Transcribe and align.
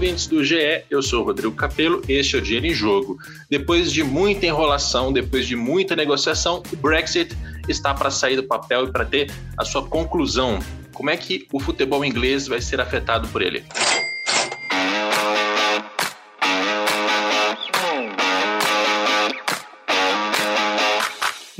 Ouvintes 0.00 0.26
do 0.26 0.42
GE, 0.42 0.84
eu 0.88 1.02
sou 1.02 1.22
Rodrigo 1.22 1.54
Capello, 1.54 2.00
este 2.08 2.34
é 2.34 2.38
o 2.38 2.40
Dinheiro 2.40 2.66
em 2.68 2.72
Jogo. 2.72 3.18
Depois 3.50 3.92
de 3.92 4.02
muita 4.02 4.46
enrolação, 4.46 5.12
depois 5.12 5.46
de 5.46 5.54
muita 5.54 5.94
negociação, 5.94 6.62
o 6.72 6.76
Brexit 6.76 7.36
está 7.68 7.92
para 7.92 8.10
sair 8.10 8.36
do 8.36 8.44
papel 8.44 8.86
e 8.86 8.90
para 8.90 9.04
ter 9.04 9.30
a 9.58 9.62
sua 9.62 9.86
conclusão. 9.86 10.58
Como 10.94 11.10
é 11.10 11.18
que 11.18 11.46
o 11.52 11.60
futebol 11.60 12.02
inglês 12.02 12.48
vai 12.48 12.62
ser 12.62 12.80
afetado 12.80 13.28
por 13.28 13.42
ele? 13.42 13.62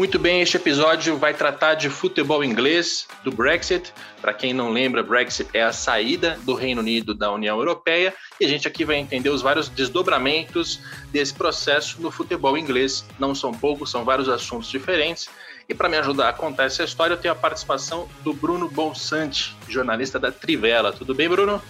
Muito 0.00 0.18
bem, 0.18 0.40
este 0.40 0.56
episódio 0.56 1.18
vai 1.18 1.34
tratar 1.34 1.74
de 1.74 1.90
futebol 1.90 2.42
inglês, 2.42 3.06
do 3.22 3.30
Brexit. 3.30 3.92
Para 4.18 4.32
quem 4.32 4.54
não 4.54 4.70
lembra, 4.70 5.02
Brexit 5.02 5.50
é 5.52 5.62
a 5.62 5.74
saída 5.74 6.38
do 6.42 6.54
Reino 6.54 6.80
Unido 6.80 7.14
da 7.14 7.30
União 7.30 7.58
Europeia 7.58 8.14
e 8.40 8.46
a 8.46 8.48
gente 8.48 8.66
aqui 8.66 8.82
vai 8.82 8.96
entender 8.96 9.28
os 9.28 9.42
vários 9.42 9.68
desdobramentos 9.68 10.80
desse 11.12 11.34
processo 11.34 12.00
no 12.00 12.10
futebol 12.10 12.56
inglês. 12.56 13.04
Não 13.18 13.34
são 13.34 13.52
poucos, 13.52 13.90
são 13.90 14.02
vários 14.02 14.30
assuntos 14.30 14.70
diferentes. 14.70 15.28
E 15.68 15.74
para 15.74 15.86
me 15.86 15.98
ajudar 15.98 16.30
a 16.30 16.32
contar 16.32 16.64
essa 16.64 16.82
história, 16.82 17.12
eu 17.12 17.18
tenho 17.18 17.32
a 17.32 17.36
participação 17.36 18.08
do 18.24 18.32
Bruno 18.32 18.70
Bolsante, 18.70 19.54
jornalista 19.68 20.18
da 20.18 20.32
Trivela. 20.32 20.94
Tudo 20.94 21.14
bem, 21.14 21.28
Bruno? 21.28 21.60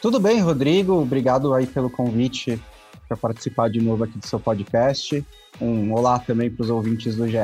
Tudo 0.00 0.20
bem, 0.20 0.40
Rodrigo. 0.40 1.02
Obrigado 1.02 1.52
aí 1.52 1.66
pelo 1.66 1.90
convite 1.90 2.62
para 3.08 3.16
participar 3.16 3.70
de 3.70 3.80
novo 3.80 4.04
aqui 4.04 4.18
do 4.18 4.26
seu 4.26 4.40
podcast. 4.40 5.24
Um 5.60 5.92
olá 5.92 6.18
também 6.18 6.50
para 6.50 6.62
os 6.62 6.70
ouvintes 6.70 7.16
do 7.16 7.28
GE. 7.28 7.38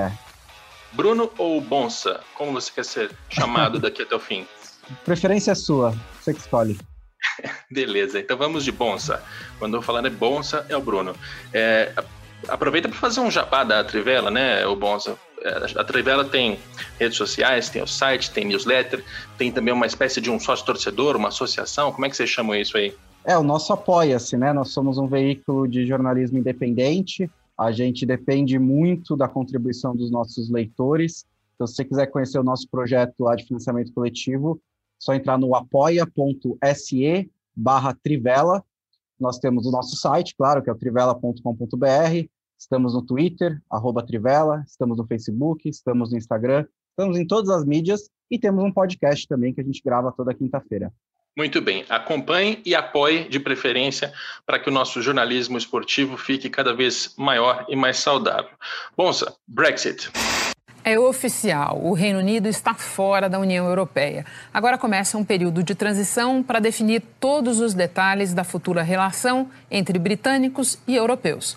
Bruno 0.92 1.30
ou 1.38 1.60
Bonsa? 1.60 2.20
Como 2.34 2.52
você 2.52 2.70
quer 2.74 2.84
ser 2.84 3.10
chamado 3.30 3.78
daqui 3.78 4.02
até 4.02 4.14
o 4.14 4.20
fim? 4.20 4.46
Preferência 5.04 5.54
sua, 5.54 5.94
você 6.20 6.34
que 6.34 6.40
escolhe. 6.40 6.78
Beleza, 7.70 8.18
então 8.18 8.36
vamos 8.36 8.64
de 8.64 8.72
Bonsa. 8.72 9.22
Quando 9.58 9.76
eu 9.76 9.82
falar 9.82 10.02
de 10.02 10.10
Bonsa, 10.10 10.66
é 10.68 10.76
o 10.76 10.82
Bruno. 10.82 11.14
É, 11.52 11.92
aproveita 12.48 12.88
para 12.88 12.98
fazer 12.98 13.20
um 13.20 13.30
jabá 13.30 13.64
da 13.64 13.82
Trivela, 13.84 14.30
né, 14.30 14.66
o 14.66 14.76
Bonsa? 14.76 15.16
É, 15.42 15.80
a 15.80 15.84
Trivela 15.84 16.24
tem 16.24 16.58
redes 16.98 17.16
sociais, 17.16 17.68
tem 17.68 17.82
o 17.82 17.86
site, 17.86 18.30
tem 18.30 18.44
newsletter, 18.44 19.02
tem 19.38 19.50
também 19.50 19.72
uma 19.72 19.86
espécie 19.86 20.20
de 20.20 20.30
um 20.30 20.38
sócio 20.38 20.64
torcedor, 20.64 21.16
uma 21.16 21.28
associação. 21.28 21.92
Como 21.92 22.04
é 22.06 22.10
que 22.10 22.16
vocês 22.16 22.30
chamam 22.30 22.54
isso 22.54 22.76
aí? 22.76 22.94
É, 23.24 23.38
o 23.38 23.42
nosso 23.42 23.72
apoia-se, 23.72 24.36
né? 24.36 24.52
Nós 24.52 24.70
somos 24.70 24.98
um 24.98 25.06
veículo 25.06 25.68
de 25.68 25.86
jornalismo 25.86 26.38
independente 26.38 27.30
a 27.56 27.70
gente 27.70 28.04
depende 28.04 28.58
muito 28.58 29.16
da 29.16 29.28
contribuição 29.28 29.94
dos 29.94 30.10
nossos 30.10 30.50
leitores. 30.50 31.24
Então, 31.54 31.66
se 31.66 31.76
você 31.76 31.84
quiser 31.84 32.06
conhecer 32.06 32.38
o 32.38 32.42
nosso 32.42 32.68
projeto 32.68 33.14
lá 33.20 33.36
de 33.36 33.44
financiamento 33.44 33.92
coletivo, 33.92 34.60
só 34.98 35.14
entrar 35.14 35.38
no 35.38 35.54
apoia.se 35.54 37.30
barra 37.54 37.94
Trivela. 38.02 38.64
Nós 39.18 39.38
temos 39.38 39.66
o 39.66 39.70
nosso 39.70 39.96
site, 39.96 40.34
claro, 40.36 40.62
que 40.62 40.70
é 40.70 40.72
o 40.72 40.76
trivela.com.br. 40.76 42.26
Estamos 42.58 42.94
no 42.94 43.02
Twitter, 43.02 43.60
arroba 43.70 44.04
Trivela, 44.04 44.64
estamos 44.66 44.98
no 44.98 45.06
Facebook, 45.06 45.68
estamos 45.68 46.10
no 46.10 46.18
Instagram, 46.18 46.66
estamos 46.90 47.16
em 47.16 47.26
todas 47.26 47.50
as 47.50 47.64
mídias 47.64 48.08
e 48.30 48.38
temos 48.38 48.64
um 48.64 48.72
podcast 48.72 49.26
também 49.28 49.52
que 49.52 49.60
a 49.60 49.64
gente 49.64 49.82
grava 49.84 50.12
toda 50.12 50.34
quinta-feira. 50.34 50.92
Muito 51.36 51.60
bem. 51.62 51.84
Acompanhe 51.88 52.60
e 52.64 52.74
apoie, 52.74 53.28
de 53.28 53.40
preferência, 53.40 54.12
para 54.44 54.58
que 54.58 54.68
o 54.68 54.72
nosso 54.72 55.00
jornalismo 55.00 55.56
esportivo 55.56 56.16
fique 56.16 56.50
cada 56.50 56.74
vez 56.74 57.14
maior 57.16 57.64
e 57.68 57.76
mais 57.76 57.98
saudável. 57.98 58.50
Bonsa, 58.96 59.34
Brexit. 59.46 60.10
É 60.84 60.98
oficial, 60.98 61.80
o 61.80 61.94
Reino 61.94 62.18
Unido 62.18 62.48
está 62.48 62.74
fora 62.74 63.28
da 63.28 63.38
União 63.38 63.66
Europeia. 63.66 64.26
Agora 64.52 64.76
começa 64.76 65.16
um 65.16 65.24
período 65.24 65.62
de 65.62 65.76
transição 65.76 66.42
para 66.42 66.58
definir 66.58 67.00
todos 67.20 67.60
os 67.60 67.72
detalhes 67.72 68.34
da 68.34 68.42
futura 68.42 68.82
relação 68.82 69.48
entre 69.70 69.96
britânicos 69.96 70.78
e 70.86 70.96
europeus 70.96 71.56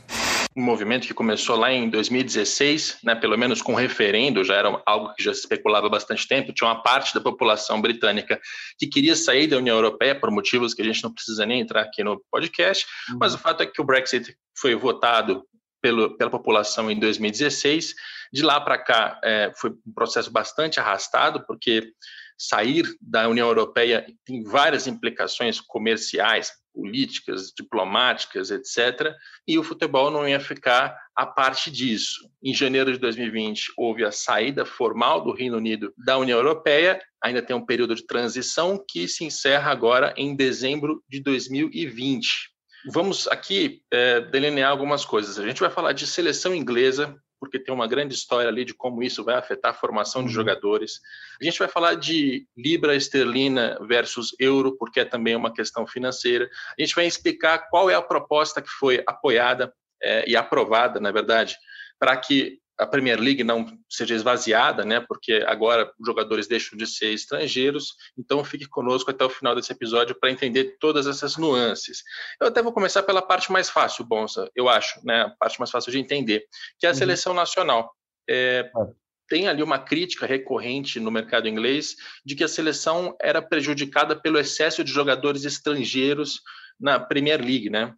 um 0.56 0.62
movimento 0.62 1.06
que 1.06 1.14
começou 1.14 1.58
lá 1.58 1.72
em 1.72 1.90
2016, 1.90 3.00
né, 3.04 3.14
pelo 3.14 3.38
menos 3.38 3.62
com 3.62 3.74
referendo, 3.74 4.44
já 4.44 4.56
era 4.56 4.82
algo 4.86 5.14
que 5.14 5.22
já 5.22 5.34
se 5.34 5.42
especulava 5.42 5.88
há 5.88 5.90
bastante 5.90 6.26
tempo. 6.26 6.54
Tinha 6.54 6.70
uma 6.70 6.82
parte 6.82 7.14
da 7.14 7.20
população 7.20 7.82
britânica 7.82 8.40
que 8.80 8.88
queria 8.88 9.16
sair 9.18 9.48
da 9.48 9.58
União 9.58 9.76
Europeia 9.76 10.18
por 10.18 10.32
motivos 10.32 10.74
que 10.74 10.82
a 10.82 10.86
gente 10.86 11.04
não 11.04 11.14
precisa 11.14 11.46
nem 11.46 11.60
entrar 11.60 11.82
aqui 11.82 12.04
no 12.04 12.24
podcast, 12.32 12.86
uhum. 13.10 13.18
mas 13.20 13.34
o 13.34 13.38
fato 13.38 13.64
é 13.64 13.66
que 13.66 13.82
o 13.82 13.84
Brexit 13.84 14.34
foi 14.58 14.76
votado 14.76 15.44
pelo, 15.82 16.16
pela 16.18 16.32
população 16.32 16.90
em 16.90 16.98
2016. 16.98 17.94
De 18.32 18.42
lá 18.42 18.60
para 18.62 18.78
cá 18.78 19.20
é, 19.24 19.52
foi 19.58 19.72
um 19.72 19.94
processo 19.94 20.32
bastante 20.32 20.80
arrastado, 20.80 21.46
porque 21.46 21.92
sair 22.38 22.86
da 23.02 23.28
União 23.28 23.48
Europeia 23.48 24.06
tem 24.26 24.44
várias 24.44 24.88
implicações 24.88 25.60
comerciais, 25.60 26.52
políticas, 26.74 27.54
diplomáticas, 27.56 28.52
etc. 28.52 29.14
E 29.48 29.58
o 29.58 29.64
futebol 29.64 30.12
não 30.12 30.28
ia 30.28 30.40
ficar 30.40 30.98
a 31.16 31.26
parte 31.26 31.72
disso. 31.72 32.30
Em 32.44 32.54
janeiro 32.54 32.92
de 32.92 33.00
2020, 33.00 33.72
houve 33.78 34.04
a 34.04 34.12
saída 34.12 34.66
formal 34.66 35.24
do 35.24 35.34
Reino 35.34 35.58
Unido 35.58 35.94
da 35.98 36.18
União 36.18 36.38
Europeia. 36.38 37.02
Ainda 37.24 37.42
tem 37.42 37.56
um 37.56 37.66
período 37.66 37.96
de 37.96 38.06
transição 38.06 38.84
que 38.88 39.08
se 39.08 39.24
encerra 39.24 39.72
agora 39.72 40.14
em 40.18 40.36
dezembro 40.36 41.02
de 41.10 41.22
2020. 41.22 42.56
Vamos 42.92 43.28
aqui 43.28 43.82
é, 43.92 44.22
delinear 44.22 44.70
algumas 44.70 45.04
coisas. 45.04 45.40
A 45.40 45.48
gente 45.48 45.62
vai 45.62 45.72
falar 45.72 45.94
de 45.94 46.06
seleção 46.06 46.54
inglesa, 46.54 47.16
porque 47.40 47.60
tem 47.60 47.74
uma 47.74 47.88
grande 47.88 48.14
história 48.14 48.50
ali 48.50 48.66
de 48.66 48.74
como 48.74 49.04
isso 49.04 49.24
vai 49.24 49.36
afetar 49.36 49.72
a 49.72 49.76
formação 49.76 50.22
de 50.22 50.30
uhum. 50.30 50.34
jogadores. 50.34 51.00
A 51.40 51.44
gente 51.44 51.60
vai 51.60 51.68
falar 51.68 51.96
de 51.96 52.48
libra 52.56 52.96
esterlina 52.96 53.78
versus 53.82 54.36
euro, 54.40 54.76
porque 54.78 55.02
é 55.02 55.06
também 55.06 55.36
uma 55.36 55.54
questão 55.54 55.86
financeira. 55.86 56.50
A 56.78 56.82
gente 56.82 56.96
vai 56.96 57.06
explicar 57.06 57.70
qual 57.70 57.90
é 57.90 57.96
a 57.96 58.02
proposta 58.02 58.62
que 58.62 58.70
foi 58.70 59.04
apoiada 59.08 59.74
é, 60.02 60.30
e 60.30 60.36
aprovada, 60.36 61.00
na 61.00 61.12
verdade, 61.12 61.58
para 62.00 62.16
que 62.18 62.60
a 62.78 62.86
Premier 62.86 63.20
League 63.20 63.44
não 63.44 63.66
seja 63.90 64.16
esvaziada, 64.16 64.84
né? 64.84 65.00
Porque 65.00 65.44
agora 65.48 65.92
os 66.00 66.06
jogadores 66.06 66.48
deixam 66.48 66.78
de 66.78 66.86
ser 66.86 67.14
estrangeiros. 67.14 67.96
Então 68.18 68.44
fique 68.44 68.68
conosco 68.68 69.12
até 69.12 69.24
o 69.24 69.30
final 69.30 69.56
desse 69.56 69.72
episódio 69.72 70.16
para 70.20 70.32
entender 70.32 70.78
todas 70.80 71.08
essas 71.08 71.38
nuances. 71.38 72.04
Eu 72.40 72.48
até 72.48 72.62
vou 72.62 72.74
começar 72.74 73.04
pela 73.04 73.22
parte 73.22 73.52
mais 73.52 73.70
fácil, 73.70 74.06
Bonsa, 74.06 74.50
eu 74.56 74.68
acho, 74.68 75.00
né? 75.06 75.22
A 75.22 75.30
parte 75.30 75.60
mais 75.60 75.72
fácil 75.72 75.92
de 75.92 76.00
entender, 76.00 76.46
que 76.78 76.86
é 76.86 76.90
a 76.90 76.92
uhum. 76.92 76.98
seleção 76.98 77.34
nacional. 77.34 77.94
É, 78.30 78.70
é. 78.76 79.06
Tem 79.28 79.48
ali 79.48 79.64
uma 79.64 79.80
crítica 79.80 80.26
recorrente 80.26 81.00
no 81.00 81.10
mercado 81.10 81.48
inglês 81.48 81.96
de 82.24 82.36
que 82.36 82.44
a 82.44 82.48
seleção 82.48 83.16
era 83.20 83.42
prejudicada 83.42 84.16
pelo 84.16 84.38
excesso 84.38 84.84
de 84.84 84.92
jogadores 84.92 85.46
estrangeiros 85.46 86.42
na 86.80 87.00
Premier 87.00 87.40
League, 87.42 87.70
né? 87.70 87.96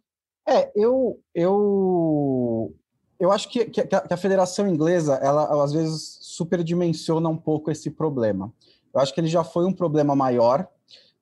É, 0.48 0.70
eu, 0.74 1.20
eu 1.34 2.74
eu 3.18 3.32
acho 3.32 3.48
que, 3.48 3.64
que, 3.64 3.84
que, 3.84 3.96
a 3.96 4.16
Federação 4.16 4.68
Inglesa, 4.68 5.14
ela, 5.14 5.44
ela, 5.50 5.64
às 5.64 5.72
vezes 5.72 6.18
superdimensiona 6.20 7.28
um 7.28 7.36
pouco 7.36 7.70
esse 7.70 7.90
problema. 7.90 8.52
Eu 8.94 9.00
acho 9.00 9.12
que 9.12 9.20
ele 9.20 9.28
já 9.28 9.42
foi 9.42 9.64
um 9.64 9.72
problema 9.72 10.14
maior. 10.14 10.66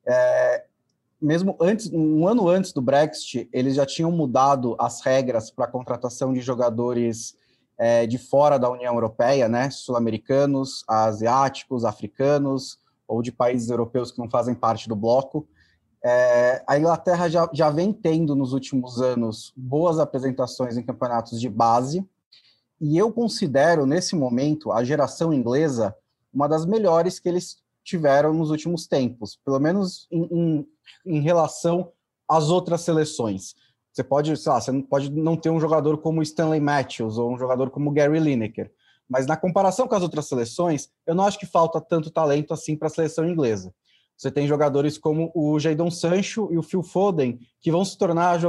É, 0.06 0.64
mesmo 1.20 1.56
antes, 1.60 1.90
um 1.92 2.28
ano 2.28 2.48
antes 2.48 2.72
do 2.72 2.82
Brexit, 2.82 3.48
eles 3.52 3.74
já 3.74 3.86
tinham 3.86 4.10
mudado 4.12 4.76
as 4.78 5.00
regras 5.00 5.50
para 5.50 5.64
a 5.64 5.70
contratação 5.70 6.32
de 6.32 6.40
jogadores 6.40 7.34
é, 7.78 8.06
de 8.06 8.18
fora 8.18 8.58
da 8.58 8.70
União 8.70 8.94
Europeia, 8.94 9.48
né? 9.48 9.70
Sul-americanos, 9.70 10.84
asiáticos, 10.86 11.84
africanos 11.84 12.78
ou 13.08 13.22
de 13.22 13.32
países 13.32 13.70
europeus 13.70 14.10
que 14.10 14.18
não 14.18 14.28
fazem 14.28 14.54
parte 14.54 14.88
do 14.88 14.96
bloco. 14.96 15.46
É, 16.08 16.62
a 16.68 16.78
Inglaterra 16.78 17.28
já, 17.28 17.50
já 17.52 17.68
vem 17.68 17.92
tendo 17.92 18.36
nos 18.36 18.52
últimos 18.52 19.02
anos 19.02 19.52
boas 19.56 19.98
apresentações 19.98 20.76
em 20.76 20.82
campeonatos 20.84 21.40
de 21.40 21.48
base, 21.48 22.08
e 22.80 22.96
eu 22.96 23.10
considero, 23.10 23.86
nesse 23.86 24.14
momento, 24.14 24.70
a 24.70 24.84
geração 24.84 25.34
inglesa 25.34 25.96
uma 26.32 26.46
das 26.46 26.64
melhores 26.64 27.18
que 27.18 27.28
eles 27.28 27.56
tiveram 27.82 28.32
nos 28.32 28.50
últimos 28.50 28.86
tempos, 28.86 29.40
pelo 29.44 29.58
menos 29.58 30.06
em, 30.08 30.28
em, 30.30 30.68
em 31.06 31.20
relação 31.20 31.90
às 32.28 32.50
outras 32.50 32.82
seleções. 32.82 33.56
Você 33.92 34.04
pode, 34.04 34.36
sei 34.36 34.52
lá, 34.52 34.60
você 34.60 34.72
pode 34.82 35.10
não 35.10 35.36
ter 35.36 35.50
um 35.50 35.58
jogador 35.58 35.98
como 35.98 36.22
Stanley 36.22 36.60
Matthews 36.60 37.18
ou 37.18 37.32
um 37.32 37.38
jogador 37.38 37.70
como 37.70 37.90
Gary 37.90 38.20
Lineker, 38.20 38.70
mas 39.08 39.26
na 39.26 39.36
comparação 39.36 39.88
com 39.88 39.94
as 39.96 40.02
outras 40.02 40.26
seleções, 40.26 40.88
eu 41.04 41.16
não 41.16 41.24
acho 41.24 41.38
que 41.38 41.46
falta 41.46 41.80
tanto 41.80 42.12
talento 42.12 42.54
assim 42.54 42.76
para 42.76 42.86
a 42.86 42.90
seleção 42.90 43.28
inglesa. 43.28 43.74
Você 44.16 44.30
tem 44.30 44.46
jogadores 44.46 44.96
como 44.96 45.30
o 45.34 45.58
Jadon 45.58 45.90
Sancho 45.90 46.48
e 46.50 46.56
o 46.56 46.62
Phil 46.62 46.82
Foden, 46.82 47.38
que 47.60 47.70
vão 47.70 47.84
se 47.84 47.98
tornar 47.98 48.40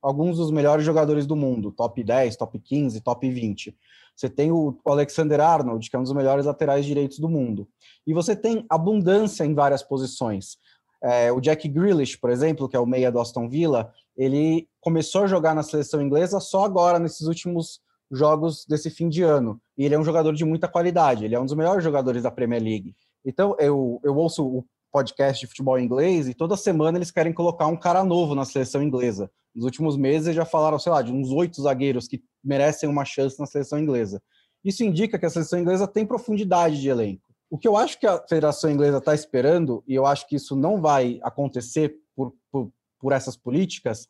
alguns 0.00 0.38
dos 0.38 0.50
melhores 0.50 0.84
jogadores 0.84 1.26
do 1.26 1.36
mundo, 1.36 1.70
top 1.70 2.02
10, 2.02 2.36
top 2.36 2.58
15, 2.58 3.00
top 3.02 3.30
20. 3.30 3.76
Você 4.16 4.28
tem 4.28 4.50
o 4.50 4.78
Alexander 4.84 5.40
Arnold, 5.40 5.88
que 5.88 5.96
é 5.96 5.98
um 5.98 6.02
dos 6.02 6.12
melhores 6.12 6.46
laterais 6.46 6.84
direitos 6.86 7.18
do 7.18 7.28
mundo. 7.28 7.68
E 8.06 8.14
você 8.14 8.34
tem 8.34 8.64
abundância 8.68 9.44
em 9.44 9.54
várias 9.54 9.82
posições. 9.82 10.56
É, 11.02 11.32
o 11.32 11.40
Jack 11.40 11.66
Grealish, 11.68 12.18
por 12.18 12.30
exemplo, 12.30 12.68
que 12.68 12.76
é 12.76 12.80
o 12.80 12.86
meia 12.86 13.10
do 13.10 13.20
Aston 13.20 13.48
Villa, 13.48 13.92
ele 14.16 14.68
começou 14.80 15.24
a 15.24 15.26
jogar 15.26 15.54
na 15.54 15.62
seleção 15.62 16.02
inglesa 16.02 16.40
só 16.40 16.64
agora, 16.64 16.98
nesses 16.98 17.26
últimos 17.26 17.80
jogos 18.10 18.66
desse 18.66 18.90
fim 18.90 19.08
de 19.08 19.22
ano. 19.22 19.60
E 19.76 19.84
ele 19.84 19.94
é 19.94 19.98
um 19.98 20.04
jogador 20.04 20.34
de 20.34 20.44
muita 20.44 20.68
qualidade, 20.68 21.24
ele 21.24 21.34
é 21.34 21.40
um 21.40 21.46
dos 21.46 21.54
melhores 21.54 21.82
jogadores 21.82 22.22
da 22.22 22.30
Premier 22.30 22.62
League. 22.62 22.94
Então, 23.24 23.56
eu, 23.58 24.00
eu 24.02 24.16
ouço 24.16 24.44
o 24.44 24.64
podcast 24.90 25.40
de 25.40 25.46
futebol 25.46 25.78
inglês 25.78 26.28
e 26.28 26.34
toda 26.34 26.56
semana 26.56 26.98
eles 26.98 27.10
querem 27.10 27.32
colocar 27.32 27.66
um 27.66 27.76
cara 27.76 28.04
novo 28.04 28.34
na 28.34 28.44
seleção 28.44 28.82
inglesa. 28.82 29.30
Nos 29.54 29.64
últimos 29.64 29.96
meses 29.96 30.34
já 30.34 30.44
falaram, 30.44 30.78
sei 30.78 30.92
lá, 30.92 31.02
de 31.02 31.12
uns 31.12 31.30
oito 31.30 31.62
zagueiros 31.62 32.06
que 32.06 32.22
merecem 32.42 32.88
uma 32.88 33.04
chance 33.04 33.38
na 33.38 33.46
seleção 33.46 33.78
inglesa. 33.78 34.22
Isso 34.64 34.84
indica 34.84 35.18
que 35.18 35.26
a 35.26 35.30
seleção 35.30 35.58
inglesa 35.58 35.86
tem 35.86 36.06
profundidade 36.06 36.80
de 36.80 36.88
elenco. 36.88 37.22
O 37.50 37.58
que 37.58 37.66
eu 37.66 37.76
acho 37.76 37.98
que 37.98 38.06
a 38.06 38.24
Federação 38.28 38.70
Inglesa 38.70 38.98
está 38.98 39.12
esperando, 39.12 39.82
e 39.86 39.94
eu 39.94 40.06
acho 40.06 40.26
que 40.28 40.36
isso 40.36 40.54
não 40.54 40.80
vai 40.80 41.18
acontecer 41.22 41.96
por, 42.14 42.32
por, 42.50 42.70
por 43.00 43.12
essas 43.12 43.36
políticas, 43.36 44.06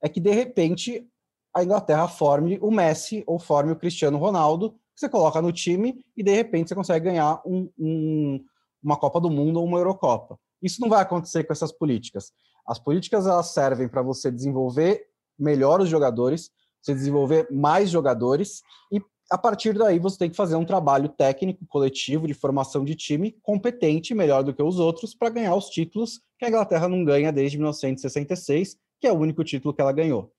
é 0.00 0.08
que 0.08 0.20
de 0.20 0.30
repente 0.30 1.04
a 1.52 1.64
Inglaterra 1.64 2.06
forme 2.06 2.56
o 2.60 2.70
Messi 2.70 3.24
ou 3.26 3.38
forme 3.38 3.72
o 3.72 3.76
Cristiano 3.76 4.16
Ronaldo, 4.16 4.72
que 4.94 5.00
você 5.00 5.08
coloca 5.08 5.42
no 5.42 5.50
time 5.50 6.04
e 6.16 6.22
de 6.22 6.32
repente 6.32 6.68
você 6.68 6.74
consegue 6.74 7.06
ganhar 7.06 7.42
um, 7.44 7.68
um, 7.76 8.44
uma 8.84 8.96
Copa 8.96 9.20
do 9.20 9.30
Mundo 9.30 9.58
ou 9.58 9.66
uma 9.66 9.78
Eurocopa. 9.78 10.38
Isso 10.62 10.80
não 10.80 10.88
vai 10.88 11.02
acontecer 11.02 11.44
com 11.44 11.52
essas 11.52 11.72
políticas. 11.72 12.32
As 12.66 12.78
políticas 12.78 13.26
elas 13.26 13.48
servem 13.48 13.88
para 13.88 14.02
você 14.02 14.30
desenvolver 14.30 15.06
melhor 15.38 15.80
os 15.80 15.88
jogadores, 15.88 16.50
você 16.80 16.94
desenvolver 16.94 17.48
mais 17.50 17.90
jogadores 17.90 18.62
e 18.92 19.00
a 19.30 19.38
partir 19.38 19.72
daí 19.72 19.98
você 19.98 20.18
tem 20.18 20.30
que 20.30 20.36
fazer 20.36 20.54
um 20.54 20.64
trabalho 20.64 21.08
técnico, 21.08 21.66
coletivo, 21.66 22.26
de 22.26 22.34
formação 22.34 22.84
de 22.84 22.94
time 22.94 23.32
competente, 23.42 24.14
melhor 24.14 24.44
do 24.44 24.52
que 24.52 24.62
os 24.62 24.78
outros, 24.78 25.14
para 25.14 25.30
ganhar 25.30 25.54
os 25.54 25.70
títulos 25.70 26.20
que 26.38 26.44
a 26.44 26.48
Inglaterra 26.48 26.88
não 26.88 27.04
ganha 27.04 27.32
desde 27.32 27.56
1966, 27.56 28.76
que 29.00 29.06
é 29.06 29.12
o 29.12 29.18
único 29.18 29.42
título 29.42 29.72
que 29.72 29.80
ela 29.80 29.92
ganhou. 29.92 30.30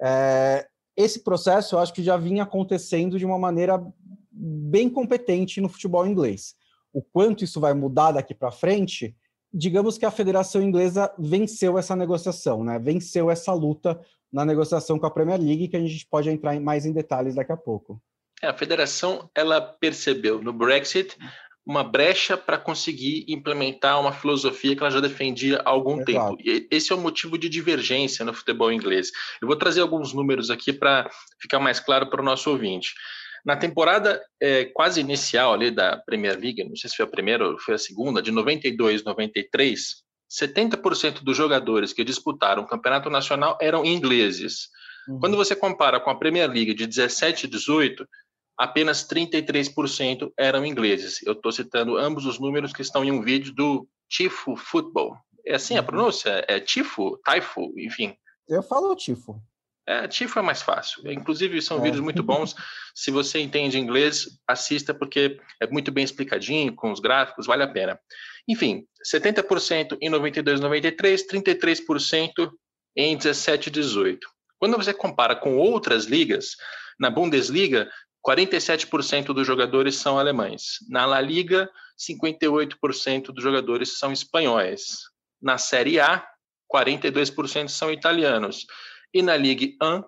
É, 0.00 0.66
esse 0.96 1.22
processo 1.22 1.74
eu 1.74 1.78
acho 1.80 1.92
que 1.92 2.02
já 2.02 2.16
vinha 2.16 2.44
acontecendo 2.44 3.18
de 3.18 3.26
uma 3.26 3.38
maneira 3.38 3.84
bem 4.30 4.88
competente 4.88 5.60
no 5.60 5.68
futebol 5.68 6.06
inglês. 6.06 6.54
O 6.92 7.02
quanto 7.02 7.44
isso 7.44 7.60
vai 7.60 7.74
mudar 7.74 8.12
daqui 8.12 8.34
para 8.34 8.50
frente, 8.50 9.16
digamos 9.52 9.98
que 9.98 10.06
a 10.06 10.10
Federação 10.10 10.62
Inglesa 10.62 11.12
venceu 11.18 11.78
essa 11.78 11.96
negociação, 11.96 12.64
né? 12.64 12.78
venceu 12.78 13.30
essa 13.30 13.52
luta 13.52 14.00
na 14.32 14.44
negociação 14.44 14.98
com 14.98 15.06
a 15.06 15.10
Premier 15.10 15.40
League, 15.40 15.68
que 15.68 15.76
a 15.76 15.80
gente 15.80 16.06
pode 16.06 16.30
entrar 16.30 16.58
mais 16.60 16.86
em 16.86 16.92
detalhes 16.92 17.34
daqui 17.34 17.52
a 17.52 17.56
pouco. 17.56 18.00
É, 18.42 18.48
a 18.48 18.54
federação 18.54 19.30
ela 19.34 19.60
percebeu 19.60 20.42
no 20.42 20.52
Brexit 20.52 21.16
uma 21.64 21.84
brecha 21.84 22.36
para 22.36 22.58
conseguir 22.58 23.24
implementar 23.28 24.00
uma 24.00 24.12
filosofia 24.12 24.74
que 24.74 24.82
ela 24.82 24.90
já 24.90 25.00
defendia 25.00 25.62
há 25.64 25.70
algum 25.70 26.04
tempo. 26.04 26.36
E 26.40 26.66
esse 26.70 26.92
é 26.92 26.94
o 26.94 27.00
motivo 27.00 27.38
de 27.38 27.48
divergência 27.48 28.24
no 28.24 28.34
futebol 28.34 28.72
inglês. 28.72 29.12
Eu 29.40 29.46
vou 29.46 29.56
trazer 29.56 29.80
alguns 29.80 30.12
números 30.12 30.50
aqui 30.50 30.72
para 30.72 31.08
ficar 31.40 31.60
mais 31.60 31.78
claro 31.78 32.10
para 32.10 32.20
o 32.20 32.24
nosso 32.24 32.50
ouvinte. 32.50 32.94
Na 33.44 33.56
temporada 33.56 34.22
é, 34.40 34.66
quase 34.66 35.00
inicial 35.00 35.52
ali 35.52 35.70
da 35.70 35.96
Premier 35.96 36.38
League, 36.38 36.62
não 36.62 36.76
sei 36.76 36.88
se 36.88 36.96
foi 36.96 37.04
a 37.04 37.10
primeira 37.10 37.48
ou 37.48 37.58
foi 37.58 37.74
a 37.74 37.78
segunda, 37.78 38.22
de 38.22 38.30
92, 38.30 39.02
93, 39.04 40.02
70% 40.30 41.22
dos 41.22 41.36
jogadores 41.36 41.92
que 41.92 42.04
disputaram 42.04 42.62
o 42.62 42.66
campeonato 42.66 43.10
nacional 43.10 43.58
eram 43.60 43.84
ingleses. 43.84 44.68
Uhum. 45.08 45.18
Quando 45.18 45.36
você 45.36 45.56
compara 45.56 45.98
com 45.98 46.08
a 46.08 46.14
Premier 46.14 46.48
League 46.48 46.72
de 46.72 46.86
17 46.86 47.46
e 47.46 47.50
18, 47.50 48.06
apenas 48.56 49.06
33% 49.06 50.32
eram 50.38 50.64
ingleses. 50.64 51.20
Eu 51.22 51.32
estou 51.32 51.50
citando 51.50 51.98
ambos 51.98 52.24
os 52.24 52.38
números 52.38 52.72
que 52.72 52.82
estão 52.82 53.04
em 53.04 53.10
um 53.10 53.22
vídeo 53.22 53.52
do 53.52 53.86
Tifo 54.08 54.56
Football. 54.56 55.16
É 55.44 55.56
assim 55.56 55.76
a 55.76 55.80
uhum. 55.80 55.86
pronúncia? 55.86 56.44
É 56.46 56.60
Tifo? 56.60 57.18
Taifo? 57.24 57.72
Enfim. 57.76 58.14
Eu 58.48 58.62
falo 58.62 58.94
Tifo. 58.94 59.42
É, 59.86 60.06
Tifo 60.06 60.38
é 60.38 60.42
mais 60.42 60.62
fácil. 60.62 61.10
Inclusive, 61.10 61.60
são 61.60 61.78
é. 61.78 61.82
vídeos 61.82 62.00
muito 62.00 62.22
bons. 62.22 62.54
Se 62.94 63.10
você 63.10 63.40
entende 63.40 63.78
inglês, 63.78 64.28
assista, 64.46 64.94
porque 64.94 65.38
é 65.60 65.66
muito 65.66 65.90
bem 65.90 66.04
explicadinho, 66.04 66.74
com 66.74 66.92
os 66.92 67.00
gráficos, 67.00 67.46
vale 67.46 67.62
a 67.62 67.68
pena. 67.68 67.98
Enfim, 68.48 68.84
70% 69.12 69.98
em 70.00 70.08
92, 70.08 70.60
93, 70.60 71.26
33% 71.26 72.50
em 72.96 73.16
17 73.16 73.68
e 73.68 73.72
18. 73.72 74.28
Quando 74.58 74.76
você 74.76 74.94
compara 74.94 75.34
com 75.34 75.56
outras 75.56 76.04
ligas, 76.04 76.56
na 76.98 77.10
Bundesliga, 77.10 77.90
47% 78.24 79.34
dos 79.34 79.46
jogadores 79.46 79.96
são 79.96 80.18
alemães. 80.18 80.76
Na 80.88 81.04
La 81.04 81.20
Liga, 81.20 81.68
58% 81.98 83.32
dos 83.32 83.42
jogadores 83.42 83.98
são 83.98 84.12
espanhóis. 84.12 85.00
Na 85.40 85.58
Série 85.58 85.98
A, 85.98 86.24
42% 86.72 87.68
são 87.68 87.90
italianos. 87.90 88.64
E 89.12 89.22
na 89.22 89.36
Ligue 89.36 89.76
1, 89.82 90.02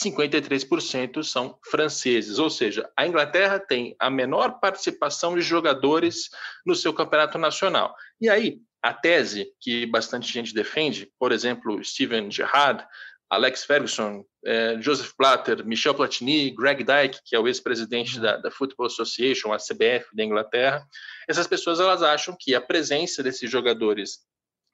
53% 0.00 1.22
são 1.22 1.58
franceses, 1.64 2.38
ou 2.38 2.48
seja, 2.48 2.90
a 2.96 3.06
Inglaterra 3.06 3.58
tem 3.58 3.94
a 3.98 4.08
menor 4.08 4.58
participação 4.58 5.34
de 5.34 5.42
jogadores 5.42 6.30
no 6.64 6.74
seu 6.74 6.92
campeonato 6.94 7.38
nacional. 7.38 7.94
E 8.20 8.28
aí, 8.28 8.60
a 8.82 8.92
tese 8.92 9.52
que 9.60 9.86
bastante 9.86 10.32
gente 10.32 10.54
defende, 10.54 11.10
por 11.18 11.30
exemplo, 11.30 11.82
Steven 11.84 12.30
Gerrard, 12.30 12.84
Alex 13.30 13.64
Ferguson, 13.64 14.24
eh, 14.44 14.76
Joseph 14.80 15.12
Blatter, 15.16 15.64
Michel 15.64 15.94
Platini, 15.94 16.50
Greg 16.50 16.84
Dyke, 16.84 17.20
que 17.24 17.34
é 17.34 17.38
o 17.38 17.46
ex-presidente 17.46 18.20
da, 18.20 18.36
da, 18.36 18.50
Football 18.50 18.86
Association, 18.86 19.52
a 19.52 19.56
CBF 19.56 20.14
da 20.14 20.24
Inglaterra, 20.24 20.86
essas 21.26 21.46
pessoas 21.46 21.80
elas 21.80 22.02
acham 22.02 22.36
que 22.38 22.54
a 22.54 22.60
presença 22.60 23.22
desses 23.22 23.50
jogadores 23.50 24.18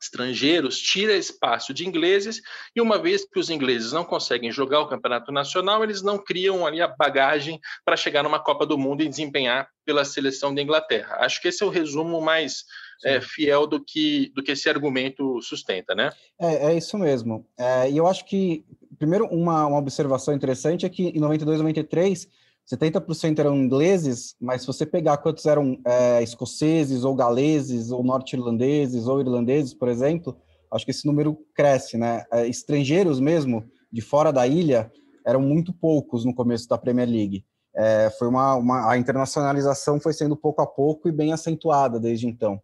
estrangeiros 0.00 0.78
tira 0.78 1.16
espaço 1.16 1.74
de 1.74 1.86
ingleses 1.86 2.40
e 2.74 2.80
uma 2.80 2.98
vez 2.98 3.24
que 3.24 3.38
os 3.38 3.50
ingleses 3.50 3.92
não 3.92 4.04
conseguem 4.04 4.50
jogar 4.50 4.80
o 4.80 4.88
campeonato 4.88 5.32
nacional, 5.32 5.82
eles 5.82 6.02
não 6.02 6.18
criam 6.18 6.66
ali 6.66 6.80
a 6.80 6.88
bagagem 6.88 7.60
para 7.84 7.96
chegar 7.96 8.22
numa 8.22 8.38
Copa 8.38 8.64
do 8.64 8.78
Mundo 8.78 9.02
e 9.02 9.08
desempenhar 9.08 9.68
pela 9.84 10.04
seleção 10.04 10.54
da 10.54 10.62
Inglaterra. 10.62 11.16
Acho 11.20 11.40
que 11.40 11.48
esse 11.48 11.62
é 11.62 11.66
o 11.66 11.70
resumo 11.70 12.20
mais 12.20 12.64
é, 13.04 13.20
fiel 13.20 13.66
do 13.66 13.82
que, 13.82 14.30
do 14.34 14.42
que 14.42 14.52
esse 14.52 14.68
argumento 14.68 15.40
sustenta, 15.42 15.94
né? 15.94 16.12
É, 16.40 16.72
é 16.72 16.76
isso 16.76 16.98
mesmo. 16.98 17.46
É, 17.58 17.90
e 17.90 17.96
eu 17.96 18.06
acho 18.06 18.24
que, 18.24 18.64
primeiro, 18.98 19.26
uma, 19.26 19.66
uma 19.66 19.78
observação 19.78 20.34
interessante 20.34 20.84
é 20.84 20.88
que 20.88 21.08
em 21.08 21.20
92, 21.20 21.58
93, 21.58 22.28
70% 22.70 23.38
eram 23.38 23.56
ingleses, 23.56 24.35
mas 24.38 24.61
se 24.61 24.67
você 24.67 24.85
pegar 24.85 25.17
quantos 25.19 25.47
eram 25.47 25.81
é, 25.87 26.23
escoceses, 26.23 27.03
ou 27.03 27.15
galeses, 27.15 27.91
ou 27.91 28.05
norte-irlandeses, 28.05 29.06
ou 29.06 29.20
irlandeses, 29.20 29.72
por 29.72 29.89
exemplo, 29.89 30.37
acho 30.70 30.84
que 30.84 30.91
esse 30.91 31.06
número 31.06 31.39
cresce, 31.55 31.96
né? 31.96 32.25
É, 32.31 32.46
estrangeiros 32.46 33.20
mesmo, 33.20 33.65
de 33.91 34.03
fora 34.03 34.31
da 34.31 34.46
ilha, 34.46 34.93
eram 35.27 35.41
muito 35.41 35.72
poucos 35.72 36.25
no 36.25 36.34
começo 36.34 36.69
da 36.69 36.77
Premier 36.77 37.08
League. 37.08 37.44
É, 37.75 38.10
foi 38.19 38.29
uma, 38.29 38.55
uma, 38.55 38.91
a 38.91 38.98
internacionalização 38.98 40.01
foi 40.01 40.13
sendo 40.13 40.37
pouco 40.37 40.60
a 40.60 40.67
pouco 40.67 41.08
e 41.08 41.13
bem 41.13 41.32
acentuada 41.32 41.98
desde 41.98 42.27
então. 42.27 42.60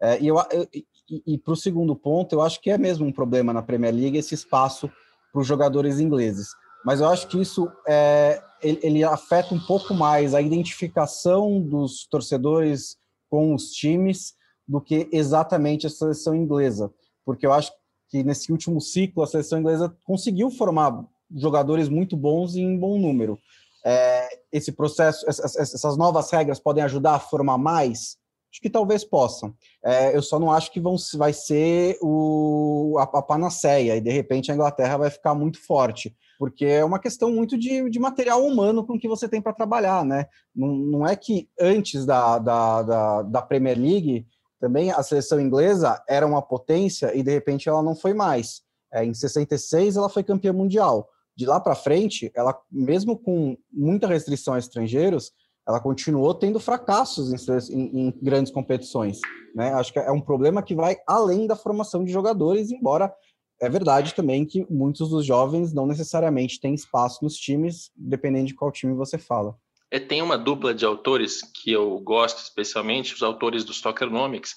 É, 0.00 0.20
e, 0.20 0.26
eu, 0.26 0.36
eu 0.50 0.66
e, 0.72 1.34
e 1.34 1.38
para 1.38 1.52
o 1.52 1.56
segundo 1.56 1.94
ponto, 1.94 2.34
eu 2.34 2.42
acho 2.42 2.60
que 2.60 2.70
é 2.70 2.78
mesmo 2.78 3.06
um 3.06 3.12
problema 3.12 3.52
na 3.52 3.62
Premier 3.62 3.94
League 3.94 4.18
esse 4.18 4.34
espaço 4.34 4.90
para 5.32 5.40
os 5.40 5.46
jogadores 5.46 6.00
ingleses. 6.00 6.48
Mas 6.84 7.00
eu 7.00 7.08
acho 7.08 7.28
que 7.28 7.40
isso 7.40 7.70
é, 7.86 8.42
ele, 8.64 8.80
ele, 8.82 9.04
afeta 9.04 9.54
um 9.54 9.60
pouco 9.60 9.94
mais 9.94 10.34
a 10.34 10.40
identificação 10.40 11.60
dos 11.60 12.06
torcedores 12.06 12.96
com 13.28 13.54
os 13.54 13.70
times 13.70 14.34
do 14.66 14.80
que 14.80 15.08
exatamente 15.12 15.86
a 15.86 15.90
seleção 15.90 16.34
inglesa, 16.34 16.92
porque 17.24 17.46
eu 17.46 17.52
acho 17.52 17.70
que 18.08 18.22
nesse 18.22 18.50
último 18.50 18.80
ciclo 18.80 19.22
a 19.22 19.26
seleção 19.26 19.58
inglesa 19.58 19.94
conseguiu 20.04 20.50
formar 20.50 21.04
jogadores 21.34 21.88
muito 21.88 22.16
bons 22.16 22.56
em 22.56 22.78
bom 22.78 22.98
número. 22.98 23.38
É, 23.84 24.28
esse 24.50 24.72
processo, 24.72 25.28
essas, 25.28 25.56
essas, 25.56 25.96
novas 25.96 26.30
regras 26.30 26.58
podem 26.58 26.82
ajudar 26.84 27.16
a 27.16 27.20
formar 27.20 27.58
mais? 27.58 28.16
Acho 28.50 28.60
que 28.62 28.70
talvez 28.70 29.04
possam. 29.04 29.54
É, 29.84 30.16
eu 30.16 30.22
só 30.22 30.38
não 30.38 30.50
acho 30.50 30.70
que 30.70 30.80
vão, 30.80 30.96
vai 31.16 31.32
ser 31.32 31.98
o, 32.00 32.96
a, 32.98 33.02
a, 33.02 33.22
panaceia 33.22 33.96
e 33.96 34.00
de 34.00 34.10
repente 34.10 34.50
a 34.50 34.54
Inglaterra 34.54 34.96
vai 34.96 35.10
ficar 35.10 35.34
muito 35.34 35.60
forte, 35.60 36.16
porque 36.38 36.64
é 36.64 36.84
uma 36.84 36.98
questão 36.98 37.30
muito 37.30 37.58
de, 37.58 37.88
de 37.88 37.98
material 37.98 38.44
humano 38.44 38.86
com 38.86 38.98
que 38.98 39.08
você 39.08 39.28
tem 39.28 39.40
para 39.40 39.52
trabalhar, 39.52 40.04
né? 40.04 40.26
Não, 40.54 40.68
não, 40.68 41.06
é 41.06 41.14
que 41.16 41.48
antes 41.60 42.04
da, 42.04 42.38
da, 42.38 42.82
da, 42.82 43.22
da 43.22 43.42
Premier 43.42 43.78
League 43.78 44.26
também 44.60 44.90
a 44.90 45.02
seleção 45.02 45.40
inglesa 45.40 46.02
era 46.08 46.26
uma 46.26 46.40
potência 46.40 47.14
e 47.16 47.22
de 47.22 47.30
repente 47.30 47.68
ela 47.68 47.82
não 47.82 47.94
foi 47.94 48.14
mais. 48.14 48.62
É, 48.92 49.04
em 49.04 49.12
66 49.12 49.96
ela 49.96 50.08
foi 50.08 50.22
campeã 50.22 50.52
mundial 50.52 51.08
de 51.36 51.46
lá 51.46 51.58
para 51.58 51.74
frente, 51.74 52.30
ela, 52.34 52.56
mesmo 52.70 53.18
com 53.18 53.56
muita 53.72 54.06
restrição 54.06 54.54
a 54.54 54.58
estrangeiros, 54.58 55.32
ela 55.66 55.80
continuou 55.80 56.34
tendo 56.34 56.60
fracassos 56.60 57.32
em, 57.32 57.74
em, 57.74 58.08
em, 58.08 58.14
grandes 58.22 58.52
competições. 58.52 59.18
Né? 59.54 59.72
Acho 59.72 59.92
que 59.92 59.98
é 59.98 60.10
um 60.10 60.20
problema 60.20 60.62
que 60.62 60.74
vai 60.74 60.96
além 61.06 61.46
da 61.46 61.56
formação 61.56 62.04
de 62.04 62.12
jogadores, 62.12 62.70
embora 62.70 63.12
é 63.60 63.68
verdade 63.68 64.14
também 64.14 64.44
que 64.44 64.66
muitos 64.70 65.08
dos 65.08 65.24
jovens 65.24 65.72
não 65.72 65.86
necessariamente 65.86 66.60
têm 66.60 66.74
espaço 66.74 67.22
nos 67.22 67.36
times, 67.36 67.90
dependendo 67.96 68.46
de 68.46 68.54
qual 68.54 68.72
time 68.72 68.94
você 68.94 69.18
fala. 69.18 69.56
É, 69.90 70.00
tem 70.00 70.22
uma 70.22 70.36
dupla 70.36 70.74
de 70.74 70.84
autores 70.84 71.40
que 71.42 71.70
eu 71.70 71.98
gosto 72.00 72.38
especialmente, 72.38 73.14
os 73.14 73.22
autores 73.22 73.64
do 73.64 73.72
Stockernomics, 73.72 74.54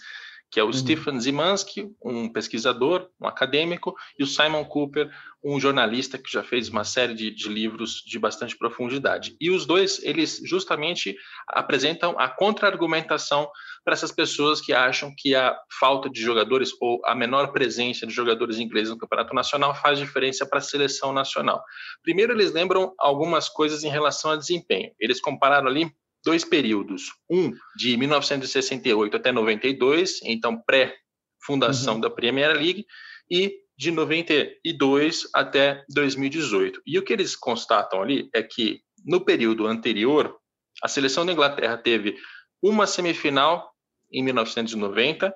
que 0.50 0.60
é 0.60 0.64
o 0.64 0.68
uhum. 0.68 0.74
Stephen 0.74 1.20
Zimansky, 1.20 1.90
um 2.04 2.32
pesquisador, 2.32 3.10
um 3.20 3.28
acadêmico, 3.28 3.96
e 4.18 4.24
o 4.24 4.28
Simon 4.28 4.64
Cooper, 4.64 5.10
um 5.44 5.60
jornalista 5.60 6.18
que 6.18 6.32
já 6.32 6.42
fez 6.42 6.70
uma 6.70 6.84
série 6.84 7.14
de, 7.14 7.32
de, 7.32 7.50
livros 7.50 8.04
de 8.06 8.18
bastante 8.18 8.58
profundidade. 8.58 9.36
E 9.40 9.52
os 9.52 9.66
dois, 9.66 10.02
eles 10.04 10.42
justamente 10.44 11.16
apresentam 11.48 12.16
a 12.18 12.28
contra-argumentação 12.28 13.50
para 13.84 13.94
essas 13.94 14.12
pessoas 14.12 14.60
que 14.60 14.74
acham 14.74 15.14
que 15.16 15.36
a 15.36 15.56
falta 15.80 16.10
de 16.10 16.22
jogadores 16.22 16.72
ou 16.82 17.02
a 17.06 17.14
menor 17.14 17.52
presença 17.52 18.08
de 18.08 18.14
jogadores 18.14 18.58
ingleses 18.58 18.90
no 18.90 18.98
campeonato 18.98 19.34
nacional 19.34 19.76
faz 19.76 20.00
diferença 20.00 20.46
para 20.46 20.60
a 20.60 20.62
seleção 20.62 21.14
nacional. 21.14 21.62
Primeiro, 22.04 22.34
eles 22.34 22.52
lembram 22.52 22.94
algumas 22.98 23.48
coisas 23.50 23.84
em 23.84 23.90
relação 23.90 24.32
a 24.32 24.36
desempenho. 24.36 24.92
Eles 25.00 25.22
compararam 25.22 25.68
ali 25.68 25.92
dois 26.28 26.44
períodos. 26.44 27.14
Um 27.32 27.54
de 27.78 27.96
1968 27.96 29.16
até 29.16 29.32
92, 29.32 30.20
então 30.24 30.62
pré-fundação 30.62 31.96
uhum. 31.96 32.02
da 32.02 32.10
Premier 32.10 32.52
League, 32.52 32.86
e 33.32 33.62
de 33.78 33.92
92 33.92 35.30
até 35.34 35.86
2018. 35.90 36.82
E 36.86 37.00
o 37.00 37.04
que 37.04 37.14
eles 37.14 37.34
constatam 37.34 38.02
ali 38.02 38.30
é 38.36 38.44
que 38.44 38.82
no 39.06 39.24
período 39.24 39.68
anterior, 39.68 40.36
a 40.84 40.90
seleção 40.90 41.26
da 41.26 41.32
Inglaterra 41.32 41.78
teve 41.78 42.18
uma 42.62 42.86
semifinal 42.86 43.72
em 44.12 44.22
1990 44.22 45.34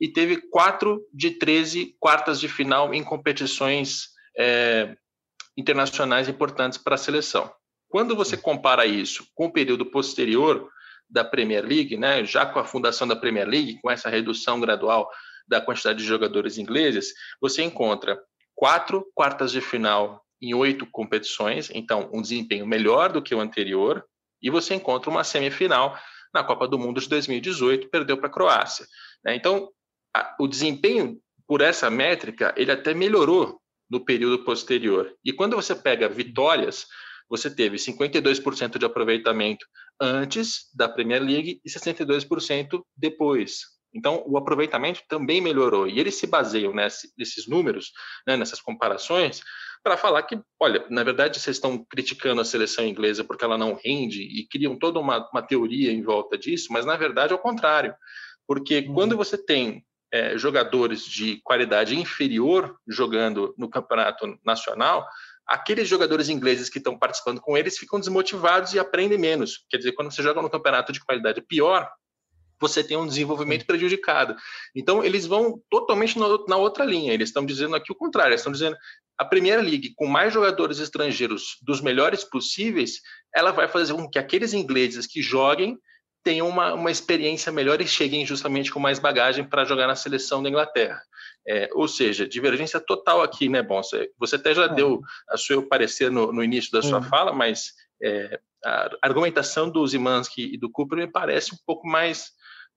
e 0.00 0.12
teve 0.12 0.36
quatro 0.50 1.00
de 1.12 1.32
13 1.32 1.96
quartas 1.98 2.38
de 2.38 2.48
final 2.48 2.94
em 2.94 3.02
competições 3.02 4.10
é, 4.38 4.96
internacionais 5.56 6.28
importantes 6.28 6.78
para 6.78 6.94
a 6.94 6.98
seleção. 6.98 7.52
Quando 7.88 8.14
você 8.14 8.36
compara 8.36 8.86
isso 8.86 9.26
com 9.34 9.46
o 9.46 9.52
período 9.52 9.86
posterior 9.86 10.70
da 11.08 11.24
Premier 11.24 11.64
League, 11.64 11.96
né, 11.96 12.24
já 12.24 12.44
com 12.44 12.58
a 12.58 12.64
fundação 12.64 13.08
da 13.08 13.16
Premier 13.16 13.48
League, 13.48 13.80
com 13.80 13.90
essa 13.90 14.10
redução 14.10 14.60
gradual 14.60 15.08
da 15.48 15.60
quantidade 15.60 15.98
de 15.98 16.04
jogadores 16.04 16.58
ingleses, 16.58 17.14
você 17.40 17.62
encontra 17.62 18.20
quatro 18.54 19.06
quartas 19.14 19.50
de 19.50 19.60
final 19.60 20.22
em 20.40 20.54
oito 20.54 20.86
competições, 20.86 21.70
então 21.72 22.10
um 22.12 22.20
desempenho 22.20 22.66
melhor 22.66 23.10
do 23.10 23.22
que 23.22 23.34
o 23.34 23.40
anterior, 23.40 24.04
e 24.42 24.50
você 24.50 24.74
encontra 24.74 25.10
uma 25.10 25.24
semifinal 25.24 25.98
na 26.32 26.44
Copa 26.44 26.68
do 26.68 26.78
Mundo 26.78 27.00
de 27.00 27.08
2018, 27.08 27.88
perdeu 27.88 28.18
para 28.18 28.28
a 28.28 28.32
Croácia. 28.32 28.86
Né? 29.24 29.34
Então, 29.34 29.70
a, 30.14 30.36
o 30.38 30.46
desempenho 30.46 31.18
por 31.46 31.62
essa 31.62 31.88
métrica, 31.88 32.52
ele 32.56 32.70
até 32.70 32.92
melhorou 32.92 33.58
no 33.90 34.04
período 34.04 34.44
posterior. 34.44 35.14
E 35.24 35.32
quando 35.32 35.56
você 35.56 35.74
pega 35.74 36.08
vitórias, 36.08 36.86
você 37.28 37.50
teve 37.50 37.76
52% 37.76 38.78
de 38.78 38.84
aproveitamento 38.84 39.66
antes 40.00 40.70
da 40.74 40.88
Premier 40.88 41.22
League 41.22 41.60
e 41.64 41.70
62% 41.70 42.82
depois. 42.96 43.60
Então, 43.94 44.22
o 44.26 44.36
aproveitamento 44.36 45.02
também 45.08 45.40
melhorou. 45.40 45.86
E 45.86 45.98
eles 45.98 46.14
se 46.14 46.26
baseiam 46.26 46.74
nesse, 46.74 47.12
nesses 47.16 47.46
números, 47.46 47.92
né, 48.26 48.36
nessas 48.36 48.60
comparações, 48.60 49.42
para 49.82 49.96
falar 49.96 50.22
que, 50.22 50.38
olha, 50.60 50.84
na 50.90 51.02
verdade, 51.02 51.40
vocês 51.40 51.56
estão 51.56 51.84
criticando 51.88 52.40
a 52.40 52.44
seleção 52.44 52.86
inglesa 52.86 53.24
porque 53.24 53.44
ela 53.44 53.56
não 53.56 53.78
rende 53.82 54.22
e 54.22 54.46
criam 54.46 54.78
toda 54.78 54.98
uma, 54.98 55.28
uma 55.32 55.42
teoria 55.42 55.92
em 55.92 56.02
volta 56.02 56.36
disso, 56.36 56.68
mas, 56.70 56.84
na 56.84 56.96
verdade, 56.96 57.32
é 57.32 57.36
o 57.36 57.40
contrário. 57.40 57.94
Porque 58.46 58.80
uhum. 58.80 58.94
quando 58.94 59.16
você 59.16 59.38
tem 59.38 59.84
é, 60.12 60.36
jogadores 60.36 61.04
de 61.04 61.40
qualidade 61.42 61.96
inferior 61.96 62.76
jogando 62.86 63.54
no 63.58 63.68
campeonato 63.68 64.38
nacional, 64.44 65.06
aqueles 65.48 65.88
jogadores 65.88 66.28
ingleses 66.28 66.68
que 66.68 66.78
estão 66.78 66.98
participando 66.98 67.40
com 67.40 67.56
eles 67.56 67.78
ficam 67.78 67.98
desmotivados 67.98 68.74
e 68.74 68.78
aprendem 68.78 69.18
menos. 69.18 69.64
Quer 69.70 69.78
dizer, 69.78 69.92
quando 69.92 70.12
você 70.12 70.22
joga 70.22 70.42
no 70.42 70.50
campeonato 70.50 70.92
de 70.92 71.00
qualidade 71.00 71.40
pior, 71.40 71.90
você 72.60 72.84
tem 72.84 72.96
um 72.96 73.06
desenvolvimento 73.06 73.64
prejudicado. 73.64 74.36
Então, 74.74 75.02
eles 75.02 75.24
vão 75.26 75.62
totalmente 75.70 76.18
na 76.18 76.56
outra 76.56 76.84
linha. 76.84 77.14
Eles 77.14 77.30
estão 77.30 77.46
dizendo 77.46 77.76
aqui 77.76 77.90
o 77.90 77.94
contrário. 77.94 78.30
Eles 78.30 78.40
estão 78.40 78.52
dizendo 78.52 78.76
a 79.16 79.24
Premier 79.24 79.60
League, 79.60 79.94
com 79.96 80.06
mais 80.06 80.32
jogadores 80.32 80.78
estrangeiros 80.78 81.56
dos 81.62 81.80
melhores 81.80 82.22
possíveis, 82.24 83.00
ela 83.34 83.50
vai 83.50 83.68
fazer 83.68 83.94
com 83.94 84.08
que 84.08 84.18
aqueles 84.18 84.52
ingleses 84.52 85.06
que 85.06 85.22
joguem 85.22 85.78
tenham 86.22 86.48
uma, 86.48 86.74
uma 86.74 86.90
experiência 86.90 87.50
melhor 87.52 87.80
e 87.80 87.86
cheguem 87.86 88.26
justamente 88.26 88.70
com 88.70 88.80
mais 88.80 88.98
bagagem 88.98 89.44
para 89.44 89.64
jogar 89.64 89.86
na 89.86 89.94
seleção 89.94 90.42
da 90.42 90.48
Inglaterra. 90.48 91.00
É, 91.46 91.68
ou 91.72 91.88
seja, 91.88 92.28
divergência 92.28 92.78
total 92.78 93.22
aqui, 93.22 93.48
né, 93.48 93.62
Bom? 93.62 93.80
Você 94.18 94.36
até 94.36 94.54
já 94.54 94.64
é. 94.64 94.74
deu 94.74 95.00
a 95.30 95.36
seu 95.38 95.66
parecer 95.66 96.10
no, 96.10 96.32
no 96.32 96.44
início 96.44 96.70
da 96.70 96.82
sua 96.82 97.00
fala, 97.02 97.32
mas 97.32 97.72
é, 98.02 98.38
a 98.64 98.90
argumentação 99.02 99.70
do 99.70 99.86
Zimansky 99.86 100.54
e 100.54 100.58
do 100.58 100.70
Cooper 100.70 100.98
me 100.98 101.06
parece 101.06 101.54
um 101.54 101.58
pouco 101.66 101.86
mais, 101.86 102.32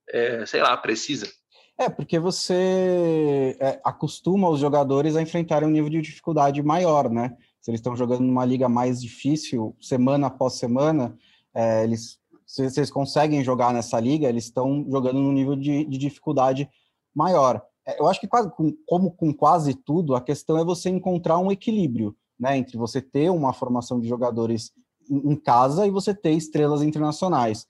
é, 0.08 0.46
sei 0.46 0.62
lá, 0.62 0.76
precisa. 0.76 1.30
É, 1.78 1.88
porque 1.88 2.18
você 2.18 3.56
é, 3.60 3.80
acostuma 3.84 4.48
os 4.48 4.60
jogadores 4.60 5.16
a 5.16 5.22
enfrentarem 5.22 5.68
um 5.68 5.72
nível 5.72 5.90
de 5.90 6.00
dificuldade 6.00 6.62
maior, 6.62 7.10
né? 7.10 7.36
Se 7.60 7.70
eles 7.70 7.80
estão 7.80 7.96
jogando 7.96 8.20
numa 8.20 8.44
liga 8.44 8.68
mais 8.68 9.00
difícil, 9.00 9.76
semana 9.80 10.26
após 10.28 10.54
semana, 10.54 11.16
é, 11.54 11.84
eles 11.84 12.21
se 12.52 12.68
vocês 12.68 12.90
conseguem 12.90 13.42
jogar 13.42 13.72
nessa 13.72 13.98
liga, 13.98 14.28
eles 14.28 14.44
estão 14.44 14.84
jogando 14.90 15.18
num 15.18 15.32
nível 15.32 15.56
de, 15.56 15.86
de 15.86 15.96
dificuldade 15.96 16.68
maior. 17.14 17.62
É, 17.88 17.98
eu 17.98 18.06
acho 18.06 18.20
que 18.20 18.28
quase, 18.28 18.50
como 18.86 19.10
com 19.12 19.32
quase 19.32 19.72
tudo, 19.72 20.14
a 20.14 20.20
questão 20.20 20.58
é 20.58 20.64
você 20.64 20.90
encontrar 20.90 21.38
um 21.38 21.50
equilíbrio, 21.50 22.14
né, 22.38 22.58
entre 22.58 22.76
você 22.76 23.00
ter 23.00 23.30
uma 23.30 23.54
formação 23.54 23.98
de 23.98 24.06
jogadores 24.06 24.70
em 25.10 25.34
casa 25.34 25.86
e 25.86 25.90
você 25.90 26.14
ter 26.14 26.32
estrelas 26.32 26.82
internacionais. 26.82 27.66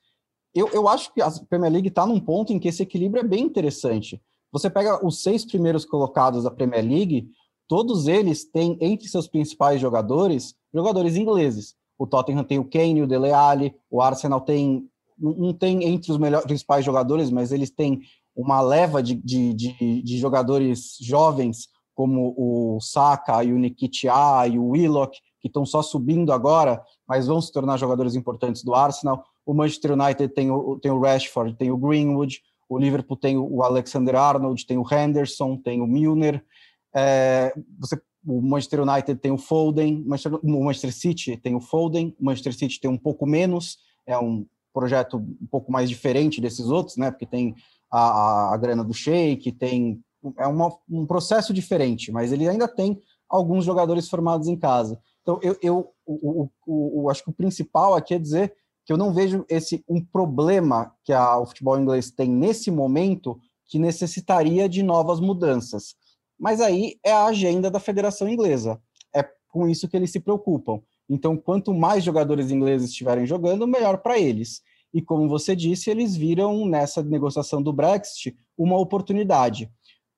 Eu, 0.52 0.66
eu 0.70 0.88
acho 0.88 1.14
que 1.14 1.22
a 1.22 1.30
Premier 1.48 1.70
League 1.70 1.88
está 1.88 2.04
num 2.04 2.18
ponto 2.18 2.52
em 2.52 2.58
que 2.58 2.66
esse 2.66 2.82
equilíbrio 2.82 3.20
é 3.20 3.26
bem 3.26 3.44
interessante. 3.44 4.20
Você 4.50 4.68
pega 4.68 5.06
os 5.06 5.22
seis 5.22 5.44
primeiros 5.44 5.84
colocados 5.84 6.42
da 6.42 6.50
Premier 6.50 6.84
League, 6.84 7.30
todos 7.68 8.08
eles 8.08 8.44
têm 8.44 8.76
entre 8.80 9.06
seus 9.06 9.28
principais 9.28 9.80
jogadores 9.80 10.56
jogadores 10.74 11.14
ingleses. 11.14 11.76
O 12.02 12.06
Tottenham 12.06 12.42
tem 12.42 12.58
o 12.58 12.64
Kane, 12.64 13.02
o 13.02 13.06
Dele 13.06 13.30
Alli, 13.30 13.72
o 13.88 14.02
Arsenal 14.02 14.40
tem 14.40 14.88
não 15.16 15.54
tem 15.54 15.84
entre 15.84 16.10
os 16.10 16.18
melhores 16.18 16.44
principais 16.44 16.84
jogadores, 16.84 17.30
mas 17.30 17.52
eles 17.52 17.70
têm 17.70 18.00
uma 18.34 18.60
leva 18.60 19.00
de, 19.00 19.14
de, 19.14 19.54
de, 19.54 20.02
de 20.02 20.18
jogadores 20.18 20.96
jovens 21.00 21.68
como 21.94 22.34
o 22.36 22.80
Saka 22.80 23.44
e 23.44 23.52
o 23.52 23.58
Nikitia 23.58 24.48
e 24.50 24.58
o 24.58 24.70
Willock, 24.70 25.16
que 25.40 25.46
estão 25.46 25.64
só 25.64 25.80
subindo 25.80 26.32
agora, 26.32 26.82
mas 27.06 27.28
vão 27.28 27.40
se 27.40 27.52
tornar 27.52 27.76
jogadores 27.76 28.16
importantes 28.16 28.64
do 28.64 28.74
Arsenal. 28.74 29.24
O 29.46 29.54
Manchester 29.54 29.92
United 29.92 30.28
tem 30.34 30.50
o, 30.50 30.80
tem 30.80 30.90
o 30.90 30.98
Rashford, 30.98 31.54
tem 31.54 31.70
o 31.70 31.76
Greenwood, 31.76 32.42
o 32.68 32.78
Liverpool 32.78 33.16
tem 33.16 33.36
o 33.36 33.62
Alexander 33.62 34.16
Arnold, 34.16 34.66
tem 34.66 34.76
o 34.76 34.86
Henderson, 34.92 35.56
tem 35.56 35.80
o 35.80 35.86
Milner. 35.86 36.44
É, 36.92 37.54
você 37.78 37.96
o 38.24 38.40
Manchester 38.40 38.82
United 38.82 39.20
tem 39.20 39.32
o 39.32 39.38
Foden, 39.38 40.04
o 40.42 40.64
Manchester 40.64 40.92
City 40.92 41.36
tem 41.36 41.54
o 41.54 41.60
Foden, 41.60 42.14
o 42.20 42.24
Manchester 42.24 42.54
City 42.54 42.80
tem 42.80 42.90
um 42.90 42.98
pouco 42.98 43.26
menos, 43.26 43.78
é 44.06 44.16
um 44.18 44.46
projeto 44.72 45.16
um 45.16 45.46
pouco 45.50 45.70
mais 45.70 45.88
diferente 45.88 46.40
desses 46.40 46.66
outros, 46.66 46.96
né? 46.96 47.10
Porque 47.10 47.26
tem 47.26 47.54
a, 47.90 48.54
a 48.54 48.56
grana 48.56 48.84
do 48.84 48.94
Sheik, 48.94 49.52
tem 49.52 50.02
é 50.38 50.46
uma, 50.46 50.72
um 50.88 51.04
processo 51.04 51.52
diferente, 51.52 52.12
mas 52.12 52.32
ele 52.32 52.48
ainda 52.48 52.68
tem 52.68 53.00
alguns 53.28 53.64
jogadores 53.64 54.08
formados 54.08 54.46
em 54.46 54.56
casa. 54.56 55.00
Então 55.22 55.38
eu, 55.42 55.56
eu 55.60 55.92
o, 56.06 56.48
o, 56.66 57.02
o, 57.02 57.10
acho 57.10 57.24
que 57.24 57.30
o 57.30 57.34
principal 57.34 57.94
aqui 57.94 58.14
é 58.14 58.18
dizer 58.18 58.54
que 58.84 58.92
eu 58.92 58.96
não 58.96 59.12
vejo 59.12 59.44
esse 59.48 59.84
um 59.88 60.04
problema 60.04 60.92
que 61.04 61.12
a, 61.12 61.38
o 61.38 61.46
futebol 61.46 61.78
inglês 61.78 62.10
tem 62.10 62.28
nesse 62.28 62.70
momento 62.70 63.38
que 63.66 63.78
necessitaria 63.78 64.68
de 64.68 64.82
novas 64.82 65.18
mudanças. 65.20 65.94
Mas 66.42 66.60
aí 66.60 66.96
é 67.04 67.12
a 67.12 67.26
agenda 67.26 67.70
da 67.70 67.78
Federação 67.78 68.28
Inglesa. 68.28 68.80
É 69.14 69.24
com 69.48 69.68
isso 69.68 69.86
que 69.86 69.96
eles 69.96 70.10
se 70.10 70.18
preocupam. 70.18 70.80
Então, 71.08 71.36
quanto 71.36 71.72
mais 71.72 72.02
jogadores 72.02 72.50
ingleses 72.50 72.90
estiverem 72.90 73.24
jogando, 73.24 73.64
melhor 73.64 73.98
para 73.98 74.18
eles. 74.18 74.60
E 74.92 75.00
como 75.00 75.28
você 75.28 75.54
disse, 75.54 75.88
eles 75.88 76.16
viram 76.16 76.66
nessa 76.66 77.00
negociação 77.00 77.62
do 77.62 77.72
Brexit 77.72 78.36
uma 78.58 78.76
oportunidade, 78.76 79.70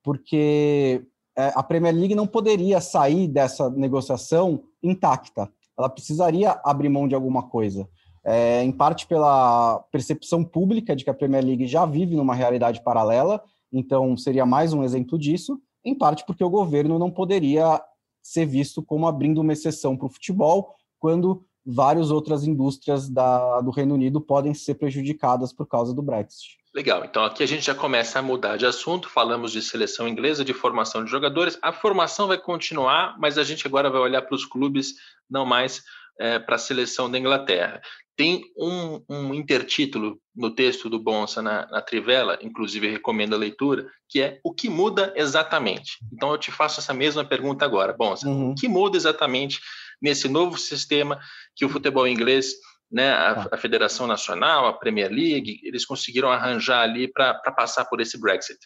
porque 0.03 1.05
é, 1.37 1.53
a 1.55 1.63
Premier 1.63 1.95
League 1.95 2.15
não 2.15 2.27
poderia 2.27 2.81
sair 2.81 3.29
dessa 3.29 3.69
negociação 3.69 4.63
intacta. 4.83 5.53
Ela 5.79 5.91
precisaria 5.91 6.59
abrir 6.65 6.89
mão 6.89 7.07
de 7.07 7.15
alguma 7.15 7.43
coisa. 7.43 7.87
É, 8.25 8.65
em 8.65 8.73
parte 8.73 9.07
pela 9.07 9.79
percepção 9.93 10.43
pública 10.43 10.97
de 10.97 11.05
que 11.05 11.11
a 11.11 11.15
Premier 11.15 11.45
League 11.45 11.67
já 11.67 11.85
vive 11.85 12.17
numa 12.17 12.35
realidade 12.35 12.83
paralela, 12.83 13.43
então 13.71 14.17
seria 14.17 14.47
mais 14.47 14.73
um 14.73 14.83
exemplo 14.83 15.19
disso, 15.19 15.61
em 15.85 15.95
parte 15.95 16.25
porque 16.27 16.43
o 16.43 16.51
governo 16.51 16.99
não 16.99 17.11
poderia 17.11 17.83
ser 18.23 18.47
visto 18.47 18.83
como 18.83 19.07
abrindo 19.07 19.41
uma 19.41 19.53
exceção 19.53 19.97
para 19.97 20.07
o 20.07 20.11
futebol, 20.11 20.75
quando 20.99 21.45
várias 21.65 22.11
outras 22.11 22.45
indústrias 22.45 23.09
da, 23.09 23.61
do 23.61 23.71
Reino 23.71 23.95
Unido 23.95 24.21
podem 24.21 24.55
ser 24.55 24.75
prejudicadas 24.75 25.53
por 25.53 25.67
causa 25.67 25.95
do 25.95 26.03
Brexit. 26.03 26.57
Legal, 26.75 27.05
então 27.05 27.25
aqui 27.25 27.43
a 27.43 27.47
gente 27.47 27.65
já 27.65 27.75
começa 27.75 28.19
a 28.19 28.23
mudar 28.23 28.57
de 28.57 28.67
assunto. 28.67 29.09
Falamos 29.09 29.53
de 29.53 29.63
seleção 29.63 30.09
inglesa, 30.09 30.45
de 30.45 30.53
formação 30.53 31.05
de 31.05 31.11
jogadores. 31.11 31.59
A 31.63 31.73
formação 31.73 32.27
vai 32.27 32.37
continuar, 32.37 33.17
mas 33.19 33.39
a 33.39 33.45
gente 33.45 33.67
agora 33.67 33.89
vai 33.89 34.01
olhar 34.01 34.23
para 34.23 34.35
os 34.35 34.45
clubes, 34.45 34.95
não 35.31 35.47
mais 35.47 35.83
é, 36.19 36.39
para 36.39 36.57
a 36.57 36.59
seleção 36.59 37.11
da 37.11 37.19
Inglaterra. 37.19 37.81
Tem 38.17 38.45
um, 38.57 39.03
um, 39.09 39.35
intertítulo 39.35 40.21
no 40.35 40.51
texto 40.51 40.89
do 40.89 41.01
Bonsa 41.01 41.43
na, 41.43 41.67
na, 41.67 41.83
Trivela, 41.83 42.39
inclusive 42.41 42.89
recomendo 42.89 43.35
a 43.35 43.39
leitura, 43.39 43.87
que 44.09 44.21
é 44.21 44.41
o 44.45 44.55
que 44.55 44.69
muda 44.69 45.13
exatamente. 45.17 45.99
Então 46.13 46.31
eu 46.31 46.39
te 46.39 46.53
faço 46.53 46.81
essa 46.81 46.95
mesma 46.95 47.25
pergunta 47.25 47.65
agora, 47.65 47.93
Bonsa. 47.93 48.29
Uhum. 48.29 48.53
O 48.53 48.55
que 48.55 48.69
muda 48.69 48.97
exatamente 48.97 49.59
nesse 50.01 50.29
novo 50.29 50.57
sistema 50.59 51.19
que 51.57 51.65
o 51.65 51.69
futebol 51.69 52.07
inglês, 52.07 52.55
né, 52.91 53.13
a, 53.13 53.35
tá. 53.35 53.49
a 53.53 53.57
Federação 53.57 54.07
Nacional, 54.07 54.67
a 54.67 54.73
Premier 54.73 55.11
League, 55.11 55.61
eles 55.65 55.85
conseguiram 55.85 56.31
arranjar 56.31 56.83
ali 56.83 57.09
para 57.11 57.35
passar 57.57 57.85
por 57.87 58.01
esse 58.01 58.21
Brexit? 58.21 58.59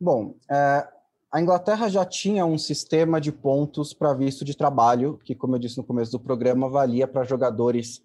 Bom, 0.00 0.36
é, 0.50 0.88
a 1.30 1.40
Inglaterra 1.40 1.88
já 1.88 2.06
tinha 2.06 2.46
um 2.46 2.56
sistema 2.56 3.20
de 3.20 3.30
pontos 3.30 3.92
para 3.92 4.14
visto 4.14 4.44
de 4.44 4.56
trabalho, 4.56 5.18
que, 5.22 5.34
como 5.34 5.56
eu 5.56 5.58
disse 5.58 5.76
no 5.76 5.84
começo 5.84 6.10
do 6.10 6.20
programa, 6.20 6.70
valia 6.70 7.06
para 7.06 7.24
jogadores 7.24 8.00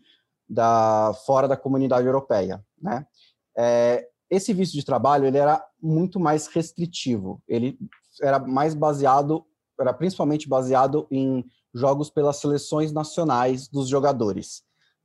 da 0.47 1.13
fora 1.25 1.47
da 1.47 1.57
comunidade 1.57 2.05
europeia. 2.05 2.63
Né? 2.81 3.05
É, 3.57 4.07
esse 4.29 4.53
visto 4.53 4.73
de 4.73 4.83
trabalho 4.83 5.25
ele 5.25 5.37
era 5.37 5.63
muito 5.81 6.19
mais 6.19 6.47
restritivo. 6.47 7.41
Ele 7.47 7.77
era 8.21 8.39
mais 8.39 8.73
baseado, 8.73 9.45
era 9.79 9.93
principalmente 9.93 10.47
baseado 10.47 11.07
em 11.11 11.45
jogos 11.73 12.09
pelas 12.09 12.37
seleções 12.37 12.91
nacionais 12.91 13.67
dos 13.67 13.87
jogadores. 13.87 14.63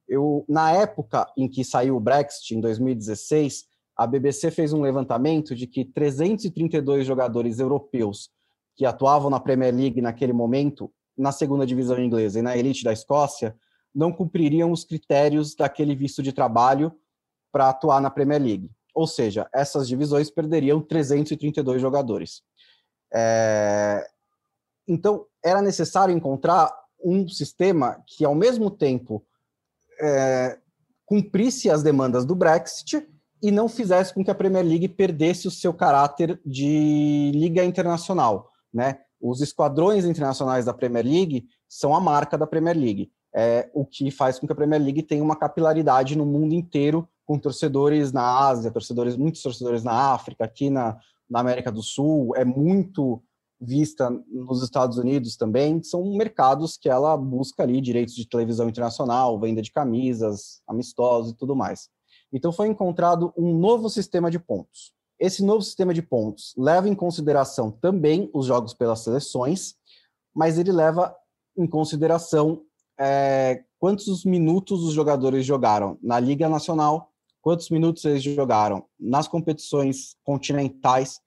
Eu, 0.08 0.44
na 0.48 0.72
época 0.72 1.30
em 1.36 1.48
que 1.48 1.64
saiu 1.64 1.96
o 1.96 2.00
Brexit, 2.00 2.54
em 2.54 2.60
2016, 2.60 3.66
a 3.96 4.06
BBC 4.06 4.50
fez 4.50 4.72
um 4.72 4.80
levantamento 4.80 5.54
de 5.54 5.66
que 5.66 5.84
332 5.84 7.06
jogadores 7.06 7.58
europeus 7.58 8.30
que 8.76 8.86
atuavam 8.86 9.28
na 9.28 9.40
Premier 9.40 9.74
League 9.74 10.00
naquele 10.00 10.32
momento, 10.32 10.90
na 11.16 11.32
segunda 11.32 11.66
divisão 11.66 12.00
inglesa 12.00 12.38
e 12.38 12.42
na 12.42 12.56
elite 12.56 12.84
da 12.84 12.92
Escócia, 12.92 13.56
não 13.98 14.12
cumpririam 14.12 14.70
os 14.70 14.84
critérios 14.84 15.56
daquele 15.56 15.92
visto 15.92 16.22
de 16.22 16.32
trabalho 16.32 16.96
para 17.50 17.68
atuar 17.68 18.00
na 18.00 18.08
Premier 18.08 18.40
League. 18.40 18.70
Ou 18.94 19.08
seja, 19.08 19.48
essas 19.52 19.88
divisões 19.88 20.30
perderiam 20.30 20.80
332 20.80 21.82
jogadores. 21.82 22.42
É... 23.12 24.08
Então, 24.86 25.26
era 25.44 25.60
necessário 25.60 26.14
encontrar 26.14 26.72
um 27.04 27.28
sistema 27.28 28.00
que, 28.06 28.24
ao 28.24 28.36
mesmo 28.36 28.70
tempo, 28.70 29.26
é... 30.00 30.56
cumprisse 31.04 31.68
as 31.68 31.82
demandas 31.82 32.24
do 32.24 32.36
Brexit 32.36 33.04
e 33.42 33.50
não 33.50 33.68
fizesse 33.68 34.14
com 34.14 34.22
que 34.22 34.30
a 34.30 34.34
Premier 34.34 34.64
League 34.64 34.88
perdesse 34.90 35.48
o 35.48 35.50
seu 35.50 35.74
caráter 35.74 36.40
de 36.46 37.32
liga 37.34 37.64
internacional. 37.64 38.48
Né? 38.72 39.00
Os 39.20 39.40
esquadrões 39.40 40.04
internacionais 40.04 40.66
da 40.66 40.72
Premier 40.72 41.04
League 41.04 41.48
são 41.68 41.96
a 41.96 42.00
marca 42.00 42.38
da 42.38 42.46
Premier 42.46 42.76
League 42.76 43.10
é 43.34 43.70
o 43.74 43.84
que 43.84 44.10
faz 44.10 44.38
com 44.38 44.46
que 44.46 44.52
a 44.52 44.56
Premier 44.56 44.80
League 44.80 45.02
tenha 45.02 45.22
uma 45.22 45.36
capilaridade 45.36 46.16
no 46.16 46.24
mundo 46.24 46.54
inteiro, 46.54 47.08
com 47.26 47.38
torcedores 47.38 48.12
na 48.12 48.46
Ásia, 48.48 48.70
torcedores, 48.70 49.16
muitos 49.16 49.42
torcedores 49.42 49.84
na 49.84 50.12
África, 50.12 50.44
aqui 50.44 50.70
na, 50.70 50.98
na 51.28 51.40
América 51.40 51.70
do 51.70 51.82
Sul, 51.82 52.34
é 52.34 52.44
muito 52.44 53.22
vista 53.60 54.08
nos 54.28 54.62
Estados 54.62 54.98
Unidos 54.98 55.36
também, 55.36 55.82
são 55.82 56.04
mercados 56.16 56.76
que 56.76 56.88
ela 56.88 57.16
busca 57.16 57.62
ali 57.62 57.80
direitos 57.80 58.14
de 58.14 58.28
televisão 58.28 58.68
internacional, 58.68 59.38
venda 59.38 59.60
de 59.60 59.72
camisas, 59.72 60.62
amistosos 60.66 61.32
e 61.32 61.36
tudo 61.36 61.56
mais. 61.56 61.88
Então 62.32 62.52
foi 62.52 62.68
encontrado 62.68 63.32
um 63.36 63.58
novo 63.58 63.88
sistema 63.90 64.30
de 64.30 64.38
pontos. 64.38 64.92
Esse 65.18 65.44
novo 65.44 65.62
sistema 65.62 65.92
de 65.92 66.00
pontos 66.00 66.54
leva 66.56 66.88
em 66.88 66.94
consideração 66.94 67.70
também 67.70 68.30
os 68.32 68.46
jogos 68.46 68.72
pelas 68.72 69.00
seleções, 69.00 69.74
mas 70.34 70.58
ele 70.58 70.70
leva 70.70 71.14
em 71.56 71.66
consideração 71.66 72.62
é, 72.98 73.62
quantos 73.78 74.24
minutos 74.24 74.82
os 74.82 74.92
jogadores 74.92 75.46
jogaram 75.46 75.98
na 76.02 76.18
Liga 76.18 76.48
Nacional, 76.48 77.12
quantos 77.40 77.70
minutos 77.70 78.04
eles 78.04 78.22
jogaram 78.22 78.84
nas 78.98 79.28
competições 79.28 80.16
continentais, 80.24 81.20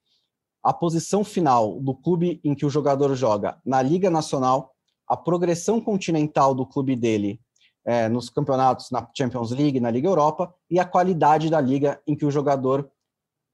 a 0.62 0.72
posição 0.72 1.24
final 1.24 1.80
do 1.80 1.94
clube 1.94 2.40
em 2.44 2.54
que 2.54 2.66
o 2.66 2.70
jogador 2.70 3.14
joga 3.16 3.60
na 3.64 3.82
Liga 3.82 4.10
Nacional, 4.10 4.74
a 5.08 5.16
progressão 5.16 5.80
continental 5.80 6.54
do 6.54 6.66
clube 6.66 6.94
dele 6.94 7.40
é, 7.84 8.08
nos 8.08 8.30
campeonatos, 8.30 8.90
na 8.90 9.08
Champions 9.16 9.50
League, 9.50 9.80
na 9.80 9.90
Liga 9.90 10.08
Europa, 10.08 10.54
e 10.70 10.78
a 10.78 10.84
qualidade 10.84 11.50
da 11.50 11.60
liga 11.60 12.00
em 12.06 12.14
que 12.14 12.24
o 12.24 12.30
jogador 12.30 12.88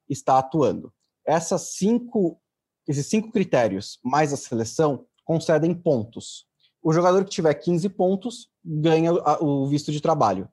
está 0.08 0.38
atuando. 0.38 0.92
Essas 1.24 1.74
cinco, 1.76 2.38
esses 2.86 3.06
cinco 3.06 3.30
critérios, 3.32 3.98
mais 4.04 4.32
a 4.32 4.36
seleção, 4.36 5.06
concedem 5.24 5.74
pontos. 5.74 6.47
O 6.82 6.92
jogador 6.92 7.24
que 7.24 7.30
tiver 7.30 7.54
15 7.54 7.88
pontos 7.90 8.48
ganha 8.64 9.12
o 9.40 9.66
visto 9.66 9.90
de 9.90 10.00
trabalho. 10.00 10.48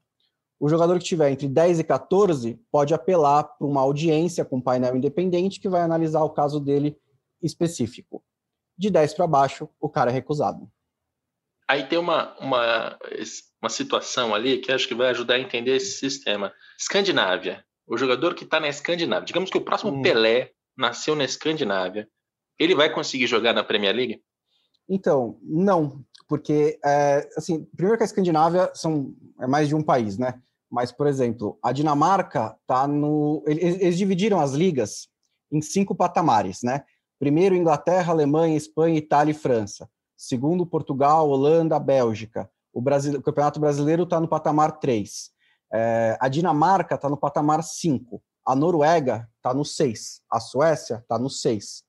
O 0.59 0.69
jogador 0.69 0.97
que 0.97 1.05
tiver 1.05 1.29
entre 1.29 1.47
10 1.47 1.79
e 1.79 1.83
14 1.83 2.59
pode 2.71 2.93
apelar 2.93 3.43
para 3.43 3.67
uma 3.67 3.81
audiência 3.81 4.45
com 4.45 4.57
um 4.57 4.61
painel 4.61 4.95
independente 4.95 5.59
que 5.59 5.69
vai 5.69 5.81
analisar 5.81 6.23
o 6.23 6.29
caso 6.29 6.59
dele 6.59 6.97
específico. 7.41 8.23
De 8.77 8.89
10 8.89 9.13
para 9.13 9.27
baixo, 9.27 9.69
o 9.79 9.89
cara 9.89 10.11
é 10.11 10.13
recusado. 10.13 10.69
Aí 11.67 11.87
tem 11.87 11.97
uma, 11.97 12.37
uma, 12.39 12.97
uma 13.61 13.69
situação 13.69 14.33
ali 14.33 14.59
que 14.59 14.71
acho 14.71 14.87
que 14.87 14.95
vai 14.95 15.09
ajudar 15.09 15.35
a 15.35 15.39
entender 15.39 15.75
esse 15.75 15.97
sistema. 15.97 16.53
Escandinávia. 16.77 17.65
O 17.87 17.97
jogador 17.97 18.33
que 18.33 18.43
está 18.43 18.59
na 18.59 18.67
Escandinávia. 18.67 19.25
Digamos 19.25 19.49
que 19.49 19.57
o 19.57 19.61
próximo 19.61 19.91
hum. 19.91 20.01
Pelé 20.01 20.51
nasceu 20.77 21.15
na 21.15 21.23
Escandinávia. 21.23 22.07
Ele 22.57 22.75
vai 22.75 22.91
conseguir 22.91 23.27
jogar 23.27 23.53
na 23.53 23.63
Premier 23.63 23.95
League? 23.95 24.23
Então, 24.87 25.37
não 25.41 26.05
porque, 26.27 26.79
é, 26.83 27.27
assim, 27.37 27.63
primeiro 27.75 27.97
que 27.97 28.03
a 28.03 28.05
Escandinávia 28.05 28.71
são, 28.73 29.13
é 29.39 29.47
mais 29.47 29.67
de 29.67 29.75
um 29.75 29.83
país, 29.83 30.17
né? 30.17 30.41
Mas, 30.69 30.91
por 30.91 31.07
exemplo, 31.07 31.57
a 31.61 31.71
Dinamarca 31.71 32.57
tá 32.65 32.87
no. 32.87 33.43
Eles, 33.45 33.79
eles 33.79 33.97
dividiram 33.97 34.39
as 34.39 34.51
ligas 34.51 35.07
em 35.51 35.61
cinco 35.61 35.93
patamares, 35.93 36.61
né? 36.63 36.83
Primeiro, 37.19 37.55
Inglaterra, 37.55 38.11
Alemanha, 38.11 38.57
Espanha, 38.57 38.97
Itália 38.97 39.31
e 39.31 39.35
França. 39.35 39.87
Segundo, 40.17 40.65
Portugal, 40.65 41.29
Holanda, 41.29 41.79
Bélgica. 41.79 42.49
O, 42.73 42.81
Brasil, 42.81 43.19
o 43.19 43.21
Campeonato 43.21 43.59
Brasileiro 43.59 44.03
está 44.03 44.19
no 44.19 44.27
patamar 44.27 44.79
3. 44.79 45.29
É, 45.71 46.17
a 46.19 46.27
Dinamarca 46.27 46.95
está 46.95 47.07
no 47.07 47.15
patamar 47.15 47.63
5. 47.63 48.21
A 48.45 48.55
Noruega 48.55 49.29
está 49.37 49.53
no 49.53 49.63
6. 49.63 50.21
A 50.29 50.39
Suécia 50.39 50.95
está 50.95 51.17
no 51.17 51.29
6. 51.29 51.83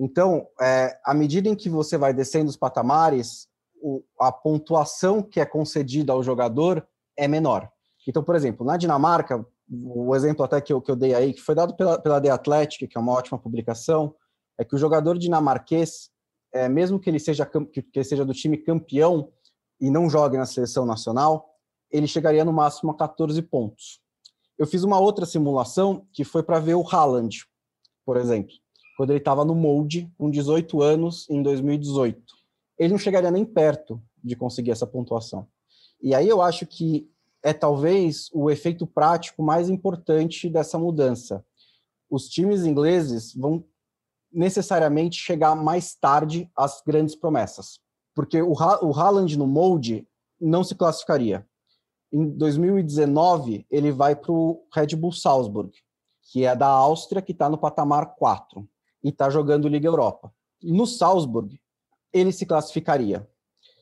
Então, 0.00 0.48
é, 0.58 0.98
à 1.04 1.12
medida 1.12 1.46
em 1.46 1.54
que 1.54 1.68
você 1.68 1.98
vai 1.98 2.14
descendo 2.14 2.48
os 2.48 2.56
patamares, 2.56 3.46
o, 3.82 4.02
a 4.18 4.32
pontuação 4.32 5.22
que 5.22 5.38
é 5.38 5.44
concedida 5.44 6.10
ao 6.14 6.22
jogador 6.22 6.86
é 7.14 7.28
menor. 7.28 7.70
Então, 8.08 8.24
por 8.24 8.34
exemplo, 8.34 8.64
na 8.64 8.78
Dinamarca, 8.78 9.46
o 9.70 10.16
exemplo 10.16 10.42
até 10.42 10.58
que 10.58 10.72
eu, 10.72 10.80
que 10.80 10.90
eu 10.90 10.96
dei 10.96 11.14
aí, 11.14 11.34
que 11.34 11.42
foi 11.42 11.54
dado 11.54 11.76
pela, 11.76 12.00
pela 12.00 12.18
The 12.18 12.30
Athletic, 12.30 12.88
que 12.88 12.96
é 12.96 13.00
uma 13.00 13.12
ótima 13.12 13.38
publicação, 13.38 14.14
é 14.58 14.64
que 14.64 14.74
o 14.74 14.78
jogador 14.78 15.18
dinamarquês, 15.18 16.10
é, 16.52 16.66
mesmo 16.66 16.98
que 16.98 17.10
ele, 17.10 17.20
seja, 17.20 17.44
que 17.44 17.84
ele 17.94 18.04
seja 18.04 18.24
do 18.24 18.32
time 18.32 18.56
campeão 18.56 19.30
e 19.78 19.90
não 19.90 20.08
jogue 20.08 20.38
na 20.38 20.46
seleção 20.46 20.86
nacional, 20.86 21.54
ele 21.90 22.06
chegaria 22.06 22.44
no 22.44 22.54
máximo 22.54 22.90
a 22.90 22.96
14 22.96 23.40
pontos. 23.42 24.00
Eu 24.58 24.66
fiz 24.66 24.82
uma 24.82 24.98
outra 24.98 25.26
simulação 25.26 26.06
que 26.10 26.24
foi 26.24 26.42
para 26.42 26.58
ver 26.58 26.74
o 26.74 26.86
Haaland, 26.88 27.44
por 28.04 28.16
exemplo, 28.16 28.54
quando 29.00 29.12
ele 29.12 29.18
estava 29.18 29.46
no 29.46 29.54
Molde, 29.54 30.12
com 30.18 30.30
18 30.30 30.82
anos, 30.82 31.26
em 31.30 31.42
2018 31.42 32.20
ele 32.78 32.92
não 32.92 32.98
chegaria 32.98 33.30
nem 33.30 33.46
perto 33.46 33.98
de 34.22 34.36
conseguir 34.36 34.72
essa 34.72 34.86
pontuação. 34.86 35.48
E 36.02 36.14
aí 36.14 36.28
eu 36.28 36.42
acho 36.42 36.66
que 36.66 37.10
é 37.42 37.54
talvez 37.54 38.28
o 38.30 38.50
efeito 38.50 38.86
prático 38.86 39.42
mais 39.42 39.70
importante 39.70 40.50
dessa 40.50 40.78
mudança. 40.78 41.42
Os 42.10 42.28
times 42.28 42.66
ingleses 42.66 43.34
vão 43.34 43.64
necessariamente 44.30 45.16
chegar 45.16 45.56
mais 45.56 45.94
tarde 45.94 46.50
às 46.54 46.82
grandes 46.86 47.14
promessas, 47.14 47.80
porque 48.14 48.42
o, 48.42 48.52
ha 48.52 48.84
o 48.84 48.92
Haaland 48.92 49.38
no 49.38 49.46
molde 49.46 50.06
não 50.38 50.62
se 50.62 50.74
classificaria. 50.74 51.48
Em 52.12 52.28
2019, 52.28 53.64
ele 53.70 53.92
vai 53.92 54.14
para 54.14 54.30
o 54.30 54.62
Red 54.70 54.94
Bull 54.94 55.12
Salzburg, 55.12 55.72
que 56.30 56.44
é 56.44 56.54
da 56.54 56.68
Áustria, 56.68 57.22
que 57.22 57.32
está 57.32 57.48
no 57.48 57.56
patamar 57.56 58.14
4 58.14 58.68
e 59.02 59.08
está 59.08 59.30
jogando 59.30 59.68
Liga 59.68 59.88
Europa. 59.88 60.32
No 60.62 60.86
Salzburg, 60.86 61.60
ele 62.12 62.32
se 62.32 62.44
classificaria. 62.44 63.28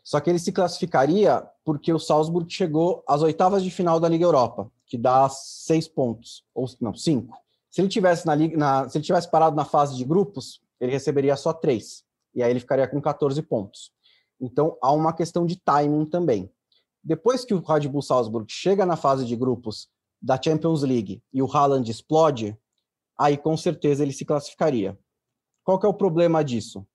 Só 0.04 0.20
que 0.20 0.30
ele 0.30 0.38
se 0.38 0.52
classificaria 0.52 1.46
porque 1.64 1.92
o 1.92 1.98
Salzburg 1.98 2.50
chegou 2.50 3.02
às 3.06 3.22
oitavas 3.22 3.62
de 3.62 3.70
final 3.70 4.00
da 4.00 4.08
Liga 4.08 4.24
Europa, 4.24 4.70
que 4.86 4.96
dá 4.96 5.28
seis 5.28 5.86
pontos, 5.86 6.44
ou 6.54 6.66
não, 6.80 6.94
cinco. 6.94 7.36
Se 7.70 7.80
ele 7.80 7.88
tivesse 7.88 8.26
na 8.26 8.34
liga, 8.34 8.56
na, 8.56 8.88
se 8.88 8.96
ele 8.96 9.04
tivesse 9.04 9.30
parado 9.30 9.54
na 9.54 9.64
fase 9.64 9.96
de 9.96 10.04
grupos, 10.04 10.62
ele 10.80 10.92
receberia 10.92 11.36
só 11.36 11.52
três, 11.52 12.04
e 12.34 12.42
aí 12.42 12.50
ele 12.50 12.60
ficaria 12.60 12.88
com 12.88 13.00
14 13.00 13.42
pontos. 13.42 13.92
Então 14.40 14.78
há 14.80 14.92
uma 14.92 15.12
questão 15.12 15.44
de 15.44 15.56
timing 15.56 16.06
também. 16.06 16.50
Depois 17.02 17.44
que 17.44 17.54
o 17.54 17.60
Red 17.60 17.88
Bull 17.88 18.02
Salzburg 18.02 18.50
chega 18.50 18.86
na 18.86 18.96
fase 18.96 19.24
de 19.24 19.36
grupos 19.36 19.88
da 20.20 20.40
Champions 20.40 20.82
League 20.82 21.22
e 21.32 21.42
o 21.42 21.50
Haaland 21.50 21.90
explode, 21.90 22.56
aí 23.18 23.36
com 23.36 23.56
certeza 23.56 24.02
ele 24.02 24.12
se 24.12 24.24
classificaria. 24.24 24.98
Qual 25.68 25.78
que 25.78 25.84
é 25.84 25.88
o 25.90 25.92
problema 25.92 26.42
disso? 26.42 26.86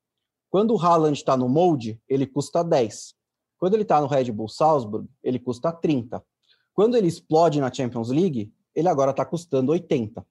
Quando 0.49 0.73
o 0.73 0.81
Haaland 0.81 1.15
está 1.15 1.37
no 1.37 1.47
molde, 1.47 2.01
ele 2.09 2.25
custa 2.25 2.63
10. 2.63 3.13
Quando 3.55 3.75
ele 3.75 3.83
está 3.83 4.01
no 4.01 4.07
Red 4.07 4.31
Bull 4.31 4.49
Salzburg, 4.49 5.07
ele 5.21 5.37
custa 5.37 5.71
30. 5.71 6.23
Quando 6.73 6.97
ele 6.97 7.05
explode 7.07 7.61
na 7.61 7.71
Champions 7.71 8.09
League, 8.09 8.51
ele 8.73 8.89
agora 8.89 9.11
está 9.11 9.23
custando 9.23 9.71
80. 9.71 10.25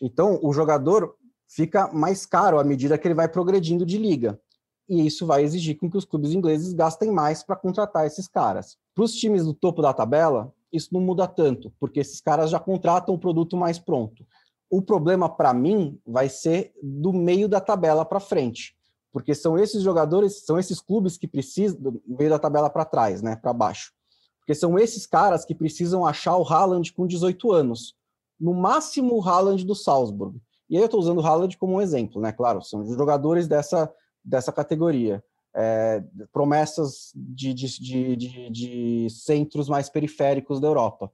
Então, 0.00 0.38
o 0.44 0.52
jogador 0.52 1.16
fica 1.48 1.92
mais 1.92 2.24
caro 2.24 2.60
à 2.60 2.62
medida 2.62 2.96
que 2.96 3.08
ele 3.08 3.16
vai 3.16 3.28
progredindo 3.28 3.84
de 3.84 3.98
liga. 3.98 4.40
E 4.88 5.04
isso 5.04 5.26
vai 5.26 5.42
exigir 5.42 5.76
com 5.76 5.90
que 5.90 5.96
os 5.96 6.04
clubes 6.04 6.32
ingleses 6.32 6.72
gastem 6.72 7.10
mais 7.10 7.42
para 7.42 7.56
contratar 7.56 8.06
esses 8.06 8.28
caras. 8.28 8.78
Para 8.94 9.02
os 9.02 9.12
times 9.12 9.44
do 9.44 9.52
topo 9.52 9.82
da 9.82 9.92
tabela, 9.92 10.54
isso 10.72 10.90
não 10.92 11.00
muda 11.00 11.26
tanto, 11.26 11.72
porque 11.80 11.98
esses 11.98 12.20
caras 12.20 12.48
já 12.48 12.60
contratam 12.60 13.12
o 13.12 13.18
produto 13.18 13.56
mais 13.56 13.76
pronto. 13.76 14.24
O 14.70 14.82
problema, 14.82 15.28
para 15.28 15.54
mim, 15.54 15.98
vai 16.06 16.28
ser 16.28 16.74
do 16.82 17.12
meio 17.12 17.48
da 17.48 17.60
tabela 17.60 18.04
para 18.04 18.20
frente, 18.20 18.76
porque 19.12 19.34
são 19.34 19.58
esses 19.58 19.82
jogadores, 19.82 20.44
são 20.44 20.58
esses 20.58 20.80
clubes 20.80 21.16
que 21.16 21.26
precisam, 21.26 21.80
do 21.80 22.02
meio 22.06 22.30
da 22.30 22.38
tabela 22.38 22.68
para 22.68 22.84
trás, 22.84 23.22
né, 23.22 23.36
para 23.36 23.52
baixo, 23.52 23.92
porque 24.38 24.54
são 24.54 24.78
esses 24.78 25.06
caras 25.06 25.44
que 25.44 25.54
precisam 25.54 26.06
achar 26.06 26.36
o 26.36 26.46
Haaland 26.46 26.92
com 26.92 27.06
18 27.06 27.52
anos, 27.52 27.94
no 28.38 28.54
máximo 28.54 29.16
o 29.16 29.22
Haaland 29.22 29.64
do 29.64 29.74
Salzburg. 29.74 30.40
E 30.70 30.76
aí 30.76 30.82
eu 30.82 30.86
estou 30.86 31.00
usando 31.00 31.18
o 31.18 31.26
Haaland 31.26 31.56
como 31.56 31.74
um 31.74 31.80
exemplo, 31.80 32.20
né? 32.20 32.30
Claro, 32.30 32.62
são 32.62 32.84
jogadores 32.86 33.48
dessa, 33.48 33.92
dessa 34.24 34.52
categoria. 34.52 35.22
É, 35.54 36.04
promessas 36.30 37.10
de, 37.16 37.52
de, 37.54 38.16
de, 38.16 38.50
de, 38.50 39.08
centros 39.10 39.68
mais 39.68 39.88
periféricos 39.88 40.60
da 40.60 40.68
Europa. 40.68 41.10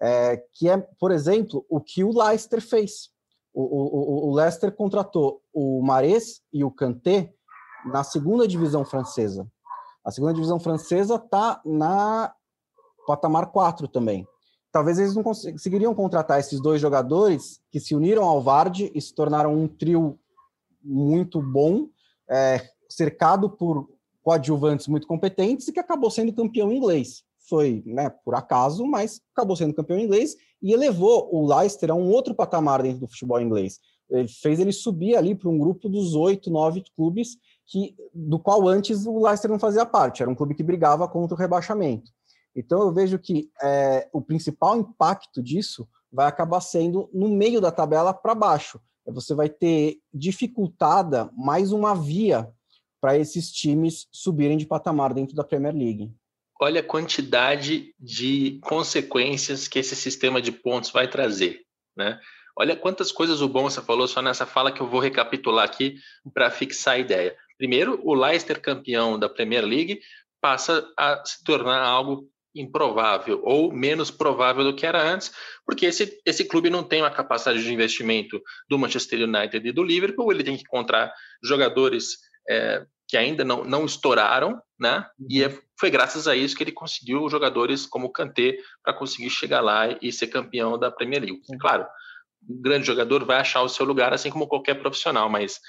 É, 0.00 0.36
que 0.52 0.68
é, 0.68 0.76
por 0.98 1.10
exemplo, 1.10 1.64
o 1.68 1.80
que 1.80 2.04
o 2.04 2.16
Leicester 2.16 2.60
fez. 2.60 3.10
O, 3.54 3.62
o, 3.62 4.30
o 4.30 4.34
Leicester 4.34 4.70
contratou 4.70 5.42
o 5.52 5.82
Mares 5.82 6.42
e 6.52 6.62
o 6.62 6.70
Kanté 6.70 7.32
na 7.86 8.04
segunda 8.04 8.46
divisão 8.46 8.84
francesa. 8.84 9.46
A 10.04 10.10
segunda 10.10 10.34
divisão 10.34 10.60
francesa 10.60 11.16
está 11.16 11.60
na 11.64 12.34
patamar 13.06 13.46
4 13.50 13.88
também 13.88 14.26
talvez 14.76 14.98
eles 14.98 15.14
não 15.14 15.22
conseguiriam 15.22 15.94
contratar 15.94 16.38
esses 16.38 16.60
dois 16.60 16.82
jogadores 16.82 17.62
que 17.70 17.80
se 17.80 17.94
uniram 17.94 18.24
ao 18.24 18.42
Vardy 18.42 18.92
e 18.94 19.00
se 19.00 19.14
tornaram 19.14 19.54
um 19.54 19.66
trio 19.66 20.20
muito 20.84 21.40
bom, 21.40 21.88
é, 22.28 22.60
cercado 22.86 23.48
por 23.48 23.88
coadjuvantes 24.22 24.86
muito 24.86 25.06
competentes 25.06 25.66
e 25.66 25.72
que 25.72 25.80
acabou 25.80 26.10
sendo 26.10 26.30
campeão 26.30 26.70
inglês. 26.70 27.24
Foi, 27.48 27.82
né, 27.86 28.10
por 28.24 28.34
acaso, 28.34 28.84
mas 28.86 29.20
acabou 29.32 29.56
sendo 29.56 29.74
campeão 29.74 29.98
inglês 29.98 30.36
e 30.60 30.72
elevou 30.72 31.28
o 31.32 31.46
Leicester 31.46 31.90
a 31.90 31.94
um 31.94 32.10
outro 32.10 32.34
patamar 32.34 32.82
dentro 32.82 33.00
do 33.00 33.08
futebol 33.08 33.40
inglês. 33.40 33.78
Ele 34.10 34.28
fez 34.28 34.60
ele 34.60 34.72
subir 34.72 35.16
ali 35.16 35.34
para 35.34 35.48
um 35.48 35.58
grupo 35.58 35.88
dos 35.88 36.14
oito, 36.14 36.50
nove 36.50 36.82
clubes 36.96 37.36
que 37.66 37.96
do 38.14 38.38
qual 38.38 38.66
antes 38.68 39.06
o 39.06 39.24
Leicester 39.24 39.50
não 39.50 39.58
fazia 39.58 39.84
parte. 39.84 40.22
Era 40.22 40.30
um 40.30 40.34
clube 40.34 40.54
que 40.54 40.62
brigava 40.62 41.08
contra 41.08 41.34
o 41.34 41.38
rebaixamento. 41.38 42.10
Então 42.54 42.80
eu 42.80 42.92
vejo 42.92 43.18
que 43.18 43.50
é, 43.62 44.08
o 44.12 44.22
principal 44.22 44.78
impacto 44.78 45.42
disso 45.42 45.86
vai 46.10 46.26
acabar 46.26 46.60
sendo 46.60 47.10
no 47.12 47.28
meio 47.28 47.60
da 47.60 47.70
tabela 47.70 48.14
para 48.14 48.34
baixo. 48.34 48.80
Você 49.06 49.34
vai 49.34 49.48
ter 49.48 49.98
dificultada 50.12 51.30
mais 51.36 51.70
uma 51.70 51.94
via 51.94 52.50
para 53.00 53.18
esses 53.18 53.52
times 53.52 54.08
subirem 54.10 54.56
de 54.56 54.66
patamar 54.66 55.12
dentro 55.12 55.36
da 55.36 55.44
Premier 55.44 55.74
League. 55.74 56.12
Olha 56.60 56.80
a 56.80 56.84
quantidade 56.84 57.94
de 57.98 58.58
consequências 58.62 59.68
que 59.68 59.78
esse 59.78 59.94
sistema 59.94 60.40
de 60.40 60.50
pontos 60.50 60.90
vai 60.90 61.08
trazer, 61.08 61.60
né? 61.96 62.18
Olha 62.58 62.74
quantas 62.74 63.12
coisas 63.12 63.42
o 63.42 63.48
você 63.48 63.82
falou 63.82 64.08
só 64.08 64.22
nessa 64.22 64.46
fala 64.46 64.72
que 64.72 64.80
eu 64.80 64.88
vou 64.88 64.98
recapitular 64.98 65.64
aqui 65.64 65.96
para 66.32 66.50
fixar 66.50 66.94
a 66.94 66.98
ideia. 66.98 67.36
Primeiro, 67.58 68.00
o 68.02 68.14
Leicester 68.14 68.60
campeão 68.60 69.18
da 69.18 69.28
Premier 69.28 69.64
League 69.64 70.00
passa 70.40 70.86
a 70.98 71.22
se 71.24 71.44
tornar 71.44 71.82
algo 71.82 72.30
improvável 72.54 73.42
ou 73.44 73.70
menos 73.70 74.10
provável 74.10 74.64
do 74.64 74.74
que 74.74 74.86
era 74.86 75.02
antes, 75.02 75.30
porque 75.66 75.84
esse, 75.84 76.18
esse 76.24 76.44
clube 76.44 76.70
não 76.70 76.82
tem 76.82 77.02
uma 77.02 77.10
capacidade 77.10 77.62
de 77.62 77.72
investimento 77.72 78.40
do 78.68 78.78
Manchester 78.78 79.28
United 79.28 79.68
e 79.68 79.72
do 79.72 79.82
Liverpool, 79.82 80.32
ele 80.32 80.42
tem 80.42 80.56
que 80.56 80.62
encontrar 80.62 81.12
jogadores 81.42 82.16
é, 82.48 82.86
que 83.08 83.16
ainda 83.16 83.44
não, 83.44 83.64
não 83.64 83.84
estouraram, 83.84 84.60
né? 84.78 85.06
E 85.28 85.44
é, 85.44 85.58
foi 85.78 85.90
graças 85.90 86.26
a 86.26 86.34
isso 86.34 86.56
que 86.56 86.62
ele 86.64 86.72
conseguiu 86.72 87.28
jogadores 87.28 87.86
como 87.86 88.06
o 88.06 88.12
Kanté 88.12 88.56
para 88.82 88.92
conseguir 88.92 89.30
chegar 89.30 89.60
lá 89.60 89.96
e 90.02 90.12
ser 90.12 90.26
campeão 90.26 90.78
da 90.78 90.90
Premier 90.90 91.22
League. 91.22 91.40
Claro, 91.60 91.86
um 92.48 92.60
grande 92.60 92.86
jogador 92.86 93.24
vai 93.24 93.38
achar 93.38 93.62
o 93.62 93.68
seu 93.68 93.86
lugar, 93.86 94.12
assim 94.12 94.30
como 94.30 94.48
qualquer 94.48 94.74
profissional, 94.74 95.28
mas 95.28 95.60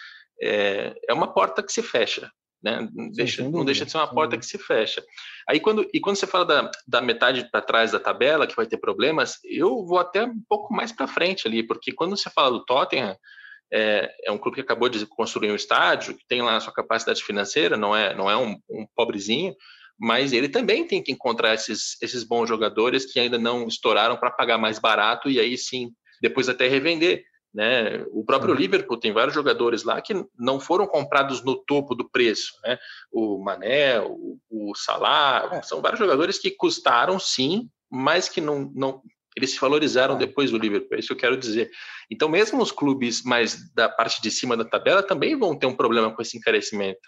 é, 0.42 0.96
é 1.08 1.14
uma 1.14 1.32
porta 1.34 1.62
que 1.62 1.72
se 1.72 1.84
fecha. 1.84 2.32
Né? 2.62 2.88
Deixa, 3.14 3.48
não 3.48 3.64
deixa 3.64 3.86
de 3.86 3.92
ser 3.92 3.98
uma 3.98 4.08
porta 4.12 4.38
que 4.38 4.46
se 4.46 4.58
fecha. 4.58 5.04
Aí 5.48 5.60
quando 5.60 5.88
e 5.94 6.00
quando 6.00 6.16
você 6.16 6.26
fala 6.26 6.44
da, 6.44 6.72
da 6.88 7.02
metade 7.02 7.48
para 7.52 7.62
trás 7.62 7.92
da 7.92 8.00
tabela 8.00 8.48
que 8.48 8.56
vai 8.56 8.66
ter 8.66 8.78
problemas, 8.78 9.38
eu 9.44 9.86
vou 9.86 10.00
até 10.00 10.24
um 10.24 10.42
pouco 10.50 10.74
mais 10.74 10.92
para 10.92 11.08
frente 11.08 11.48
ali, 11.48 11.62
porque 11.62 11.92
quando 11.92 12.18
você 12.18 12.30
fala 12.32 12.50
do 12.50 12.66
Tottenham 12.66 13.16
é, 13.72 14.14
é, 14.26 14.32
um 14.32 14.38
clube 14.38 14.56
que 14.56 14.62
acabou 14.62 14.90
de 14.90 15.06
construir 15.06 15.52
um 15.52 15.56
estádio, 15.56 16.16
que 16.16 16.26
tem 16.28 16.42
lá 16.42 16.56
a 16.56 16.60
sua 16.60 16.74
capacidade 16.74 17.24
financeira, 17.24 17.76
não 17.78 17.96
é 17.96 18.16
não 18.16 18.30
é 18.30 18.38
um, 18.38 18.58
um 18.70 18.88
pobrezinho, 18.96 19.56
mas 20.00 20.32
ele 20.32 20.48
também 20.48 20.86
tem 20.86 21.02
que 21.02 21.12
encontrar 21.12 21.54
esses, 21.54 22.02
esses 22.02 22.24
bons 22.24 22.48
jogadores 22.48 23.12
que 23.12 23.20
ainda 23.20 23.38
não 23.38 23.68
estouraram 23.68 24.16
para 24.16 24.32
pagar 24.32 24.58
mais 24.58 24.80
barato 24.80 25.30
e 25.30 25.40
aí 25.40 25.58
sim 25.58 25.92
depois 26.22 26.48
até 26.48 26.68
revender. 26.68 27.24
Né? 27.54 28.06
O 28.12 28.24
próprio 28.24 28.54
uhum. 28.54 28.60
Liverpool 28.60 29.00
tem 29.00 29.12
vários 29.12 29.34
jogadores 29.34 29.84
lá 29.84 30.00
que 30.00 30.14
não 30.38 30.60
foram 30.60 30.86
comprados 30.86 31.44
no 31.44 31.56
topo 31.56 31.96
do 31.96 32.08
preço. 32.08 32.54
Né? 32.64 32.78
O 33.12 33.44
Mané, 33.44 34.00
o, 34.00 34.38
o 34.50 34.76
Salah, 34.76 35.50
é. 35.54 35.62
são 35.64 35.82
vários 35.82 36.00
jogadores 36.00 36.38
que 36.38 36.52
custaram 36.52 37.18
sim, 37.18 37.68
mas 37.90 38.30
que 38.30 38.42
não, 38.42 38.72
não 38.76 39.02
eles 39.38 39.52
se 39.52 39.60
valorizaram 39.60 40.16
é. 40.16 40.18
depois 40.18 40.50
do 40.50 40.58
Liverpool, 40.58 40.96
é 40.96 41.00
isso 41.00 41.10
que 41.10 41.14
eu 41.14 41.18
quero 41.18 41.38
dizer. 41.38 41.70
Então, 42.12 42.28
mesmo 42.28 42.62
os 42.62 42.72
clubes 42.72 43.24
mais 43.24 43.72
da 43.74 43.88
parte 43.88 44.20
de 44.22 44.32
cima 44.32 44.58
da 44.58 44.66
tabela 44.66 45.04
também 45.04 45.38
vão 45.38 45.56
ter 45.56 45.68
um 45.68 45.76
problema 45.76 46.14
com 46.14 46.22
esse 46.22 46.38
encarecimento. 46.38 47.00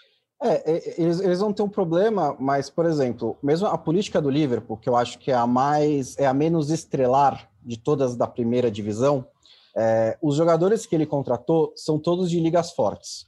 É, 0.42 0.72
é, 0.72 0.94
eles, 0.96 1.20
eles 1.20 1.40
vão 1.40 1.52
ter 1.52 1.62
um 1.62 1.68
problema, 1.68 2.36
mas, 2.38 2.70
por 2.70 2.86
exemplo, 2.86 3.36
mesmo 3.42 3.66
a 3.66 3.76
política 3.76 4.22
do 4.22 4.30
Liverpool, 4.30 4.78
que 4.78 4.88
eu 4.88 4.96
acho 4.96 5.18
que 5.18 5.30
é 5.30 5.34
a 5.34 5.46
mais, 5.46 6.16
é 6.18 6.26
a 6.26 6.32
menos 6.32 6.70
estrelar 6.70 7.50
de 7.62 7.76
todas 7.78 8.16
da 8.16 8.26
primeira 8.26 8.70
divisão, 8.70 9.26
é, 9.76 10.16
os 10.22 10.36
jogadores 10.36 10.86
que 10.86 10.94
ele 10.94 11.04
contratou 11.04 11.72
são 11.76 11.98
todos 11.98 12.30
de 12.30 12.40
ligas 12.40 12.70
fortes. 12.72 13.26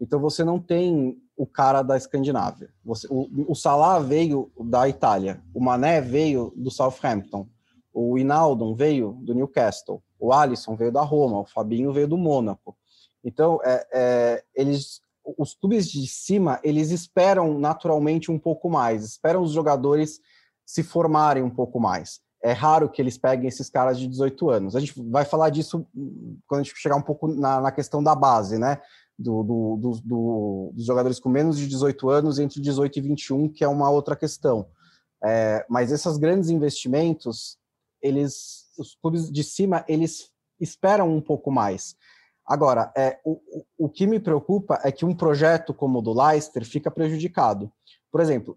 Então 0.00 0.20
você 0.20 0.44
não 0.44 0.58
tem 0.58 1.18
o 1.36 1.46
cara 1.46 1.82
da 1.82 1.96
Escandinávia. 1.96 2.70
Você, 2.84 3.06
o, 3.10 3.28
o 3.48 3.54
Salah 3.54 3.98
veio 3.98 4.50
da 4.58 4.88
Itália, 4.88 5.42
o 5.52 5.60
Mané 5.60 6.00
veio 6.00 6.52
do 6.56 6.70
Southampton, 6.70 7.48
o 7.94 8.18
Inaldo 8.18 8.74
veio 8.74 9.12
do 9.22 9.34
Newcastle, 9.34 10.02
o 10.18 10.32
Alisson 10.32 10.76
veio 10.76 10.92
da 10.92 11.02
Roma, 11.02 11.40
o 11.40 11.46
Fabinho 11.46 11.92
veio 11.92 12.08
do 12.08 12.18
Mônaco. 12.18 12.76
Então 13.22 13.60
é, 13.64 13.86
é, 13.92 14.44
eles, 14.54 15.00
os 15.38 15.54
clubes 15.54 15.90
de 15.90 16.06
cima 16.06 16.60
eles 16.62 16.90
esperam 16.90 17.58
naturalmente 17.58 18.30
um 18.30 18.38
pouco 18.38 18.68
mais, 18.68 19.04
esperam 19.04 19.42
os 19.42 19.52
jogadores 19.52 20.20
se 20.66 20.82
formarem 20.82 21.42
um 21.42 21.50
pouco 21.50 21.80
mais 21.80 22.22
é 22.44 22.52
raro 22.52 22.90
que 22.90 23.00
eles 23.00 23.16
peguem 23.16 23.48
esses 23.48 23.70
caras 23.70 23.98
de 23.98 24.06
18 24.06 24.50
anos. 24.50 24.76
A 24.76 24.80
gente 24.80 24.92
vai 25.10 25.24
falar 25.24 25.48
disso 25.48 25.86
quando 26.46 26.60
a 26.60 26.62
gente 26.62 26.76
chegar 26.76 26.94
um 26.94 27.02
pouco 27.02 27.26
na, 27.26 27.58
na 27.58 27.72
questão 27.72 28.02
da 28.02 28.14
base, 28.14 28.58
né? 28.58 28.82
Do, 29.18 29.42
do, 29.42 30.00
do, 30.04 30.72
dos 30.74 30.84
jogadores 30.84 31.18
com 31.18 31.30
menos 31.30 31.56
de 31.56 31.66
18 31.66 32.10
anos 32.10 32.38
entre 32.38 32.60
18 32.60 32.98
e 32.98 33.00
21, 33.00 33.48
que 33.48 33.64
é 33.64 33.68
uma 33.68 33.88
outra 33.88 34.14
questão. 34.14 34.66
É, 35.24 35.64
mas 35.70 35.90
esses 35.90 36.18
grandes 36.18 36.50
investimentos, 36.50 37.56
eles, 38.04 38.70
os 38.78 38.94
clubes 38.94 39.30
de 39.30 39.42
cima, 39.42 39.84
eles 39.88 40.30
esperam 40.60 41.12
um 41.12 41.20
pouco 41.20 41.50
mais. 41.50 41.96
Agora, 42.46 42.92
é, 42.96 43.18
o, 43.24 43.40
o 43.78 43.88
que 43.88 44.06
me 44.06 44.20
preocupa 44.20 44.78
é 44.84 44.92
que 44.92 45.04
um 45.04 45.14
projeto 45.14 45.74
como 45.74 45.98
o 45.98 46.02
do 46.02 46.12
Leicester 46.12 46.64
fica 46.64 46.90
prejudicado. 46.90 47.72
Por 48.12 48.20
exemplo, 48.20 48.56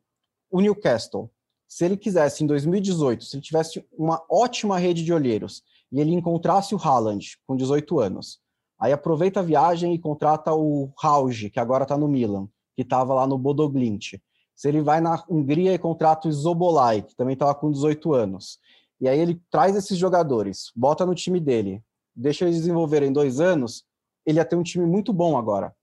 o 0.51 0.61
Newcastle 0.61 1.31
se 1.67 1.83
ele 1.83 1.97
quisesse 1.97 2.43
em 2.43 2.47
2018, 2.47 3.25
se 3.25 3.35
ele 3.35 3.43
tivesse 3.43 3.85
uma 3.97 4.23
ótima 4.29 4.77
rede 4.77 5.03
de 5.03 5.13
olheiros 5.13 5.63
e 5.91 5.99
ele 5.99 6.13
encontrasse 6.13 6.73
o 6.73 6.77
Haaland 6.77 7.37
com 7.45 7.57
18 7.57 7.99
anos, 7.99 8.39
aí 8.79 8.93
aproveita 8.93 9.41
a 9.41 9.43
viagem 9.43 9.93
e 9.93 9.99
contrata 9.99 10.53
o 10.53 10.91
Rauge, 10.97 11.49
que 11.49 11.59
agora 11.59 11.83
está 11.83 11.97
no 11.97 12.07
Milan, 12.07 12.47
que 12.75 12.83
estava 12.83 13.13
lá 13.13 13.27
no 13.27 13.37
Bodoglint. 13.37 14.13
Se 14.55 14.69
ele 14.69 14.81
vai 14.81 15.01
na 15.01 15.23
Hungria 15.29 15.73
e 15.73 15.77
contrata 15.77 16.27
o 16.27 16.31
Zobolai, 16.31 17.01
que 17.01 17.15
também 17.15 17.33
estava 17.33 17.53
com 17.53 17.69
18 17.69 18.13
anos, 18.13 18.59
e 18.99 19.07
aí 19.07 19.19
ele 19.19 19.41
traz 19.49 19.75
esses 19.75 19.97
jogadores, 19.97 20.71
bota 20.75 21.05
no 21.05 21.13
time 21.13 21.39
dele, 21.39 21.83
deixa 22.15 22.45
eles 22.45 22.57
desenvolverem 22.57 23.13
dois 23.13 23.39
anos, 23.39 23.85
ele 24.25 24.39
ia 24.39 24.45
ter 24.45 24.55
um 24.55 24.63
time 24.63 24.85
muito 24.85 25.13
bom 25.13 25.37
agora. 25.37 25.73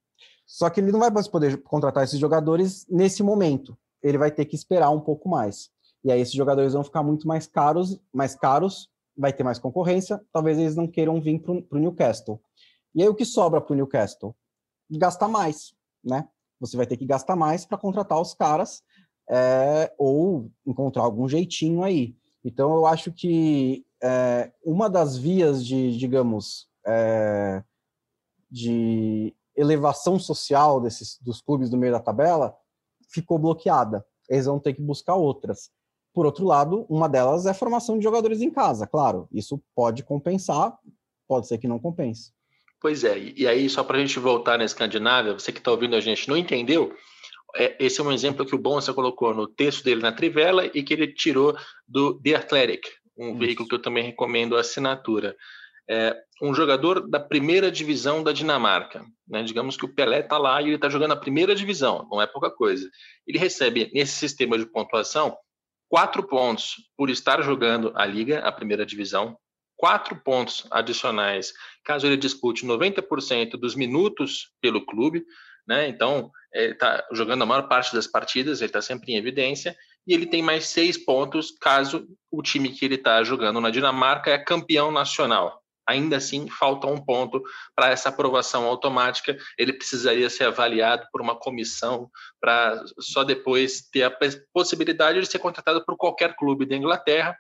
Só 0.47 0.69
que 0.69 0.81
ele 0.81 0.93
não 0.93 1.01
vai 1.01 1.11
mais 1.11 1.29
poder 1.29 1.63
contratar 1.63 2.05
esses 2.05 2.19
jogadores 2.19 2.87
nesse 2.89 3.23
momento. 3.23 3.77
Ele 4.03 4.19
vai 4.19 4.31
ter 4.31 4.45
que 4.45 4.55
esperar 4.55 4.91
um 4.91 5.01
pouco 5.01 5.29
mais. 5.29 5.71
E 6.05 6.13
aí 6.13 6.21
esses 6.21 6.35
jogadores 6.35 6.75
vão 6.75 6.85
ficar 6.85 7.03
muito 7.03 7.27
mais 7.27 7.47
caros, 7.47 7.99
mais 8.13 8.35
caros, 8.35 8.91
vai 9.17 9.33
ter 9.33 9.43
mais 9.43 9.59
concorrência, 9.59 10.21
talvez 10.33 10.59
eles 10.59 10.77
não 10.77 10.87
queiram 10.87 11.21
vir 11.21 11.41
para 11.41 11.79
o 11.79 11.81
Newcastle. 11.81 12.41
E 12.95 13.03
aí 13.03 13.09
o 13.09 13.15
que 13.15 13.25
sobra 13.25 13.61
para 13.61 13.73
o 13.73 13.77
Newcastle? 13.77 14.37
Gastar 14.91 15.29
mais, 15.29 15.75
né? 16.05 16.29
Você 16.61 16.77
vai 16.77 16.87
ter 16.87 16.97
que 16.97 17.07
gastar 17.07 17.37
mais 17.37 17.65
para 17.65 17.79
contratar 17.79 18.21
os 18.21 18.35
caras 18.35 18.83
é, 19.29 19.93
ou 19.97 20.51
encontrar 20.67 21.03
algum 21.03 21.29
jeitinho 21.29 21.83
aí. 21.83 22.15
Então 22.45 22.75
eu 22.75 22.87
acho 22.87 23.11
que 23.11 23.85
é, 24.03 24.53
uma 24.63 24.91
das 24.91 25.17
vias 25.17 25.65
de, 25.65 25.97
digamos, 25.97 26.69
é, 26.87 27.63
de 28.51 29.35
elevação 29.57 30.19
social 30.19 30.81
desses, 30.81 31.19
dos 31.23 31.41
clubes 31.41 31.71
do 31.71 31.79
meio 31.79 31.93
da 31.93 32.01
tabela 32.01 32.55
ficou 33.09 33.39
bloqueada. 33.39 34.05
Eles 34.29 34.47
vão 34.47 34.59
ter 34.59 34.75
que 34.75 34.83
buscar 34.83 35.15
outras. 35.15 35.71
Por 36.13 36.27
outro 36.27 36.45
lado, 36.45 36.87
uma 36.89 37.09
delas 37.09 37.47
é 37.47 37.51
a 37.51 37.55
formação 37.55 37.99
de 37.99 38.05
jogadores 38.05 38.41
em 38.41 38.51
casa, 38.51 38.87
claro. 38.87 39.29
Isso 39.33 39.61
pode 39.75 40.05
compensar, 40.05 40.77
pode 41.27 41.49
ser 41.49 41.59
que 41.59 41.67
não 41.67 41.79
compense. 41.79 42.33
Pois 42.81 43.03
é, 43.03 43.19
e 43.19 43.49
aí, 43.49 43.69
só 43.71 43.83
para 43.83 43.97
a 43.97 44.01
gente 44.01 44.19
voltar 44.19 44.59
na 44.59 44.65
Escandinávia, 44.65 45.33
você 45.33 45.51
que 45.51 45.59
está 45.59 45.71
ouvindo 45.71 45.97
a 45.97 46.01
gente 46.01 46.29
não 46.29 46.37
entendeu, 46.37 46.95
esse 47.79 48.01
é 48.01 48.05
um 48.05 48.13
exemplo 48.13 48.45
que 48.45 48.55
o 48.55 48.59
Bonsa 48.59 48.93
colocou 48.93 49.35
no 49.35 49.47
texto 49.47 49.85
dele 49.85 50.03
na 50.03 50.13
Trivela 50.13 50.67
e 50.67 50.83
que 50.83 50.93
ele 50.93 51.09
tirou 51.09 51.57
do 51.87 52.21
The 52.21 52.35
Athletic, 52.35 52.87
um 53.17 53.31
Isso. 53.31 53.39
veículo 53.39 53.69
que 53.69 53.75
eu 53.75 53.83
também 53.83 54.05
recomendo 54.05 54.57
a 54.57 54.61
assinatura. 54.61 55.37
É, 55.89 56.17
um 56.43 56.55
jogador 56.55 57.07
da 57.07 57.21
primeira 57.21 57.71
divisão 57.71 58.23
da 58.23 58.33
Dinamarca. 58.33 59.05
Né? 59.29 59.43
Digamos 59.43 59.77
que 59.77 59.85
o 59.85 59.95
Pelé 59.95 60.21
está 60.21 60.39
lá 60.39 60.61
e 60.61 60.67
ele 60.67 60.77
está 60.77 60.89
jogando 60.89 61.13
a 61.13 61.17
primeira 61.17 61.55
divisão, 61.55 62.09
não 62.11 62.21
é 62.21 62.27
pouca 62.27 62.51
coisa. 62.51 62.89
Ele 63.27 63.39
recebe, 63.39 63.91
nesse 63.93 64.15
sistema 64.15 64.59
de 64.59 64.67
pontuação, 64.67 65.37
quatro 65.89 66.23
pontos 66.27 66.77
por 66.97 67.11
estar 67.11 67.43
jogando 67.43 67.93
a 67.95 68.07
Liga, 68.07 68.41
a 68.41 68.51
primeira 68.51 68.87
divisão, 68.87 69.37
quatro 69.77 70.17
pontos 70.17 70.67
adicionais 70.71 71.53
caso 71.85 72.07
ele 72.07 72.17
dispute 72.17 72.67
90% 72.67 73.51
dos 73.53 73.75
minutos 73.75 74.51
pelo 74.61 74.85
clube, 74.85 75.25
né? 75.67 75.89
Então, 75.89 76.31
está 76.55 77.05
jogando 77.13 77.43
a 77.43 77.47
maior 77.47 77.69
parte 77.69 77.95
das 77.95 78.07
partidas, 78.07 78.61
ele 78.61 78.69
está 78.69 78.81
sempre 78.81 79.13
em 79.13 79.17
evidência, 79.17 79.77
e 80.07 80.15
ele 80.15 80.27
tem 80.27 80.43
mais 80.43 80.67
seis 80.67 80.97
pontos 80.97 81.51
caso 81.61 82.07
o 82.31 82.43
time 82.43 82.71
que 82.71 82.85
ele 82.85 82.95
está 82.95 83.23
jogando 83.25 83.61
na 83.61 83.71
Dinamarca 83.71 84.31
é 84.31 84.39
campeão 84.39 84.91
nacional 84.91 85.65
ainda 85.87 86.17
assim 86.17 86.49
falta 86.49 86.87
um 86.87 87.03
ponto 87.03 87.43
para 87.75 87.91
essa 87.91 88.09
aprovação 88.09 88.65
automática. 88.65 89.37
Ele 89.59 89.73
precisaria 89.73 90.29
ser 90.31 90.45
avaliado 90.45 91.07
por 91.13 91.21
uma 91.21 91.37
comissão 91.37 92.11
para 92.41 92.83
só 92.99 93.25
depois 93.25 93.83
ter 93.93 94.05
a 94.05 94.17
possibilidade 94.53 95.21
de 95.21 95.27
ser 95.27 95.39
contratado 95.39 95.85
por 95.85 95.97
qualquer 95.97 96.35
clube 96.37 96.67
da 96.67 96.77
Inglaterra, 96.77 97.37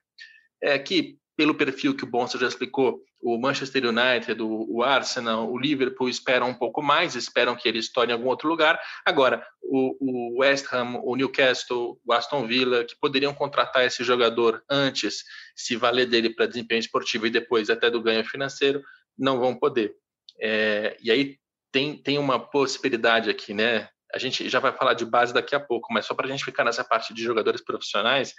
é, 0.62 0.79
que 0.79 1.18
pelo 1.37 1.55
perfil 1.55 1.97
que 1.97 2.05
o 2.05 2.07
Bonsa 2.07 2.38
já 2.38 2.47
explicou, 2.47 3.03
o 3.20 3.38
Manchester 3.38 3.85
United, 3.87 4.40
o, 4.42 4.83
Arsenal, 4.83 5.51
o 5.51 5.59
Liverpool 5.59 6.09
esperam 6.09 6.49
um 6.49 6.55
pouco 6.55 6.83
mais, 6.83 7.14
esperam 7.14 7.57
que 7.57 7.66
ele 7.68 7.79
estoure 7.79 8.11
em 8.11 8.12
algum 8.12 8.29
outro 8.29 8.49
lugar. 8.49 8.81
Agora, 9.05 9.44
o, 9.62 10.40
West 10.40 10.66
Ham, 10.73 11.01
o 11.03 11.16
Newcastle, 11.16 11.99
o 12.05 12.12
Aston 12.12 12.47
Villa, 12.47 12.85
que 12.85 12.94
poderiam 13.01 13.35
contratar 13.35 13.85
esse 13.85 14.05
jogador 14.05 14.62
antes, 14.68 15.25
se 15.57 15.75
valer 15.75 16.07
dele 16.07 16.31
para 16.31 16.47
desempenho 16.47 16.81
esportivo 16.81 17.27
e 17.27 17.31
depois 17.31 17.70
até 17.70 17.90
do 17.90 18.03
ganho 18.03 18.25
financeiro, 18.25 18.83
não 19.18 19.40
vão 19.40 19.57
poder. 19.57 19.94
É, 20.40 20.97
e 21.03 21.11
aí 21.11 21.38
tem, 21.73 21.97
tem 21.97 22.18
uma 22.18 22.38
possibilidade 22.38 23.31
aqui, 23.31 23.55
né? 23.55 23.88
A 24.12 24.18
gente 24.18 24.49
já 24.49 24.61
vai 24.61 24.73
falar 24.73 24.94
de 24.94 25.05
base 25.05 25.35
daqui 25.35 25.57
a 25.57 25.61
pouco, 25.61 25.92
mas 25.92 26.07
só 26.07 26.14
para 26.14 26.27
a 26.27 26.31
gente 26.31 26.44
ficar 26.44 26.62
nessa 26.62 26.85
parte 26.85 27.12
de 27.12 27.23
jogadores 27.23 27.64
profissionais, 27.64 28.35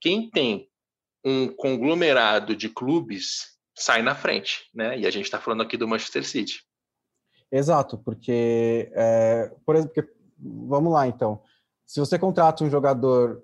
quem 0.00 0.28
tem 0.28 0.68
um 1.24 1.48
conglomerado 1.48 2.54
de 2.54 2.68
clubes 2.68 3.58
sai 3.74 4.02
na 4.02 4.14
frente, 4.14 4.68
né? 4.74 4.98
E 4.98 5.06
a 5.06 5.10
gente 5.10 5.24
está 5.24 5.40
falando 5.40 5.62
aqui 5.62 5.76
do 5.76 5.88
Manchester 5.88 6.24
City. 6.24 6.62
Exato, 7.50 7.98
porque, 7.98 8.90
é, 8.92 9.52
por 9.64 9.76
exemplo, 9.76 9.94
porque, 9.94 10.12
vamos 10.38 10.92
lá 10.92 11.06
então, 11.06 11.42
se 11.86 11.98
você 11.98 12.18
contrata 12.18 12.62
um 12.62 12.70
jogador, 12.70 13.42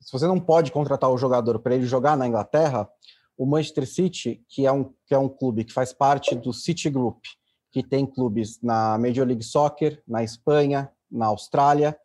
se 0.00 0.10
você 0.10 0.26
não 0.26 0.40
pode 0.40 0.72
contratar 0.72 1.10
o 1.10 1.18
jogador 1.18 1.58
para 1.58 1.74
ele 1.74 1.86
jogar 1.86 2.16
na 2.16 2.26
Inglaterra, 2.26 2.88
o 3.36 3.44
Manchester 3.44 3.86
City, 3.86 4.42
que 4.48 4.64
é 4.64 4.72
um 4.72 4.94
que 5.06 5.14
é 5.14 5.18
um 5.18 5.28
clube 5.28 5.64
que 5.64 5.72
faz 5.72 5.92
parte 5.92 6.34
do 6.34 6.52
City 6.52 6.88
Group, 6.88 7.22
que 7.70 7.82
tem 7.82 8.06
clubes 8.06 8.60
na 8.62 8.96
Major 8.96 9.26
League 9.26 9.44
Soccer, 9.44 10.02
na 10.08 10.24
Espanha, 10.24 10.90
na 11.10 11.26
Austrália, 11.26 11.96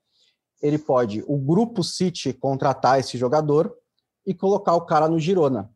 ele 0.61 0.77
pode, 0.77 1.23
o 1.25 1.37
grupo 1.37 1.83
City 1.83 2.33
contratar 2.33 2.99
esse 2.99 3.17
jogador 3.17 3.73
e 4.25 4.33
colocar 4.33 4.75
o 4.75 4.85
cara 4.85 5.07
no 5.07 5.19
Girona, 5.19 5.71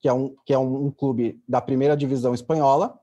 que 0.00 0.08
é 0.08 0.12
um, 0.12 0.34
que 0.44 0.52
é 0.52 0.58
um, 0.58 0.90
clube 0.90 1.42
da 1.48 1.60
primeira 1.60 1.96
divisão 1.96 2.34
espanhola, 2.34 2.98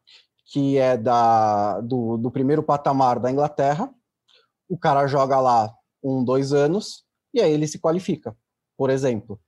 que 0.45 0.77
é 0.77 0.95
da, 0.95 1.81
do, 1.81 2.17
do 2.17 2.31
primeiro 2.31 2.63
patamar 2.63 3.19
da 3.19 3.31
Inglaterra. 3.31 3.93
O 4.69 4.77
cara 4.77 5.07
joga 5.07 5.39
lá 5.39 5.73
um, 6.03 6.23
dois 6.23 6.53
anos, 6.53 7.03
e 7.33 7.41
aí 7.41 7.51
ele 7.51 7.67
se 7.67 7.79
qualifica, 7.79 8.35
por 8.77 8.89
exemplo. 8.89 9.39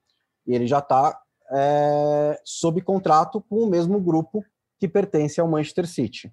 E 0.45 0.53
ele 0.53 0.67
já 0.67 0.79
está 0.79 1.19
é, 1.51 2.39
sob 2.43 2.81
contrato 2.81 3.41
com 3.41 3.57
o 3.59 3.69
mesmo 3.69 3.99
grupo 3.99 4.43
que 4.79 4.87
pertence 4.87 5.39
ao 5.39 5.47
Manchester 5.47 5.87
City. 5.87 6.31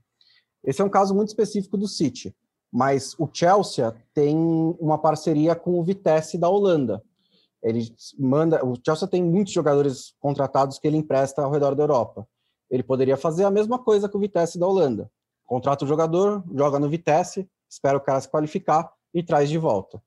Esse 0.62 0.80
é 0.80 0.84
um 0.84 0.90
caso 0.90 1.14
muito 1.14 1.28
específico 1.28 1.76
do 1.76 1.86
City, 1.86 2.34
mas 2.72 3.14
o 3.18 3.28
Chelsea 3.32 3.94
tem 4.12 4.36
uma 4.80 4.98
parceria 4.98 5.54
com 5.54 5.78
o 5.78 5.84
Vitesse 5.84 6.38
da 6.38 6.48
Holanda. 6.48 7.02
Ele 7.64 7.94
manda, 8.18 8.64
o 8.64 8.76
Chelsea 8.84 9.08
tem 9.08 9.24
muitos 9.24 9.52
jogadores 9.52 10.14
contratados 10.20 10.78
que 10.78 10.86
ele 10.86 10.98
empresta 10.98 11.42
ao 11.42 11.50
redor 11.50 11.74
da 11.74 11.82
Europa. 11.82 12.28
Ele 12.70 12.82
poderia 12.82 13.16
fazer 13.16 13.44
a 13.44 13.50
mesma 13.50 13.78
coisa 13.78 14.08
que 14.08 14.16
o 14.16 14.20
Vitesse 14.20 14.58
da 14.58 14.66
Holanda. 14.66 15.10
Contrata 15.46 15.84
o 15.84 15.88
jogador, 15.88 16.44
joga 16.54 16.78
no 16.78 16.90
Vitesse, 16.90 17.48
espera 17.68 17.96
o 17.96 18.00
cara 18.00 18.20
se 18.20 18.28
qualificar 18.28 18.92
e 19.14 19.22
traz 19.22 19.48
de 19.48 19.56
volta. 19.56 20.02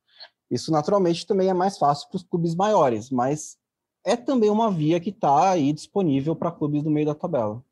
Isso 0.52 0.72
naturalmente 0.72 1.26
também 1.26 1.50
é 1.50 1.54
mais 1.54 1.78
fácil 1.80 2.08
para 2.10 2.18
os 2.18 2.24
clubes 2.24 2.56
maiores, 2.56 3.10
mas 3.10 3.58
é 4.06 4.16
também 4.16 4.50
uma 4.50 4.72
via 4.72 5.00
que 5.00 5.10
está 5.10 5.52
aí 5.52 5.74
disponível 5.74 6.36
para 6.36 6.52
clubes 6.52 6.84
do 6.84 6.92
meio 6.92 7.08
da 7.08 7.16
tabela. 7.16 7.64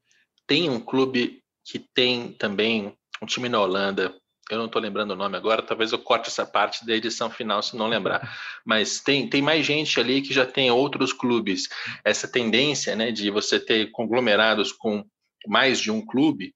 Tem 0.47 0.69
um 0.69 0.79
clube 0.79 1.43
que 1.63 1.79
tem 1.79 2.33
também 2.33 2.93
um 3.21 3.25
time 3.25 3.49
na 3.49 3.61
Holanda 3.61 4.15
eu 4.49 4.57
não 4.57 4.65
estou 4.65 4.81
lembrando 4.81 5.11
o 5.11 5.15
nome 5.15 5.35
agora, 5.35 5.61
talvez 5.61 5.91
eu 5.91 5.99
corte 5.99 6.29
essa 6.29 6.45
parte 6.45 6.85
da 6.85 6.95
edição 6.95 7.29
final 7.29 7.63
se 7.63 7.75
não 7.75 7.87
lembrar. 7.87 8.21
Mas 8.63 8.99
tem, 8.99 9.27
tem 9.27 9.41
mais 9.41 9.65
gente 9.65 9.99
ali 9.99 10.21
que 10.21 10.33
já 10.33 10.45
tem 10.45 10.69
outros 10.69 11.11
clubes. 11.11 11.67
Essa 12.03 12.27
tendência 12.27 12.95
né, 12.95 13.11
de 13.11 13.31
você 13.31 13.59
ter 13.59 13.91
conglomerados 13.91 14.71
com 14.71 15.03
mais 15.47 15.79
de 15.79 15.91
um 15.91 16.05
clube, 16.05 16.53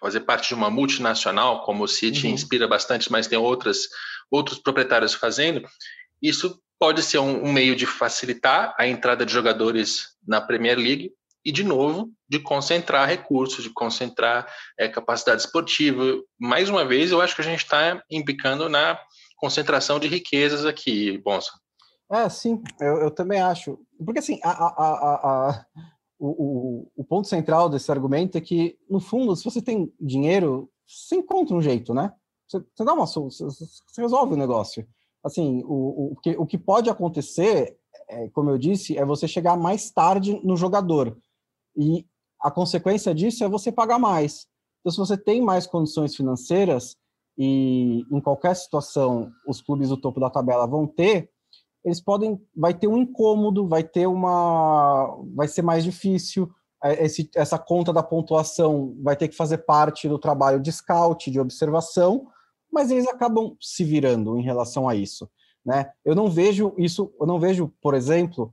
fazer 0.00 0.20
parte 0.20 0.48
de 0.48 0.54
uma 0.54 0.70
multinacional, 0.70 1.62
como 1.62 1.84
o 1.84 1.88
City 1.88 2.26
uhum. 2.26 2.32
inspira 2.32 2.66
bastante, 2.66 3.10
mas 3.10 3.26
tem 3.26 3.38
outras, 3.38 3.88
outros 4.30 4.58
proprietários 4.58 5.14
fazendo, 5.14 5.66
isso 6.20 6.60
pode 6.78 7.02
ser 7.02 7.18
um, 7.18 7.44
um 7.44 7.52
meio 7.52 7.76
de 7.76 7.86
facilitar 7.86 8.74
a 8.76 8.86
entrada 8.86 9.24
de 9.24 9.32
jogadores 9.32 10.16
na 10.26 10.40
Premier 10.40 10.76
League, 10.76 11.12
e, 11.44 11.50
de 11.50 11.64
novo, 11.64 12.10
de 12.28 12.38
concentrar 12.38 13.08
recursos, 13.08 13.64
de 13.64 13.70
concentrar 13.70 14.46
é, 14.78 14.88
capacidade 14.88 15.42
esportiva. 15.42 16.02
Mais 16.40 16.68
uma 16.68 16.84
vez, 16.84 17.10
eu 17.10 17.20
acho 17.20 17.34
que 17.34 17.42
a 17.42 17.44
gente 17.44 17.62
está 17.62 18.02
implicando 18.10 18.68
na 18.68 18.98
concentração 19.36 19.98
de 19.98 20.06
riquezas 20.06 20.64
aqui, 20.64 21.18
Bonsa. 21.18 21.50
É, 22.12 22.28
sim, 22.28 22.62
eu, 22.80 22.98
eu 22.98 23.10
também 23.10 23.40
acho. 23.40 23.78
Porque, 24.04 24.18
assim, 24.18 24.38
a, 24.44 24.50
a, 24.50 24.84
a, 24.84 25.66
o, 26.18 26.28
o, 26.28 26.92
o, 26.96 27.04
ponto 27.04 27.26
central 27.26 27.68
desse 27.68 27.90
argumento 27.90 28.36
é 28.36 28.40
que, 28.40 28.78
no 28.88 29.00
fundo, 29.00 29.34
se 29.34 29.44
você 29.44 29.62
tem 29.62 29.92
dinheiro, 29.98 30.70
você 30.86 31.16
encontra 31.16 31.56
um 31.56 31.62
jeito, 31.62 31.94
né? 31.94 32.12
Você, 32.46 32.58
você 32.58 32.84
dá 32.84 32.92
uma 32.92 33.06
você, 33.06 33.44
você 33.44 34.02
resolve 34.02 34.34
o 34.34 34.36
negócio. 34.36 34.86
Assim, 35.24 35.62
o, 35.64 36.12
o, 36.12 36.16
que, 36.22 36.36
o 36.36 36.46
que 36.46 36.58
pode 36.58 36.90
acontecer, 36.90 37.76
é, 38.08 38.28
como 38.28 38.50
eu 38.50 38.58
disse, 38.58 38.98
é 38.98 39.04
você 39.04 39.26
chegar 39.26 39.56
mais 39.56 39.90
tarde 39.90 40.38
no 40.44 40.56
jogador. 40.56 41.16
E 41.76 42.06
a 42.40 42.50
consequência 42.50 43.14
disso 43.14 43.44
é 43.44 43.48
você 43.48 43.70
pagar 43.70 43.98
mais. 43.98 44.46
Então, 44.80 44.92
se 44.92 44.98
você 44.98 45.16
tem 45.16 45.40
mais 45.40 45.66
condições 45.66 46.14
financeiras, 46.14 46.96
e 47.38 48.04
em 48.10 48.20
qualquer 48.20 48.54
situação 48.54 49.30
os 49.46 49.60
clubes 49.60 49.88
do 49.88 49.96
topo 49.96 50.20
da 50.20 50.30
tabela 50.30 50.66
vão 50.66 50.86
ter, 50.86 51.30
eles 51.84 52.00
podem, 52.00 52.40
vai 52.54 52.74
ter 52.74 52.86
um 52.86 52.96
incômodo, 52.96 53.66
vai 53.66 53.82
ter 53.82 54.06
uma, 54.06 55.16
vai 55.34 55.48
ser 55.48 55.62
mais 55.62 55.82
difícil. 55.82 56.48
É, 56.82 57.04
esse, 57.04 57.28
essa 57.34 57.58
conta 57.58 57.92
da 57.92 58.02
pontuação 58.02 58.96
vai 59.02 59.16
ter 59.16 59.28
que 59.28 59.36
fazer 59.36 59.58
parte 59.58 60.08
do 60.08 60.18
trabalho 60.18 60.60
de 60.60 60.70
scout, 60.70 61.30
de 61.30 61.40
observação, 61.40 62.28
mas 62.72 62.90
eles 62.90 63.06
acabam 63.08 63.56
se 63.60 63.84
virando 63.84 64.38
em 64.38 64.42
relação 64.42 64.88
a 64.88 64.94
isso, 64.94 65.28
né? 65.64 65.90
Eu 66.04 66.14
não 66.14 66.28
vejo 66.28 66.74
isso, 66.78 67.12
eu 67.20 67.26
não 67.26 67.38
vejo, 67.38 67.72
por 67.80 67.94
exemplo, 67.94 68.52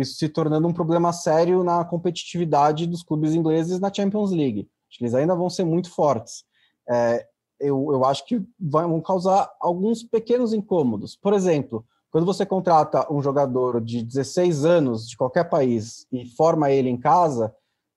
isso 0.00 0.14
se 0.14 0.28
tornando 0.28 0.68
um 0.68 0.72
problema 0.72 1.12
sério 1.12 1.64
na 1.64 1.84
competitividade 1.84 2.86
dos 2.86 3.02
clubes 3.02 3.34
ingleses 3.34 3.80
na 3.80 3.92
Champions 3.92 4.30
League. 4.30 4.68
Eles 5.00 5.14
ainda 5.14 5.34
vão 5.34 5.50
ser 5.50 5.64
muito 5.64 5.90
fortes. 5.90 6.44
É, 6.88 7.26
eu, 7.60 7.88
eu 7.92 8.04
acho 8.04 8.24
que 8.24 8.42
vão 8.58 9.00
causar 9.00 9.50
alguns 9.60 10.02
pequenos 10.02 10.52
incômodos. 10.52 11.16
Por 11.16 11.32
exemplo, 11.32 11.84
quando 12.10 12.24
você 12.24 12.46
contrata 12.46 13.12
um 13.12 13.20
jogador 13.22 13.80
de 13.80 14.02
16 14.02 14.64
anos 14.64 15.08
de 15.08 15.16
qualquer 15.16 15.44
país 15.44 16.06
e 16.10 16.24
forma 16.24 16.70
ele 16.70 16.88
em 16.88 16.96
casa, 16.96 17.54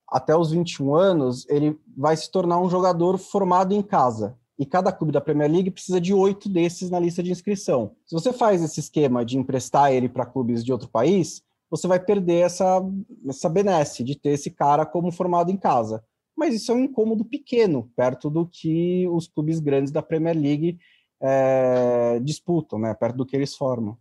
até 0.07 0.35
os 0.35 0.51
21 0.51 0.93
anos, 0.95 1.47
ele 1.47 1.79
vai 1.95 2.17
se 2.17 2.29
tornar 2.29 2.59
um 2.59 2.69
jogador 2.69 3.17
formado 3.17 3.73
em 3.73 3.81
casa. 3.81 4.35
E 4.59 4.65
cada 4.65 4.91
clube 4.91 5.13
da 5.13 5.21
Premier 5.21 5.49
League 5.49 5.71
precisa 5.71 5.99
de 5.99 6.13
oito 6.13 6.49
desses 6.49 6.89
na 6.89 6.99
lista 6.99 7.23
de 7.23 7.31
inscrição. 7.31 7.91
Se 8.05 8.13
você 8.13 8.33
faz 8.33 8.61
esse 8.61 8.79
esquema 8.79 9.23
de 9.23 9.37
emprestar 9.37 9.91
ele 9.91 10.09
para 10.09 10.25
clubes 10.25 10.63
de 10.63 10.71
outro 10.71 10.89
país, 10.89 11.41
você 11.71 11.87
vai 11.87 11.99
perder 11.99 12.41
essa, 12.41 12.81
essa 13.27 13.49
benesse 13.49 14.03
de 14.03 14.19
ter 14.19 14.31
esse 14.31 14.51
cara 14.51 14.85
como 14.85 15.09
formado 15.09 15.49
em 15.49 15.57
casa. 15.57 16.03
Mas 16.35 16.53
isso 16.53 16.71
é 16.71 16.75
um 16.75 16.83
incômodo 16.83 17.23
pequeno, 17.23 17.89
perto 17.95 18.29
do 18.29 18.45
que 18.45 19.07
os 19.07 19.27
clubes 19.27 19.59
grandes 19.59 19.91
da 19.91 20.01
Premier 20.01 20.35
League 20.35 20.77
é, 21.21 22.19
disputam, 22.21 22.77
né? 22.77 22.93
perto 22.93 23.15
do 23.15 23.25
que 23.25 23.35
eles 23.35 23.55
formam. 23.55 23.97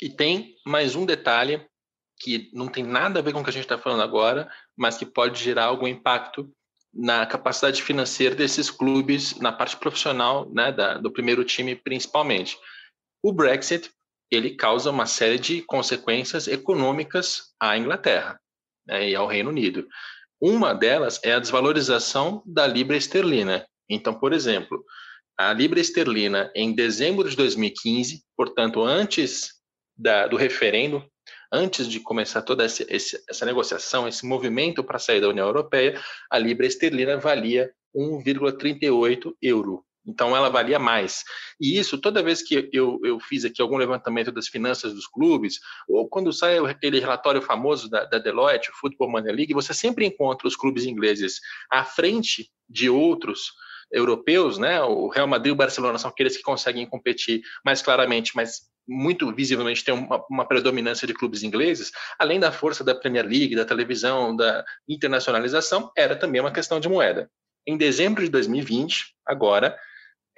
E 0.00 0.08
tem 0.08 0.54
mais 0.66 0.96
um 0.96 1.04
detalhe 1.04 1.62
que 2.18 2.50
não 2.54 2.68
tem 2.68 2.84
nada 2.84 3.18
a 3.18 3.22
ver 3.22 3.32
com 3.32 3.40
o 3.40 3.44
que 3.44 3.50
a 3.50 3.52
gente 3.52 3.64
está 3.64 3.76
falando 3.76 4.02
agora, 4.02 4.50
mas 4.76 4.96
que 4.96 5.04
pode 5.04 5.42
gerar 5.42 5.66
algum 5.66 5.86
impacto 5.86 6.50
na 6.92 7.26
capacidade 7.26 7.82
financeira 7.82 8.34
desses 8.34 8.70
clubes 8.70 9.38
na 9.38 9.52
parte 9.52 9.76
profissional 9.76 10.48
né, 10.50 10.72
da, 10.72 10.98
do 10.98 11.10
primeiro 11.10 11.44
time 11.44 11.76
principalmente. 11.76 12.58
O 13.22 13.32
Brexit 13.32 13.90
ele 14.30 14.54
causa 14.54 14.90
uma 14.90 15.06
série 15.06 15.38
de 15.38 15.62
consequências 15.62 16.46
econômicas 16.46 17.52
à 17.60 17.76
Inglaterra 17.76 18.40
né, 18.86 19.10
e 19.10 19.14
ao 19.14 19.26
Reino 19.26 19.50
Unido. 19.50 19.86
Uma 20.40 20.72
delas 20.72 21.20
é 21.22 21.32
a 21.32 21.38
desvalorização 21.38 22.42
da 22.46 22.66
libra 22.66 22.96
esterlina. 22.96 23.66
Então, 23.88 24.14
por 24.14 24.32
exemplo, 24.32 24.84
a 25.38 25.52
libra 25.52 25.80
esterlina 25.80 26.50
em 26.54 26.74
dezembro 26.74 27.28
de 27.28 27.36
2015, 27.36 28.22
portanto, 28.36 28.82
antes 28.82 29.54
da, 29.96 30.26
do 30.26 30.36
referendo, 30.36 31.04
antes 31.52 31.88
de 31.88 32.00
começar 32.00 32.42
toda 32.42 32.64
essa, 32.64 32.86
essa 32.88 33.44
negociação, 33.44 34.06
esse 34.06 34.24
movimento 34.24 34.84
para 34.84 34.98
sair 34.98 35.20
da 35.20 35.28
União 35.28 35.46
Europeia, 35.46 36.00
a 36.30 36.38
libra 36.38 36.66
esterlina 36.66 37.18
valia 37.18 37.70
1,38 37.94 39.34
euro. 39.42 39.84
Então 40.10 40.36
ela 40.36 40.50
valia 40.50 40.78
mais. 40.78 41.24
E 41.60 41.78
isso, 41.78 41.98
toda 41.98 42.22
vez 42.22 42.42
que 42.42 42.68
eu, 42.72 42.98
eu 43.04 43.20
fiz 43.20 43.44
aqui 43.44 43.62
algum 43.62 43.76
levantamento 43.76 44.32
das 44.32 44.48
finanças 44.48 44.92
dos 44.92 45.06
clubes, 45.06 45.60
ou 45.88 46.08
quando 46.08 46.32
sai 46.32 46.58
aquele 46.58 46.98
relatório 46.98 47.40
famoso 47.40 47.88
da, 47.88 48.04
da 48.04 48.18
Deloitte, 48.18 48.70
o 48.70 48.74
Football 48.74 49.10
Money 49.10 49.32
League, 49.32 49.54
você 49.54 49.72
sempre 49.72 50.04
encontra 50.04 50.48
os 50.48 50.56
clubes 50.56 50.84
ingleses 50.84 51.40
à 51.70 51.84
frente 51.84 52.50
de 52.68 52.90
outros 52.90 53.52
europeus, 53.92 54.58
né? 54.58 54.80
O 54.82 55.08
Real 55.08 55.26
Madrid 55.26 55.50
e 55.50 55.52
o 55.52 55.56
Barcelona 55.56 55.98
são 55.98 56.10
aqueles 56.10 56.36
que 56.36 56.42
conseguem 56.42 56.86
competir 56.86 57.42
mais 57.64 57.82
claramente, 57.82 58.32
mas 58.34 58.70
muito 58.86 59.32
visivelmente 59.34 59.84
tem 59.84 59.94
uma, 59.94 60.24
uma, 60.28 60.44
predominância 60.44 61.06
de 61.06 61.14
clubes 61.14 61.42
ingleses, 61.42 61.92
além 62.18 62.40
da 62.40 62.50
força 62.50 62.82
da 62.82 62.94
Premier 62.94 63.26
League, 63.26 63.54
da 63.54 63.64
televisão, 63.64 64.34
da 64.34 64.64
internacionalização, 64.88 65.90
era 65.96 66.16
também 66.16 66.40
uma 66.40 66.52
questão 66.52 66.80
de 66.80 66.88
moeda. 66.88 67.30
Em 67.66 67.76
dezembro 67.76 68.24
de 68.24 68.30
2020, 68.30 69.14
agora, 69.26 69.78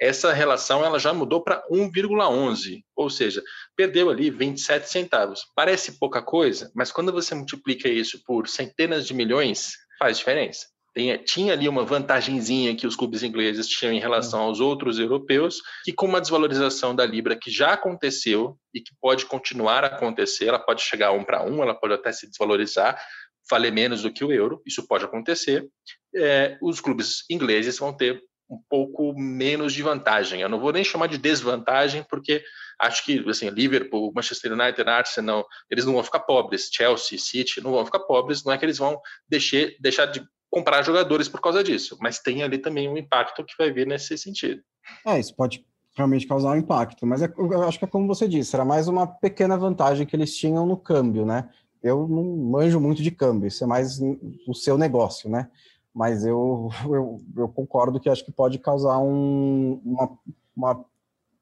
essa 0.03 0.33
relação 0.33 0.83
ela 0.83 0.99
já 0.99 1.13
mudou 1.13 1.41
para 1.41 1.63
1,11, 1.71 2.83
ou 2.95 3.09
seja, 3.09 3.41
perdeu 3.75 4.09
ali 4.09 4.29
27 4.29 4.89
centavos. 4.89 5.41
Parece 5.55 5.97
pouca 5.97 6.21
coisa, 6.21 6.71
mas 6.75 6.91
quando 6.91 7.11
você 7.11 7.33
multiplica 7.33 7.87
isso 7.87 8.21
por 8.25 8.47
centenas 8.47 9.07
de 9.07 9.13
milhões, 9.13 9.73
faz 9.97 10.17
diferença. 10.17 10.67
Tem, 10.93 11.17
tinha 11.23 11.53
ali 11.53 11.67
uma 11.67 11.83
vantagenzinha 11.83 12.75
que 12.75 12.85
os 12.85 12.95
clubes 12.95 13.23
ingleses 13.23 13.67
tinham 13.67 13.93
em 13.93 13.99
relação 13.99 14.41
aos 14.41 14.59
outros 14.59 14.99
europeus, 14.99 15.59
que 15.83 15.93
com 15.93 16.05
uma 16.05 16.21
desvalorização 16.21 16.93
da 16.93 17.05
libra 17.05 17.35
que 17.35 17.49
já 17.49 17.73
aconteceu 17.73 18.57
e 18.73 18.81
que 18.81 18.91
pode 19.01 19.25
continuar 19.25 19.83
a 19.83 19.87
acontecer, 19.87 20.45
ela 20.45 20.59
pode 20.59 20.83
chegar 20.83 21.11
um 21.11 21.23
para 21.23 21.43
um, 21.43 21.63
ela 21.63 21.73
pode 21.73 21.93
até 21.93 22.11
se 22.11 22.27
desvalorizar, 22.27 23.01
valer 23.49 23.71
menos 23.71 24.03
do 24.03 24.13
que 24.13 24.23
o 24.23 24.31
euro, 24.31 24.61
isso 24.65 24.85
pode 24.87 25.03
acontecer. 25.03 25.67
É, 26.15 26.57
os 26.61 26.79
clubes 26.79 27.23
ingleses 27.29 27.79
vão 27.79 27.91
ter 27.91 28.21
um 28.49 28.59
pouco 28.69 29.13
menos 29.17 29.73
de 29.73 29.81
vantagem. 29.81 30.41
Eu 30.41 30.49
não 30.49 30.59
vou 30.59 30.71
nem 30.71 30.83
chamar 30.83 31.07
de 31.07 31.17
desvantagem, 31.17 32.05
porque 32.09 32.43
acho 32.79 33.03
que 33.05 33.23
assim, 33.29 33.49
Liverpool, 33.49 34.11
Manchester 34.15 34.53
United, 34.53 34.89
Arsenal, 34.89 35.45
eles 35.69 35.85
não 35.85 35.93
vão 35.93 36.03
ficar 36.03 36.19
pobres. 36.19 36.69
Chelsea, 36.71 37.17
City 37.17 37.61
não 37.61 37.71
vão 37.71 37.85
ficar 37.85 37.99
pobres. 37.99 38.43
Não 38.43 38.53
é 38.53 38.57
que 38.57 38.65
eles 38.65 38.77
vão 38.77 38.99
deixar, 39.29 39.69
deixar 39.79 40.05
de 40.05 40.23
comprar 40.53 40.83
jogadores 40.83 41.27
por 41.27 41.41
causa 41.41 41.63
disso, 41.63 41.97
mas 41.99 42.19
tem 42.19 42.43
ali 42.43 42.59
também 42.59 42.87
um 42.87 42.95
impacto 42.95 43.43
que 43.43 43.55
vai 43.57 43.71
vir 43.71 43.87
nesse 43.87 44.15
sentido. 44.17 44.61
É, 45.05 45.19
isso 45.19 45.35
pode 45.35 45.65
realmente 45.95 46.27
causar 46.27 46.51
um 46.51 46.55
impacto, 46.55 47.07
mas 47.07 47.23
é, 47.23 47.33
eu 47.35 47.63
acho 47.63 47.79
que 47.79 47.85
é 47.85 47.87
como 47.87 48.07
você 48.07 48.27
disse, 48.27 48.55
era 48.55 48.63
mais 48.63 48.87
uma 48.87 49.07
pequena 49.07 49.57
vantagem 49.57 50.05
que 50.05 50.15
eles 50.15 50.35
tinham 50.35 50.65
no 50.65 50.77
câmbio, 50.77 51.25
né? 51.25 51.49
Eu 51.81 52.07
não 52.07 52.23
manjo 52.23 52.79
muito 52.79 53.01
de 53.01 53.09
câmbio, 53.09 53.47
isso 53.47 53.63
é 53.63 53.67
mais 53.67 53.99
o 54.47 54.53
seu 54.53 54.77
negócio, 54.77 55.29
né? 55.29 55.49
Mas 55.93 56.25
eu, 56.25 56.69
eu, 56.85 57.17
eu 57.37 57.47
concordo 57.47 57.99
que 57.99 58.09
acho 58.09 58.25
que 58.25 58.31
pode 58.31 58.57
causar 58.59 58.99
um, 58.99 59.81
uma, 59.85 60.09
uma 60.55 60.85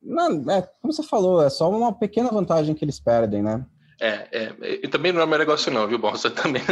não, 0.02 0.50
é, 0.52 0.62
como 0.82 0.92
você 0.92 1.04
falou, 1.04 1.44
é 1.44 1.50
só 1.50 1.70
uma 1.70 1.94
pequena 1.94 2.30
vantagem 2.30 2.74
que 2.74 2.84
eles 2.84 3.00
perdem, 3.00 3.44
né? 3.44 3.66
É, 4.02 4.28
é, 4.32 4.56
e 4.84 4.88
também 4.88 5.12
não 5.12 5.22
é 5.22 5.26
meu 5.28 5.38
negócio 5.38 5.72
não, 5.72 5.88
viu, 5.88 6.00
bom? 6.00 6.16
Só 6.16 6.32
também, 6.32 6.64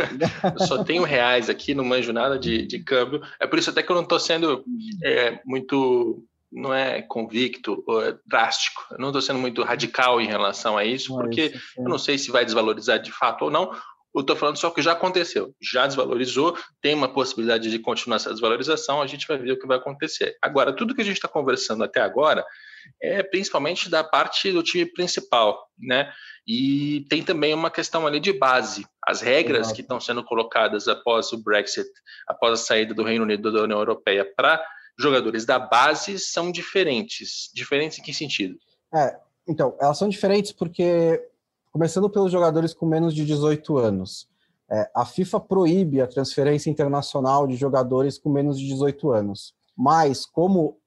eu 0.60 0.66
só 0.66 0.84
tenho 0.84 1.04
reais 1.04 1.48
aqui, 1.48 1.76
não 1.76 1.84
manjo 1.84 2.12
nada 2.12 2.40
de, 2.40 2.66
de 2.66 2.80
câmbio. 2.80 3.22
É 3.40 3.46
por 3.46 3.60
isso 3.60 3.70
até 3.70 3.84
que 3.84 3.92
eu 3.92 3.96
não 3.96 4.02
estou 4.02 4.20
sendo 4.20 4.64
é, 5.04 5.40
muito, 5.46 6.26
não 6.52 6.74
é 6.74 7.04
convicto, 7.04 7.84
é 8.04 8.18
drástico. 8.26 8.84
Eu 8.90 8.98
não 8.98 9.10
estou 9.10 9.22
sendo 9.22 9.38
muito 9.38 9.62
radical 9.62 10.20
em 10.20 10.26
relação 10.26 10.76
a 10.76 10.84
isso, 10.84 11.14
porque 11.14 11.54
eu 11.78 11.84
não 11.84 12.00
sei 12.00 12.18
se 12.18 12.32
vai 12.32 12.44
desvalorizar 12.44 13.00
de 13.00 13.12
fato 13.12 13.46
ou 13.46 13.52
não. 13.52 13.72
Eu 14.14 14.22
estou 14.22 14.36
falando 14.36 14.58
só 14.58 14.72
que 14.72 14.82
já 14.82 14.94
aconteceu, 14.94 15.54
já 15.62 15.86
desvalorizou, 15.86 16.58
tem 16.82 16.96
uma 16.96 17.14
possibilidade 17.14 17.70
de 17.70 17.80
continuar 17.80 18.16
essa 18.16 18.32
desvalorização, 18.32 19.02
a 19.02 19.08
gente 19.08 19.28
vai 19.28 19.38
ver 19.38 19.52
o 19.52 19.60
que 19.60 19.68
vai 19.68 19.78
acontecer. 19.78 20.36
Agora, 20.42 20.76
tudo 20.76 20.96
que 20.96 21.02
a 21.02 21.06
gente 21.06 21.18
está 21.18 21.28
conversando 21.28 21.84
até 21.84 22.02
agora 22.02 22.44
é 23.02 23.22
principalmente 23.22 23.90
da 23.90 24.04
parte 24.04 24.52
do 24.52 24.64
time 24.64 24.86
principal, 24.86 25.68
né? 25.78 26.12
E 26.48 27.06
tem 27.10 27.22
também 27.22 27.54
uma 27.54 27.70
questão 27.70 28.08
ali 28.08 28.20
de 28.20 28.34
base. 28.34 28.86
As 29.06 29.22
regras 29.22 29.68
Exato. 29.68 29.76
que 29.76 29.82
estão 29.82 30.00
sendo 30.00 30.24
colocadas 30.24 30.88
após 30.88 31.32
o 31.32 31.38
Brexit, 31.44 31.88
após 32.28 32.54
a 32.54 32.64
saída 32.64 32.94
do 32.94 33.04
Reino 33.04 33.24
Unido 33.24 33.52
da 33.52 33.62
União 33.62 33.78
Europeia 33.78 34.26
para 34.36 34.64
jogadores 35.00 35.46
da 35.46 35.60
base 35.60 36.18
são 36.18 36.52
diferentes. 36.52 37.50
Diferentes 37.54 38.00
em 38.00 38.02
que 38.02 38.14
sentido? 38.14 38.58
É, 38.94 39.16
então, 39.48 39.78
elas 39.80 39.98
são 39.98 40.10
diferentes 40.10 40.52
porque, 40.52 41.22
começando 41.72 42.10
pelos 42.10 42.32
jogadores 42.32 42.74
com 42.74 42.86
menos 42.86 43.14
de 43.14 43.26
18 43.26 43.78
anos, 43.78 44.28
é, 44.72 44.90
a 44.96 45.06
FIFA 45.06 45.40
proíbe 45.40 46.02
a 46.02 46.08
transferência 46.08 46.70
internacional 46.70 47.48
de 47.48 47.56
jogadores 47.56 48.18
com 48.18 48.30
menos 48.30 48.60
de 48.60 48.68
18 48.68 49.12
anos. 49.12 49.54
Mas, 49.76 50.26
como 50.26 50.78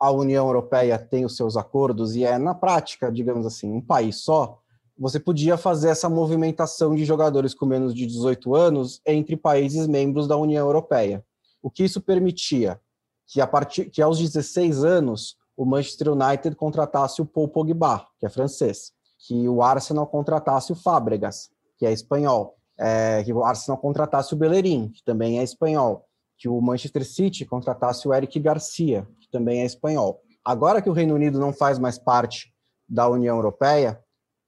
a 0.00 0.10
União 0.10 0.46
Europeia 0.46 0.98
tem 0.98 1.24
os 1.24 1.36
seus 1.36 1.56
acordos 1.56 2.14
e 2.14 2.24
é, 2.24 2.38
na 2.38 2.54
prática, 2.54 3.10
digamos 3.10 3.46
assim, 3.46 3.70
um 3.72 3.80
país 3.80 4.16
só, 4.16 4.60
você 4.98 5.20
podia 5.20 5.56
fazer 5.56 5.90
essa 5.90 6.08
movimentação 6.08 6.94
de 6.94 7.04
jogadores 7.04 7.54
com 7.54 7.66
menos 7.66 7.94
de 7.94 8.06
18 8.06 8.54
anos 8.54 9.00
entre 9.06 9.36
países 9.36 9.86
membros 9.86 10.26
da 10.26 10.36
União 10.36 10.66
Europeia. 10.66 11.24
O 11.62 11.70
que 11.70 11.84
isso 11.84 12.00
permitia? 12.00 12.80
Que, 13.26 13.40
a 13.40 13.46
partir, 13.46 13.90
que 13.90 14.02
aos 14.02 14.18
16 14.18 14.84
anos 14.84 15.36
o 15.56 15.64
Manchester 15.64 16.12
United 16.12 16.56
contratasse 16.56 17.20
o 17.20 17.26
Paul 17.26 17.48
Pogba, 17.48 18.06
que 18.18 18.26
é 18.26 18.28
francês, 18.28 18.92
que 19.18 19.48
o 19.48 19.62
Arsenal 19.62 20.06
contratasse 20.06 20.72
o 20.72 20.76
Fábregas, 20.76 21.50
que 21.76 21.86
é 21.86 21.92
espanhol, 21.92 22.56
é, 22.78 23.22
que 23.24 23.32
o 23.32 23.44
Arsenal 23.44 23.78
contratasse 23.78 24.32
o 24.32 24.36
Bellerin, 24.36 24.88
que 24.88 25.02
também 25.04 25.40
é 25.40 25.42
espanhol, 25.42 26.04
que 26.36 26.48
o 26.48 26.60
Manchester 26.60 27.04
City 27.04 27.44
contratasse 27.44 28.06
o 28.06 28.14
Eric 28.14 28.38
Garcia, 28.38 29.06
que 29.20 29.28
também 29.28 29.62
é 29.62 29.64
espanhol. 29.64 30.22
Agora 30.44 30.80
que 30.80 30.88
o 30.88 30.92
Reino 30.92 31.14
Unido 31.14 31.38
não 31.38 31.52
faz 31.52 31.78
mais 31.78 31.98
parte 31.98 32.52
da 32.88 33.08
União 33.08 33.36
Europeia, 33.36 34.00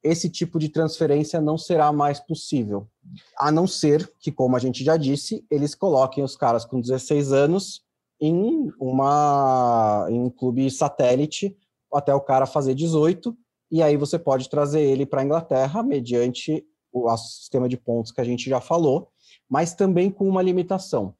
esse 0.03 0.31
tipo 0.31 0.59
de 0.59 0.69
transferência 0.69 1.41
não 1.41 1.59
será 1.59 1.93
mais 1.93 2.21
possível. 2.21 2.89
A 3.37 3.51
não 3.51 3.67
ser 3.67 4.11
que, 4.19 4.33
como 4.33 4.57
a 4.57 4.59
gente 4.59 4.83
já 4.83 4.97
disse, 4.97 5.45
eles 5.51 5.75
coloquem 5.75 6.25
os 6.25 6.37
caras 6.37 6.65
com 6.65 6.81
16 6.81 7.33
anos 7.33 7.83
em, 8.21 8.71
uma, 8.81 10.07
em 10.09 10.19
um 10.19 10.31
clube 10.31 10.71
satélite 10.71 11.57
até 11.93 12.15
o 12.15 12.21
cara 12.21 12.47
fazer 12.47 12.75
18, 12.75 13.37
e 13.71 13.83
aí 13.83 13.97
você 13.97 14.19
pode 14.19 14.49
trazer 14.49 14.81
ele 14.81 15.07
para 15.07 15.21
a 15.21 15.25
Inglaterra 15.25 15.83
mediante 15.83 16.65
o 16.93 17.17
sistema 17.17 17.69
de 17.69 17.77
pontos 17.77 18.11
que 18.11 18.21
a 18.21 18.25
gente 18.25 18.49
já 18.49 18.61
falou, 18.61 19.11
mas 19.49 19.75
também 19.75 20.11
com 20.11 20.29
uma 20.29 20.43
limitação, 20.43 21.15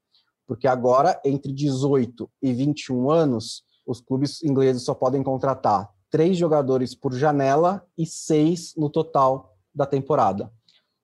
porque 0.47 0.67
agora, 0.67 1.21
entre 1.25 1.53
18 1.53 2.29
e 2.43 2.53
21 2.53 3.11
anos, 3.11 3.63
os 3.87 4.01
clubes 4.01 4.43
ingleses 4.43 4.83
só 4.83 4.95
podem 4.95 5.23
contratar 5.23 5.89
três 6.11 6.37
jogadores 6.37 6.95
por 6.95 7.13
janela 7.13 7.87
e 7.97 8.05
seis 8.05 8.75
no 8.77 8.91
total 8.91 9.57
da 9.73 9.87
temporada. 9.87 10.53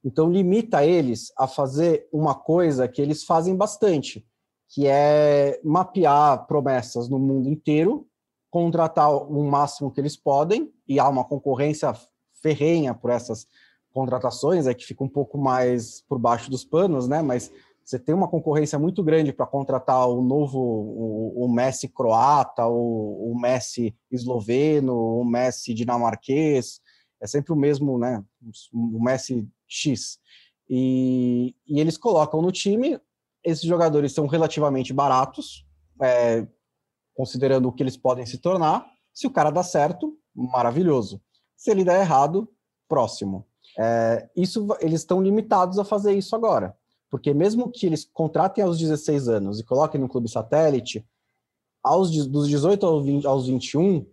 Então, 0.04 0.30
limita 0.30 0.84
eles 0.84 1.32
a 1.36 1.46
fazer 1.46 2.08
uma 2.12 2.34
coisa 2.34 2.88
que 2.88 3.00
eles 3.00 3.24
fazem 3.24 3.56
bastante, 3.56 4.26
que 4.68 4.86
é 4.86 5.60
mapear 5.64 6.46
promessas 6.46 7.08
no 7.08 7.18
mundo 7.18 7.48
inteiro, 7.48 8.06
contratar 8.50 9.12
o 9.12 9.42
máximo 9.44 9.90
que 9.90 10.00
eles 10.00 10.16
podem, 10.16 10.72
e 10.88 10.98
há 10.98 11.08
uma 11.08 11.24
concorrência 11.24 11.92
ferrenha 12.40 12.94
por 12.94 13.10
essas 13.10 13.46
contratações, 13.92 14.66
é 14.66 14.74
que 14.74 14.84
fica 14.84 15.02
um 15.02 15.08
pouco 15.08 15.38
mais 15.38 16.02
por 16.02 16.18
baixo 16.18 16.50
dos 16.50 16.64
panos, 16.64 17.08
né? 17.08 17.22
Mas 17.22 17.50
você 17.82 17.98
tem 17.98 18.14
uma 18.14 18.28
concorrência 18.28 18.78
muito 18.78 19.02
grande 19.02 19.32
para 19.32 19.46
contratar 19.46 20.08
o 20.08 20.20
novo, 20.20 20.58
o, 20.58 21.44
o 21.44 21.48
Messi 21.48 21.88
croata, 21.88 22.66
o, 22.66 23.32
o, 23.32 23.40
Messi 23.40 23.96
esloveno, 24.10 25.20
o 25.20 25.24
Messi 25.24 25.72
dinamarquês, 25.72 26.80
é 27.20 27.26
sempre 27.26 27.52
o 27.52 27.56
mesmo, 27.56 27.96
né? 27.96 28.22
O 28.72 29.02
Messi 29.02 29.48
X. 29.68 30.18
E, 30.68 31.54
e 31.66 31.80
eles 31.80 31.96
colocam 31.96 32.42
no 32.42 32.50
time, 32.50 33.00
esses 33.44 33.64
jogadores 33.64 34.12
são 34.12 34.26
relativamente 34.26 34.92
baratos, 34.92 35.64
é, 36.02 36.46
considerando 37.14 37.68
o 37.68 37.72
que 37.72 37.82
eles 37.82 37.96
podem 37.96 38.26
se 38.26 38.38
tornar. 38.38 38.84
Se 39.14 39.26
o 39.26 39.30
cara 39.30 39.50
dá 39.50 39.62
certo, 39.62 40.18
maravilhoso. 40.36 41.20
Se 41.56 41.70
ele 41.70 41.84
der 41.84 42.00
errado, 42.00 42.48
próximo. 42.88 43.46
É, 43.78 44.28
isso 44.36 44.66
eles 44.80 45.00
estão 45.00 45.22
limitados 45.22 45.78
a 45.78 45.84
fazer 45.84 46.14
isso 46.14 46.36
agora. 46.36 46.76
Porque 47.10 47.32
mesmo 47.32 47.70
que 47.70 47.86
eles 47.86 48.04
contratem 48.04 48.62
aos 48.62 48.78
16 48.78 49.28
anos 49.28 49.60
e 49.60 49.64
coloquem 49.64 50.00
no 50.00 50.08
clube 50.08 50.30
satélite, 50.30 51.06
aos, 51.82 52.10
dos 52.26 52.48
18 52.48 52.84
aos, 52.84 53.04
20, 53.04 53.26
aos 53.26 53.46
21, 53.46 54.06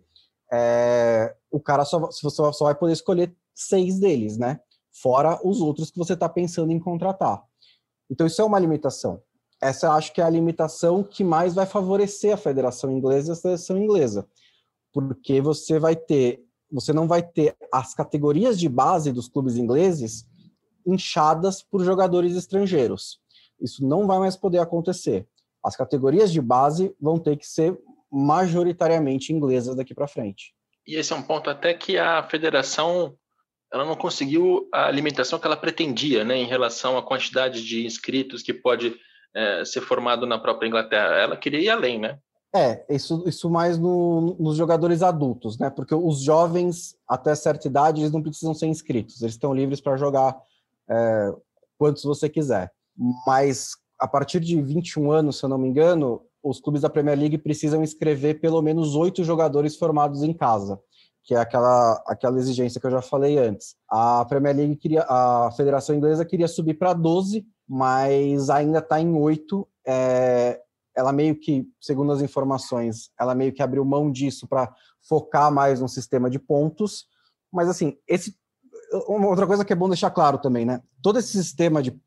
é, 0.52 1.34
o 1.50 1.60
cara 1.60 1.84
só, 1.84 2.10
só, 2.10 2.52
só 2.52 2.64
vai 2.64 2.74
poder 2.74 2.92
escolher 2.92 3.34
seis 3.52 3.98
deles, 3.98 4.38
né? 4.38 4.60
Fora 4.92 5.40
os 5.44 5.60
outros 5.60 5.90
que 5.90 5.98
você 5.98 6.12
está 6.12 6.28
pensando 6.28 6.70
em 6.70 6.78
contratar. 6.78 7.42
Então, 8.08 8.26
isso 8.26 8.40
é 8.40 8.44
uma 8.44 8.58
limitação. 8.58 9.20
Essa 9.60 9.92
acho 9.92 10.12
que 10.12 10.20
é 10.20 10.24
a 10.24 10.30
limitação 10.30 11.02
que 11.02 11.24
mais 11.24 11.54
vai 11.54 11.66
favorecer 11.66 12.32
a 12.34 12.36
Federação 12.36 12.90
Inglesa 12.90 13.30
e 13.30 13.32
a 13.32 13.36
Seleção 13.36 13.76
Inglesa. 13.76 14.28
Porque 14.94 15.40
você 15.40 15.78
vai 15.78 15.96
ter, 15.96 16.40
você 16.70 16.92
não 16.92 17.06
vai 17.06 17.22
ter 17.22 17.56
as 17.72 17.92
categorias 17.92 18.58
de 18.58 18.68
base 18.68 19.12
dos 19.12 19.28
clubes 19.28 19.56
ingleses 19.56 20.24
inchadas 20.86 21.62
por 21.62 21.84
jogadores 21.84 22.36
estrangeiros. 22.36 23.18
Isso 23.60 23.86
não 23.86 24.06
vai 24.06 24.20
mais 24.20 24.36
poder 24.36 24.58
acontecer. 24.58 25.26
As 25.62 25.76
categorias 25.76 26.32
de 26.32 26.40
base 26.40 26.94
vão 27.00 27.18
ter 27.18 27.36
que 27.36 27.46
ser 27.46 27.76
majoritariamente 28.10 29.32
inglesas 29.32 29.74
daqui 29.74 29.94
para 29.94 30.06
frente. 30.06 30.54
E 30.86 30.94
esse 30.94 31.12
é 31.12 31.16
um 31.16 31.22
ponto 31.22 31.50
até 31.50 31.74
que 31.74 31.98
a 31.98 32.22
federação 32.22 33.16
ela 33.72 33.84
não 33.84 33.96
conseguiu 33.96 34.68
a 34.72 34.86
alimentação 34.86 35.36
que 35.36 35.46
ela 35.46 35.56
pretendia, 35.56 36.24
né, 36.24 36.36
em 36.36 36.46
relação 36.46 36.96
à 36.96 37.02
quantidade 37.02 37.64
de 37.64 37.84
inscritos 37.84 38.40
que 38.40 38.54
pode 38.54 38.94
é, 39.34 39.64
ser 39.64 39.80
formado 39.80 40.26
na 40.26 40.38
própria 40.38 40.68
Inglaterra. 40.68 41.16
Ela 41.16 41.36
queria 41.36 41.58
ir 41.58 41.68
além, 41.68 41.98
né? 41.98 42.20
É, 42.54 42.84
isso, 42.88 43.24
isso 43.26 43.50
mais 43.50 43.76
no, 43.76 44.36
nos 44.38 44.56
jogadores 44.56 45.02
adultos, 45.02 45.58
né? 45.58 45.70
Porque 45.70 45.92
os 45.92 46.20
jovens, 46.20 46.96
até 47.08 47.34
certa 47.34 47.66
idade, 47.66 48.00
eles 48.00 48.12
não 48.12 48.22
precisam 48.22 48.54
ser 48.54 48.66
inscritos, 48.66 49.20
eles 49.20 49.34
estão 49.34 49.52
livres 49.52 49.80
para 49.80 49.96
jogar 49.96 50.40
é, 50.88 51.34
quantos 51.76 52.04
você 52.04 52.28
quiser. 52.28 52.72
Mas 53.26 53.70
a 53.98 54.06
partir 54.06 54.38
de 54.38 54.60
21 54.62 55.10
anos, 55.10 55.38
se 55.38 55.44
eu 55.44 55.48
não 55.48 55.58
me 55.58 55.68
engano, 55.68 56.22
os 56.44 56.60
clubes 56.60 56.82
da 56.82 56.90
Premier 56.90 57.18
League 57.18 57.38
precisam 57.38 57.82
inscrever 57.82 58.40
pelo 58.40 58.62
menos 58.62 58.94
oito 58.94 59.24
jogadores 59.24 59.76
formados 59.76 60.22
em 60.22 60.32
casa, 60.32 60.78
que 61.24 61.34
é 61.34 61.38
aquela, 61.38 62.00
aquela 62.06 62.38
exigência 62.38 62.80
que 62.80 62.86
eu 62.86 62.90
já 62.90 63.02
falei 63.02 63.36
antes. 63.36 63.74
A 63.90 64.24
Premier 64.26 64.54
League 64.54 64.76
queria, 64.76 65.04
a 65.08 65.50
Federação 65.56 65.96
Inglesa 65.96 66.24
queria 66.24 66.46
subir 66.46 66.74
para 66.74 66.92
12, 66.92 67.44
mas 67.66 68.48
ainda 68.48 68.78
está 68.78 69.00
em 69.00 69.12
oito. 69.14 69.66
É, 69.84 70.60
ela 70.96 71.12
meio 71.12 71.38
que, 71.38 71.66
segundo 71.80 72.12
as 72.12 72.20
informações, 72.20 73.10
ela 73.18 73.34
meio 73.34 73.52
que 73.52 73.62
abriu 73.62 73.84
mão 73.84 74.10
disso 74.10 74.46
para 74.46 74.72
focar 75.02 75.52
mais 75.52 75.80
no 75.80 75.88
sistema 75.88 76.30
de 76.30 76.38
pontos. 76.38 77.06
Mas 77.52 77.68
assim, 77.68 77.96
esse 78.06 78.36
uma 79.08 79.28
outra 79.28 79.46
coisa 79.46 79.64
que 79.64 79.72
é 79.72 79.76
bom 79.76 79.88
deixar 79.88 80.10
claro 80.10 80.38
também, 80.38 80.64
né? 80.64 80.80
Todo 81.02 81.18
esse 81.18 81.32
sistema 81.32 81.82
de 81.82 81.98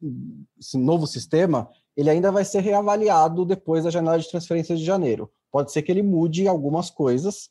esse 0.59 0.77
novo 0.77 1.05
sistema, 1.05 1.69
ele 1.95 2.09
ainda 2.09 2.31
vai 2.31 2.45
ser 2.45 2.61
reavaliado 2.61 3.45
depois 3.45 3.83
da 3.83 3.89
janela 3.89 4.19
de 4.19 4.29
transferências 4.29 4.79
de 4.79 4.85
janeiro. 4.85 5.29
Pode 5.51 5.71
ser 5.71 5.81
que 5.81 5.91
ele 5.91 6.03
mude 6.03 6.47
algumas 6.47 6.89
coisas, 6.89 7.49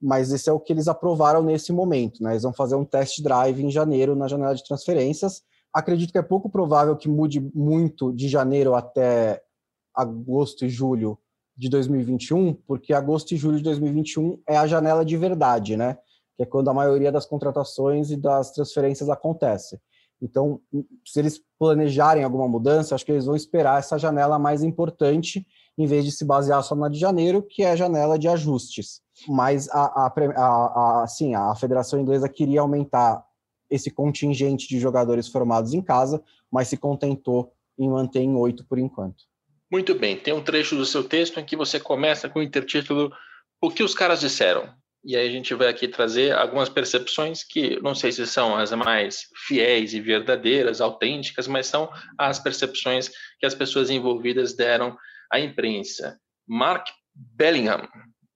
mas 0.00 0.32
esse 0.32 0.48
é 0.48 0.52
o 0.52 0.60
que 0.60 0.72
eles 0.72 0.88
aprovaram 0.88 1.42
nesse 1.42 1.72
momento, 1.72 2.22
né? 2.22 2.32
Eles 2.32 2.42
vão 2.42 2.52
fazer 2.52 2.74
um 2.74 2.84
test 2.84 3.20
drive 3.22 3.62
em 3.62 3.70
janeiro 3.70 4.16
na 4.16 4.28
janela 4.28 4.54
de 4.54 4.64
transferências. 4.64 5.42
Acredito 5.72 6.12
que 6.12 6.18
é 6.18 6.22
pouco 6.22 6.48
provável 6.48 6.96
que 6.96 7.08
mude 7.08 7.40
muito 7.54 8.12
de 8.12 8.28
janeiro 8.28 8.74
até 8.74 9.42
agosto 9.94 10.64
e 10.64 10.68
julho 10.68 11.18
de 11.56 11.68
2021, 11.68 12.54
porque 12.66 12.92
agosto 12.92 13.32
e 13.32 13.36
julho 13.36 13.58
de 13.58 13.64
2021 13.64 14.40
é 14.48 14.56
a 14.56 14.66
janela 14.66 15.04
de 15.04 15.16
verdade, 15.16 15.76
né? 15.76 15.98
que 16.40 16.44
é 16.44 16.46
quando 16.46 16.70
a 16.70 16.74
maioria 16.74 17.12
das 17.12 17.26
contratações 17.26 18.10
e 18.10 18.16
das 18.16 18.50
transferências 18.50 19.10
acontece. 19.10 19.78
Então, 20.22 20.58
se 21.06 21.18
eles 21.18 21.38
planejarem 21.58 22.24
alguma 22.24 22.48
mudança, 22.48 22.94
acho 22.94 23.04
que 23.04 23.12
eles 23.12 23.26
vão 23.26 23.36
esperar 23.36 23.78
essa 23.78 23.98
janela 23.98 24.38
mais 24.38 24.62
importante, 24.62 25.46
em 25.76 25.86
vez 25.86 26.02
de 26.02 26.12
se 26.12 26.24
basear 26.24 26.62
só 26.62 26.74
na 26.74 26.88
de 26.88 26.98
janeiro, 26.98 27.42
que 27.42 27.62
é 27.62 27.72
a 27.72 27.76
janela 27.76 28.18
de 28.18 28.26
ajustes. 28.26 29.02
Mas 29.28 29.68
a, 29.68 29.84
a, 29.84 30.06
a, 30.06 30.42
a, 30.42 31.02
assim, 31.04 31.34
a 31.34 31.54
Federação 31.54 32.00
Inglesa 32.00 32.26
queria 32.26 32.62
aumentar 32.62 33.22
esse 33.68 33.90
contingente 33.90 34.66
de 34.66 34.80
jogadores 34.80 35.28
formados 35.28 35.74
em 35.74 35.82
casa, 35.82 36.22
mas 36.50 36.68
se 36.68 36.78
contentou 36.78 37.52
em 37.78 37.88
manter 37.88 38.20
em 38.20 38.34
oito 38.34 38.64
por 38.64 38.78
enquanto. 38.78 39.24
Muito 39.70 39.94
bem, 39.94 40.16
tem 40.16 40.34
um 40.34 40.42
trecho 40.42 40.76
do 40.76 40.84
seu 40.84 41.04
texto 41.04 41.38
em 41.38 41.44
que 41.44 41.56
você 41.56 41.78
começa 41.78 42.28
com 42.28 42.40
o 42.40 42.42
intertítulo 42.42 43.12
O 43.60 43.70
que 43.70 43.82
os 43.82 43.94
caras 43.94 44.20
disseram? 44.20 44.74
E 45.04 45.16
aí 45.16 45.26
a 45.26 45.30
gente 45.30 45.54
vai 45.54 45.68
aqui 45.68 45.88
trazer 45.88 46.32
algumas 46.32 46.68
percepções 46.68 47.42
que 47.42 47.80
não 47.80 47.94
sei 47.94 48.12
se 48.12 48.26
são 48.26 48.56
as 48.56 48.70
mais 48.72 49.28
fiéis 49.46 49.94
e 49.94 50.00
verdadeiras, 50.00 50.80
autênticas, 50.80 51.46
mas 51.46 51.66
são 51.66 51.90
as 52.18 52.38
percepções 52.38 53.08
que 53.38 53.46
as 53.46 53.54
pessoas 53.54 53.88
envolvidas 53.88 54.54
deram 54.54 54.96
à 55.32 55.40
imprensa. 55.40 56.18
Mark 56.46 56.86
Bellingham, 57.14 57.88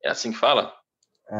é 0.03 0.11
assim 0.11 0.33
que 0.33 0.39
fala? 0.39 0.75
É, 1.31 1.37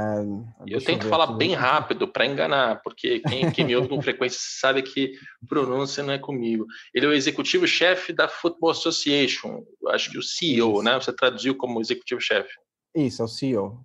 eu 0.67 0.83
tenho 0.83 0.99
que 0.99 1.07
falar 1.07 1.27
bem 1.27 1.53
rápido 1.53 2.09
para 2.09 2.27
enganar, 2.27 2.81
porque 2.83 3.21
quem, 3.21 3.51
quem 3.53 3.67
me 3.67 3.77
ouve 3.77 3.89
com 3.89 4.01
frequência 4.01 4.41
sabe 4.41 4.83
que 4.83 5.13
pronúncia 5.47 6.03
não 6.03 6.15
é 6.15 6.19
comigo. 6.19 6.67
Ele 6.95 7.07
é 7.07 7.09
o 7.09 7.13
executivo-chefe 7.13 8.13
da 8.13 8.27
Football 8.27 8.71
Association, 8.71 9.63
acho 9.89 10.11
que 10.11 10.19
o 10.19 10.23
CEO, 10.23 10.83
né? 10.83 10.95
Você 10.95 11.15
traduziu 11.15 11.55
como 11.55 11.81
executivo-chefe. 11.81 12.55
Isso, 12.95 13.21
é 13.21 13.25
o 13.25 13.29
CEO 13.29 13.85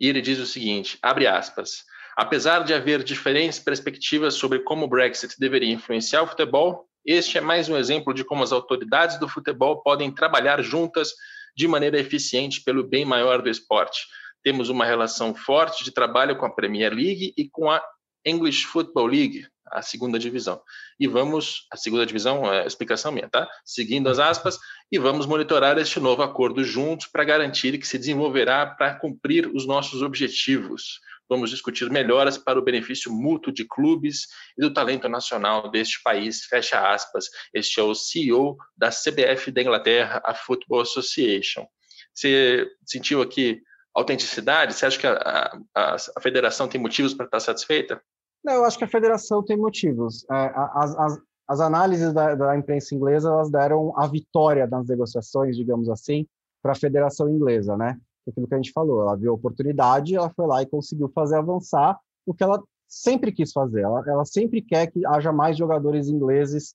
e 0.00 0.08
ele 0.08 0.20
diz 0.20 0.38
o 0.38 0.46
seguinte, 0.46 0.98
abre 1.02 1.26
aspas, 1.26 1.84
apesar 2.16 2.64
de 2.64 2.74
haver 2.74 3.02
diferentes 3.02 3.58
perspectivas 3.58 4.34
sobre 4.34 4.60
como 4.60 4.84
o 4.84 4.88
Brexit 4.88 5.34
deveria 5.38 5.72
influenciar 5.72 6.22
o 6.22 6.26
futebol, 6.26 6.86
este 7.04 7.38
é 7.38 7.40
mais 7.40 7.68
um 7.68 7.76
exemplo 7.76 8.14
de 8.14 8.24
como 8.24 8.42
as 8.42 8.52
autoridades 8.52 9.18
do 9.18 9.28
futebol 9.28 9.82
podem 9.82 10.10
trabalhar 10.10 10.62
juntas 10.62 11.12
de 11.56 11.68
maneira 11.68 11.98
eficiente 11.98 12.62
pelo 12.62 12.82
bem 12.82 13.04
maior 13.04 13.40
do 13.40 13.48
esporte. 13.48 14.06
Temos 14.44 14.68
uma 14.68 14.84
relação 14.84 15.34
forte 15.34 15.82
de 15.82 15.90
trabalho 15.90 16.36
com 16.36 16.44
a 16.44 16.54
Premier 16.54 16.92
League 16.92 17.32
e 17.36 17.48
com 17.48 17.70
a 17.70 17.82
English 18.24 18.66
Football 18.66 19.06
League, 19.06 19.46
a 19.66 19.80
segunda 19.80 20.18
divisão. 20.18 20.60
E 21.00 21.06
vamos, 21.06 21.66
a 21.72 21.76
segunda 21.78 22.04
divisão 22.04 22.52
é 22.52 22.66
explicação 22.66 23.10
minha, 23.10 23.28
tá? 23.28 23.48
Seguindo 23.64 24.08
as 24.08 24.18
aspas, 24.18 24.58
e 24.92 24.98
vamos 24.98 25.24
monitorar 25.24 25.78
este 25.78 25.98
novo 25.98 26.22
acordo 26.22 26.62
juntos 26.62 27.06
para 27.06 27.24
garantir 27.24 27.78
que 27.78 27.86
se 27.86 27.98
desenvolverá 27.98 28.66
para 28.66 28.94
cumprir 28.94 29.46
os 29.46 29.66
nossos 29.66 30.02
objetivos. 30.02 31.00
Vamos 31.28 31.48
discutir 31.48 31.90
melhoras 31.90 32.36
para 32.36 32.58
o 32.58 32.62
benefício 32.62 33.10
mútuo 33.10 33.52
de 33.52 33.64
clubes 33.64 34.26
e 34.58 34.60
do 34.60 34.72
talento 34.72 35.08
nacional 35.08 35.70
deste 35.70 36.02
país. 36.02 36.44
Fecha 36.44 36.92
aspas. 36.92 37.30
Este 37.52 37.80
é 37.80 37.82
o 37.82 37.94
CEO 37.94 38.58
da 38.76 38.90
CBF 38.90 39.50
da 39.50 39.62
Inglaterra, 39.62 40.20
a 40.22 40.34
Football 40.34 40.82
Association. 40.82 41.66
Você 42.12 42.68
sentiu 42.84 43.22
aqui 43.22 43.62
autenticidade? 43.94 44.74
Você 44.74 44.86
acha 44.86 44.98
que 44.98 45.06
a, 45.06 45.58
a, 45.74 45.96
a 46.16 46.20
federação 46.20 46.68
tem 46.68 46.80
motivos 46.80 47.14
para 47.14 47.26
estar 47.26 47.40
satisfeita? 47.40 48.00
Não, 48.44 48.54
eu 48.54 48.64
acho 48.64 48.76
que 48.76 48.84
a 48.84 48.88
federação 48.88 49.42
tem 49.42 49.56
motivos. 49.56 50.26
É, 50.30 50.52
as, 50.74 50.98
as, 50.98 51.18
as 51.48 51.60
análises 51.60 52.12
da, 52.12 52.34
da, 52.34 52.56
imprensa 52.56 52.94
inglesa 52.94 53.28
elas 53.28 53.50
deram 53.50 53.92
a 53.98 54.06
vitória 54.06 54.66
nas 54.66 54.86
negociações, 54.86 55.56
digamos 55.56 55.88
assim, 55.88 56.26
para 56.62 56.72
a 56.72 56.76
federação 56.76 57.28
inglesa, 57.28 57.76
né? 57.76 57.98
Aquilo 58.26 58.48
que 58.48 58.54
a 58.54 58.56
gente 58.58 58.72
falou, 58.72 59.02
ela 59.02 59.16
viu 59.16 59.30
a 59.30 59.34
oportunidade, 59.34 60.16
ela 60.16 60.30
foi 60.30 60.46
lá 60.46 60.62
e 60.62 60.66
conseguiu 60.66 61.10
fazer 61.14 61.36
avançar 61.36 61.98
o 62.26 62.34
que 62.34 62.42
ela 62.42 62.62
sempre 62.88 63.32
quis 63.32 63.52
fazer. 63.52 63.82
Ela, 63.82 64.02
ela 64.06 64.24
sempre 64.24 64.62
quer 64.62 64.86
que 64.86 65.04
haja 65.06 65.32
mais 65.32 65.56
jogadores 65.56 66.08
ingleses 66.08 66.74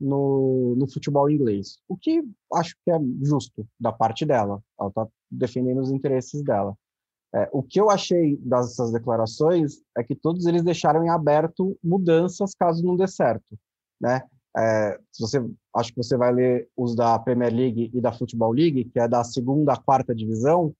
no, 0.00 0.74
no 0.76 0.90
futebol 0.90 1.30
inglês, 1.30 1.78
o 1.88 1.96
que 1.96 2.22
acho 2.54 2.74
que 2.84 2.90
é 2.90 2.98
justo 3.22 3.66
da 3.78 3.92
parte 3.92 4.24
dela. 4.24 4.62
Ela 4.78 4.88
está 4.88 5.06
defendendo 5.30 5.80
os 5.80 5.90
interesses 5.90 6.42
dela. 6.42 6.76
É, 7.34 7.48
o 7.52 7.62
que 7.62 7.78
eu 7.78 7.90
achei 7.90 8.36
dessas 8.38 8.90
declarações 8.90 9.82
é 9.96 10.02
que 10.02 10.14
todos 10.14 10.46
eles 10.46 10.62
deixaram 10.62 11.04
em 11.04 11.10
aberto 11.10 11.78
mudanças 11.84 12.54
caso 12.54 12.84
não 12.84 12.96
dê 12.96 13.06
certo, 13.06 13.58
né? 14.00 14.22
É, 14.56 14.98
se 15.12 15.20
você 15.20 15.44
acho 15.76 15.90
que 15.92 16.02
você 16.02 16.16
vai 16.16 16.32
ler 16.32 16.68
os 16.76 16.96
da 16.96 17.18
Premier 17.18 17.52
League 17.52 17.90
e 17.92 18.00
da 18.00 18.12
Football 18.12 18.52
League, 18.52 18.86
que 18.86 18.98
é 18.98 19.06
da 19.06 19.22
segunda 19.22 19.74
à 19.74 19.76
quarta 19.76 20.14
divisão, 20.14 20.74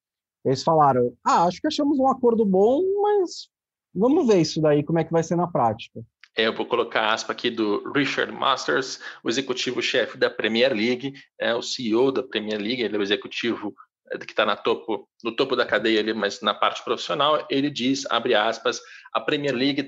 eles 0.45 0.63
falaram: 0.63 1.13
"Ah, 1.23 1.45
acho 1.45 1.61
que 1.61 1.67
achamos 1.67 1.99
um 1.99 2.09
acordo 2.09 2.47
bom, 2.47 2.83
mas 3.03 3.49
vamos 3.95 4.27
ver 4.27 4.41
isso 4.41 4.61
daí 4.61 4.83
como 4.83 4.99
é 4.99 5.05
que 5.05 5.13
vai 5.13 5.23
ser 5.23 5.37
na 5.37 5.47
prática". 5.47 6.01
É, 6.39 6.47
eu 6.47 6.53
vou 6.53 6.65
colocar 6.65 7.13
aspa 7.13 7.33
aqui 7.33 7.51
do 7.51 7.91
Richard 7.93 8.31
Masters, 8.31 9.01
o 9.25 9.29
executivo-chefe 9.29 10.17
da 10.17 10.31
Premier 10.31 10.73
League, 10.73 11.13
é 11.37 11.53
o 11.53 11.61
CEO 11.61 12.13
da 12.13 12.23
Premier 12.23 12.61
League, 12.61 12.81
ele 12.81 12.95
é 12.95 12.99
o 12.99 13.03
executivo 13.03 13.75
é, 14.13 14.17
que 14.19 14.31
está 14.31 14.55
topo, 14.55 15.09
no 15.25 15.35
topo 15.35 15.57
da 15.57 15.67
cadeia 15.67 15.99
ali, 15.99 16.15
mas 16.15 16.41
na 16.41 16.55
parte 16.55 16.85
profissional, 16.85 17.45
ele 17.51 17.69
diz, 17.69 18.07
abre 18.09 18.37
aspas, 18.37 18.81
a 19.13 19.21
Premier 19.21 19.53
League 19.53 19.85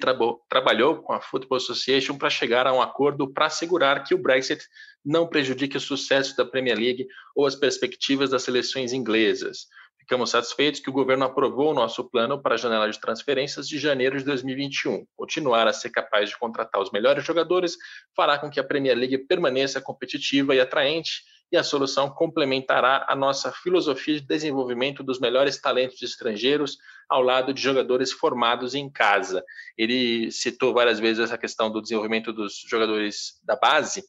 trabalhou 0.48 0.96
com 0.96 1.12
a 1.12 1.20
Football 1.20 1.58
Association 1.58 2.18
para 2.18 2.28
chegar 2.28 2.66
a 2.66 2.72
um 2.72 2.82
acordo 2.82 3.32
para 3.32 3.46
assegurar 3.46 4.02
que 4.02 4.12
o 4.12 4.18
Brexit 4.18 4.60
não 5.04 5.28
prejudique 5.28 5.76
o 5.76 5.80
sucesso 5.80 6.36
da 6.36 6.44
Premier 6.44 6.76
League 6.76 7.06
ou 7.32 7.46
as 7.46 7.54
perspectivas 7.54 8.30
das 8.30 8.42
seleções 8.42 8.92
inglesas. 8.92 9.68
Ficamos 10.10 10.30
satisfeitos 10.30 10.80
que 10.80 10.90
o 10.90 10.92
governo 10.92 11.24
aprovou 11.24 11.70
o 11.70 11.72
nosso 11.72 12.02
plano 12.02 12.42
para 12.42 12.56
a 12.56 12.58
janela 12.58 12.90
de 12.90 12.98
transferências 12.98 13.68
de 13.68 13.78
janeiro 13.78 14.18
de 14.18 14.24
2021. 14.24 15.06
Continuar 15.14 15.68
a 15.68 15.72
ser 15.72 15.90
capaz 15.90 16.30
de 16.30 16.36
contratar 16.36 16.82
os 16.82 16.90
melhores 16.90 17.24
jogadores 17.24 17.76
fará 18.16 18.36
com 18.36 18.50
que 18.50 18.58
a 18.58 18.64
Premier 18.64 18.98
League 18.98 19.18
permaneça 19.28 19.80
competitiva 19.80 20.52
e 20.52 20.58
atraente, 20.58 21.22
e 21.52 21.56
a 21.56 21.62
solução 21.62 22.10
complementará 22.10 23.06
a 23.08 23.14
nossa 23.14 23.52
filosofia 23.52 24.16
de 24.16 24.26
desenvolvimento 24.26 25.04
dos 25.04 25.20
melhores 25.20 25.60
talentos 25.60 26.02
estrangeiros 26.02 26.76
ao 27.08 27.22
lado 27.22 27.54
de 27.54 27.62
jogadores 27.62 28.10
formados 28.10 28.74
em 28.74 28.90
casa. 28.90 29.44
Ele 29.78 30.28
citou 30.32 30.74
várias 30.74 30.98
vezes 30.98 31.22
essa 31.22 31.38
questão 31.38 31.70
do 31.70 31.80
desenvolvimento 31.80 32.32
dos 32.32 32.54
jogadores 32.68 33.40
da 33.44 33.54
base. 33.54 34.02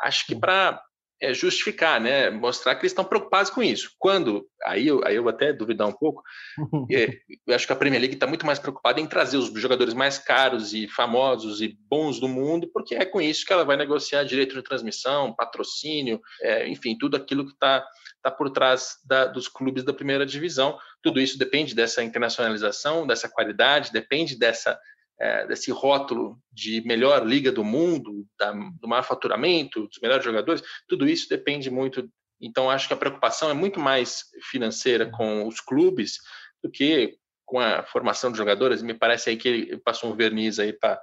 Acho 0.00 0.26
que 0.26 0.34
para 0.34 0.82
é, 1.20 1.32
justificar, 1.32 2.00
né? 2.00 2.30
Mostrar 2.30 2.74
que 2.74 2.82
eles 2.82 2.92
estão 2.92 3.04
preocupados 3.04 3.50
com 3.50 3.62
isso. 3.62 3.90
Quando, 3.98 4.46
aí 4.64 4.86
eu, 4.86 5.04
aí 5.04 5.16
eu 5.16 5.28
até 5.28 5.52
duvidar 5.52 5.86
um 5.88 5.92
pouco, 5.92 6.22
é, 6.90 7.08
eu 7.46 7.54
acho 7.54 7.66
que 7.66 7.72
a 7.72 7.76
Premier 7.76 8.00
League 8.00 8.14
está 8.14 8.26
muito 8.26 8.46
mais 8.46 8.58
preocupada 8.58 9.00
em 9.00 9.06
trazer 9.06 9.36
os 9.36 9.52
jogadores 9.60 9.94
mais 9.94 10.18
caros 10.18 10.74
e 10.74 10.88
famosos 10.88 11.60
e 11.60 11.76
bons 11.88 12.18
do 12.20 12.28
mundo, 12.28 12.68
porque 12.72 12.94
é 12.94 13.04
com 13.04 13.20
isso 13.20 13.44
que 13.44 13.52
ela 13.52 13.64
vai 13.64 13.76
negociar 13.76 14.24
direito 14.24 14.54
de 14.54 14.62
transmissão, 14.62 15.34
patrocínio, 15.34 16.20
é, 16.42 16.68
enfim, 16.68 16.96
tudo 16.98 17.16
aquilo 17.16 17.46
que 17.46 17.52
está 17.52 17.86
tá 18.22 18.30
por 18.30 18.50
trás 18.50 18.96
da, 19.04 19.26
dos 19.26 19.48
clubes 19.48 19.84
da 19.84 19.92
primeira 19.92 20.24
divisão. 20.24 20.78
Tudo 21.02 21.20
isso 21.20 21.38
depende 21.38 21.74
dessa 21.74 22.02
internacionalização, 22.02 23.06
dessa 23.06 23.28
qualidade, 23.28 23.92
depende 23.92 24.38
dessa 24.38 24.78
é, 25.18 25.46
desse 25.46 25.70
rótulo 25.70 26.38
de 26.52 26.80
melhor 26.86 27.26
liga 27.26 27.52
do 27.52 27.64
mundo, 27.64 28.26
da, 28.38 28.52
do 28.52 28.88
maior 28.88 29.02
faturamento, 29.02 29.86
dos 29.86 29.98
melhores 30.00 30.24
jogadores, 30.24 30.62
tudo 30.88 31.08
isso 31.08 31.28
depende 31.28 31.70
muito. 31.70 32.08
Então, 32.40 32.70
acho 32.70 32.88
que 32.88 32.94
a 32.94 32.96
preocupação 32.96 33.48
é 33.50 33.54
muito 33.54 33.78
mais 33.78 34.24
financeira 34.50 35.10
com 35.10 35.46
os 35.46 35.60
clubes 35.60 36.18
do 36.62 36.70
que 36.70 37.16
com 37.46 37.60
a 37.60 37.82
formação 37.84 38.32
de 38.32 38.38
jogadores. 38.38 38.82
Me 38.82 38.94
parece 38.94 39.30
aí 39.30 39.36
que 39.36 39.48
ele 39.48 39.76
passou 39.78 40.10
um 40.10 40.16
verniz 40.16 40.58
aí 40.58 40.72
para 40.72 41.00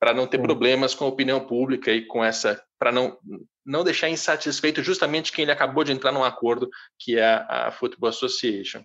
para 0.00 0.12
não 0.12 0.26
ter 0.26 0.42
problemas 0.42 0.96
com 0.96 1.04
a 1.04 1.08
opinião 1.08 1.46
pública 1.46 1.92
e 1.92 2.04
com 2.04 2.24
essa 2.24 2.60
para 2.76 2.90
não 2.90 3.16
não 3.64 3.84
deixar 3.84 4.08
insatisfeito 4.08 4.82
justamente 4.82 5.30
quem 5.30 5.44
ele 5.44 5.52
acabou 5.52 5.84
de 5.84 5.92
entrar 5.92 6.10
num 6.10 6.24
acordo 6.24 6.68
que 6.98 7.16
é 7.16 7.24
a, 7.24 7.68
a 7.68 7.70
Football 7.70 8.08
Association. 8.10 8.82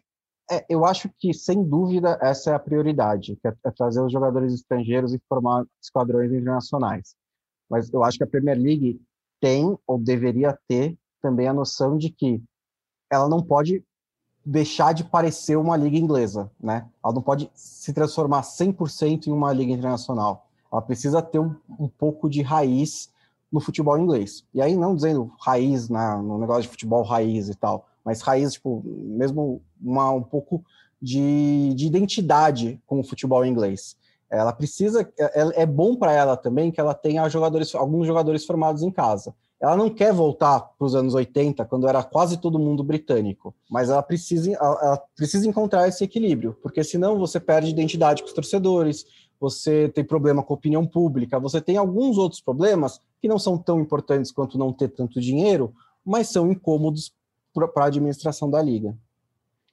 É, 0.49 0.65
eu 0.69 0.85
acho 0.85 1.09
que, 1.19 1.33
sem 1.33 1.61
dúvida, 1.63 2.17
essa 2.21 2.51
é 2.51 2.53
a 2.53 2.59
prioridade, 2.59 3.35
que 3.35 3.47
é, 3.47 3.53
é 3.65 3.71
trazer 3.71 4.01
os 4.01 4.11
jogadores 4.11 4.53
estrangeiros 4.53 5.13
e 5.13 5.21
formar 5.27 5.65
esquadrões 5.81 6.31
internacionais. 6.31 7.15
Mas 7.69 7.91
eu 7.91 8.03
acho 8.03 8.17
que 8.17 8.23
a 8.23 8.27
Premier 8.27 8.57
League 8.57 9.01
tem, 9.41 9.77
ou 9.85 9.99
deveria 9.99 10.57
ter, 10.67 10.97
também 11.21 11.47
a 11.47 11.53
noção 11.53 11.97
de 11.97 12.09
que 12.09 12.41
ela 13.09 13.27
não 13.27 13.41
pode 13.41 13.83
deixar 14.45 14.93
de 14.93 15.03
parecer 15.03 15.57
uma 15.57 15.75
liga 15.75 15.97
inglesa, 15.97 16.49
né? 16.57 16.87
Ela 17.03 17.13
não 17.13 17.21
pode 17.21 17.51
se 17.53 17.91
transformar 17.91 18.43
100% 18.43 19.27
em 19.27 19.31
uma 19.33 19.51
liga 19.51 19.73
internacional. 19.73 20.47
Ela 20.71 20.81
precisa 20.81 21.21
ter 21.21 21.39
um, 21.39 21.53
um, 21.77 21.89
pouco 21.89 22.29
de 22.29 22.41
raiz 22.41 23.11
no 23.51 23.59
futebol 23.59 23.97
inglês. 23.97 24.45
E 24.53 24.61
aí 24.61 24.75
não 24.75 24.95
dizendo 24.95 25.33
raiz 25.39 25.89
na, 25.89 26.17
no 26.21 26.37
negócio 26.37 26.63
de 26.63 26.69
futebol 26.69 27.03
raiz 27.03 27.49
e 27.49 27.55
tal, 27.55 27.87
mas 28.07 28.21
raiz, 28.21 28.53
tipo, 28.53 28.81
mesmo 28.85 29.61
uma, 29.81 30.09
um 30.11 30.23
pouco 30.23 30.63
de, 31.01 31.73
de 31.75 31.87
identidade 31.87 32.81
com 32.87 33.01
o 33.01 33.03
futebol 33.03 33.45
inglês. 33.45 33.97
Ela 34.31 34.53
precisa, 34.53 35.01
é, 35.19 35.63
é 35.63 35.65
bom 35.65 35.93
para 35.93 36.13
ela 36.13 36.37
também 36.37 36.71
que 36.71 36.79
ela 36.79 36.93
tenha 36.93 37.27
jogadores, 37.27 37.75
alguns 37.75 38.07
jogadores 38.07 38.45
formados 38.45 38.81
em 38.81 38.89
casa. 38.89 39.35
Ela 39.59 39.75
não 39.75 39.89
quer 39.89 40.13
voltar 40.13 40.61
para 40.61 40.85
os 40.85 40.95
anos 40.95 41.15
80, 41.15 41.65
quando 41.65 41.85
era 41.85 42.01
quase 42.01 42.37
todo 42.37 42.57
mundo 42.57 42.81
britânico, 42.81 43.53
mas 43.69 43.89
ela 43.89 44.01
precisa, 44.01 44.53
ela 44.53 45.03
precisa 45.13 45.45
encontrar 45.45 45.89
esse 45.89 46.01
equilíbrio, 46.01 46.55
porque 46.63 46.85
senão 46.85 47.19
você 47.19 47.41
perde 47.41 47.69
identidade 47.69 48.21
com 48.21 48.29
os 48.29 48.33
torcedores, 48.33 49.05
você 49.37 49.89
tem 49.89 50.05
problema 50.05 50.41
com 50.41 50.53
a 50.53 50.55
opinião 50.55 50.85
pública, 50.87 51.41
você 51.41 51.59
tem 51.59 51.75
alguns 51.75 52.17
outros 52.17 52.39
problemas 52.39 53.01
que 53.21 53.27
não 53.27 53.37
são 53.37 53.57
tão 53.57 53.81
importantes 53.81 54.31
quanto 54.31 54.57
não 54.57 54.71
ter 54.71 54.87
tanto 54.87 55.19
dinheiro, 55.19 55.73
mas 56.05 56.29
são 56.29 56.49
incômodos 56.49 57.11
para 57.65 57.85
a 57.85 57.87
administração 57.87 58.51
da 58.51 58.61
liga. 58.61 58.93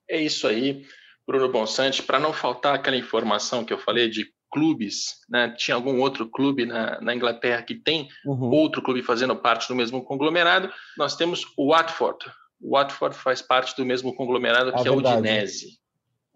É 0.08 0.20
isso 0.20 0.46
aí, 0.46 0.84
Bruno 1.26 1.50
Bonsante. 1.50 2.02
Para 2.02 2.20
não 2.20 2.32
faltar 2.32 2.76
aquela 2.76 2.96
informação 2.96 3.64
que 3.64 3.72
eu 3.72 3.78
falei 3.78 4.08
de 4.08 4.32
clubes, 4.54 5.16
né? 5.28 5.52
tinha 5.58 5.74
algum 5.74 6.00
outro 6.00 6.30
clube 6.30 6.64
na, 6.64 7.00
na 7.00 7.12
Inglaterra 7.12 7.60
que 7.60 7.74
tem 7.74 8.08
uhum. 8.24 8.50
outro 8.50 8.80
clube 8.80 9.02
fazendo 9.02 9.34
parte 9.34 9.66
do 9.66 9.74
mesmo 9.74 10.04
conglomerado, 10.04 10.70
nós 10.96 11.16
temos 11.16 11.44
o 11.58 11.72
Watford. 11.72 12.24
O 12.60 12.76
Watford 12.76 13.16
faz 13.16 13.42
parte 13.42 13.76
do 13.76 13.84
mesmo 13.84 14.14
conglomerado 14.14 14.70
é 14.70 14.72
que 14.72 14.84
verdade. 14.84 15.06
é 15.06 15.10
o 15.10 15.18
Udinese. 15.18 15.78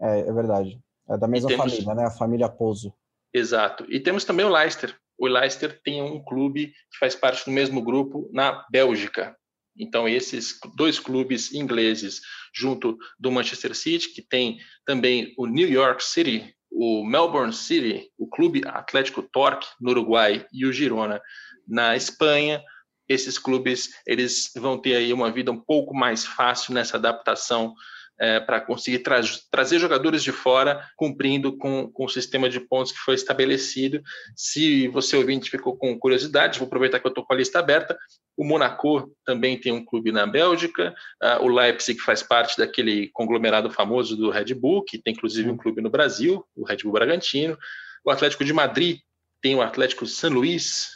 É, 0.00 0.20
é 0.20 0.32
verdade. 0.32 0.80
É 1.08 1.16
da 1.16 1.28
mesma 1.28 1.48
temos... 1.48 1.72
família, 1.72 1.94
né? 1.94 2.06
A 2.06 2.10
família 2.10 2.48
Pozo. 2.48 2.92
Exato. 3.32 3.86
E 3.88 4.00
temos 4.00 4.24
também 4.24 4.44
o 4.44 4.50
Leicester. 4.50 4.94
O 5.16 5.26
Leicester 5.26 5.80
tem 5.82 6.02
um 6.02 6.22
clube 6.22 6.66
que 6.66 6.98
faz 6.98 7.14
parte 7.14 7.44
do 7.44 7.50
mesmo 7.52 7.82
grupo 7.82 8.28
na 8.32 8.64
Bélgica, 8.70 9.36
então, 9.78 10.08
esses 10.08 10.58
dois 10.74 10.98
clubes 10.98 11.52
ingleses, 11.52 12.20
junto 12.52 12.98
do 13.18 13.30
Manchester 13.30 13.74
City, 13.74 14.08
que 14.12 14.22
tem 14.22 14.58
também 14.84 15.32
o 15.38 15.46
New 15.46 15.68
York 15.68 16.02
City, 16.02 16.54
o 16.70 17.04
Melbourne 17.04 17.52
City, 17.52 18.10
o 18.18 18.26
Clube 18.26 18.62
Atlético 18.66 19.22
Torque 19.22 19.68
no 19.80 19.90
Uruguai 19.90 20.46
e 20.52 20.66
o 20.66 20.72
Girona 20.72 21.20
na 21.66 21.96
Espanha, 21.96 22.62
esses 23.08 23.38
clubes 23.38 23.90
eles 24.06 24.50
vão 24.54 24.78
ter 24.78 24.96
aí 24.96 25.12
uma 25.12 25.30
vida 25.30 25.50
um 25.50 25.58
pouco 25.58 25.94
mais 25.94 26.26
fácil 26.26 26.74
nessa 26.74 26.96
adaptação 26.96 27.74
é, 28.20 28.40
para 28.40 28.60
conseguir 28.60 28.98
tra 29.00 29.20
trazer 29.50 29.78
jogadores 29.78 30.22
de 30.22 30.32
fora, 30.32 30.84
cumprindo 30.96 31.56
com, 31.56 31.90
com 31.90 32.04
o 32.04 32.08
sistema 32.08 32.48
de 32.48 32.60
pontos 32.60 32.92
que 32.92 32.98
foi 32.98 33.14
estabelecido. 33.14 34.02
Se 34.36 34.88
você 34.88 35.16
ouvinte 35.16 35.50
ficou 35.50 35.76
com 35.76 35.98
curiosidade, 35.98 36.58
vou 36.58 36.66
aproveitar 36.66 36.98
que 36.98 37.06
eu 37.06 37.10
estou 37.10 37.24
com 37.24 37.32
a 37.32 37.36
lista 37.36 37.58
aberta. 37.58 37.96
O 38.36 38.44
Monaco 38.44 39.12
também 39.24 39.58
tem 39.58 39.72
um 39.72 39.84
clube 39.84 40.12
na 40.12 40.26
Bélgica, 40.26 40.94
uh, 41.22 41.44
o 41.44 41.48
Leipzig 41.48 42.00
faz 42.00 42.22
parte 42.22 42.56
daquele 42.56 43.08
conglomerado 43.12 43.70
famoso 43.70 44.16
do 44.16 44.30
Red 44.30 44.54
Bull, 44.54 44.84
que 44.84 44.98
tem 44.98 45.12
inclusive 45.12 45.50
um 45.50 45.56
clube 45.56 45.80
no 45.80 45.90
Brasil, 45.90 46.44
o 46.56 46.64
Red 46.64 46.78
Bull 46.78 46.92
Bragantino. 46.92 47.58
O 48.04 48.10
Atlético 48.10 48.44
de 48.44 48.52
Madrid 48.52 48.98
tem 49.40 49.54
o 49.54 49.62
Atlético 49.62 50.06
San 50.06 50.30
Luís, 50.30 50.88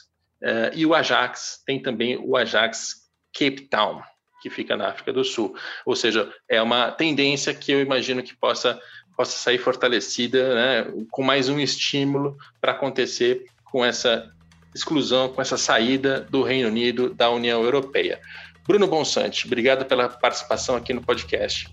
uh, 0.43 0.75
e 0.75 0.85
o 0.87 0.95
Ajax 0.95 1.63
tem 1.67 1.81
também 1.81 2.17
o 2.17 2.37
Ajax 2.37 3.03
Cape 3.35 3.69
Town 3.69 4.03
que 4.43 4.51
fica 4.51 4.77
na 4.77 4.89
África 4.89 5.13
do 5.13 5.25
Sul. 5.25 5.55
Ou 5.87 5.95
seja, 5.95 6.29
é 6.49 6.61
uma 6.61 6.91
tendência 6.91 7.55
que 7.55 7.71
eu 7.71 7.81
imagino 7.81 8.23
que 8.23 8.35
possa, 8.35 8.79
possa 9.17 9.39
sair 9.39 9.59
fortalecida, 9.59 10.55
né, 10.55 10.93
com 11.11 11.23
mais 11.23 11.49
um 11.49 11.61
estímulo 11.61 12.37
para 12.61 12.73
acontecer 12.73 13.47
com 13.65 13.85
essa 13.85 14.29
exclusão, 14.75 15.29
com 15.29 15.41
essa 15.41 15.57
saída 15.57 16.21
do 16.29 16.43
Reino 16.43 16.69
Unido 16.69 17.15
da 17.15 17.31
União 17.31 17.63
Europeia. 17.63 18.21
Bruno 18.67 18.87
Bonsante, 18.87 19.47
obrigado 19.47 19.85
pela 19.85 20.09
participação 20.09 20.77
aqui 20.77 20.93
no 20.93 21.03
podcast. 21.03 21.73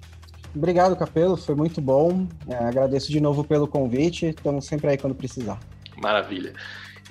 Obrigado, 0.56 0.96
Capelo, 0.96 1.38
foi 1.38 1.56
muito 1.56 1.80
bom. 1.80 2.28
É, 2.48 2.56
agradeço 2.56 3.12
de 3.12 3.20
novo 3.20 3.44
pelo 3.44 3.68
convite. 3.68 4.28
Estamos 4.28 4.66
sempre 4.66 4.90
aí 4.90 4.98
quando 4.98 5.14
precisar. 5.14 5.60
Maravilha. 5.96 6.54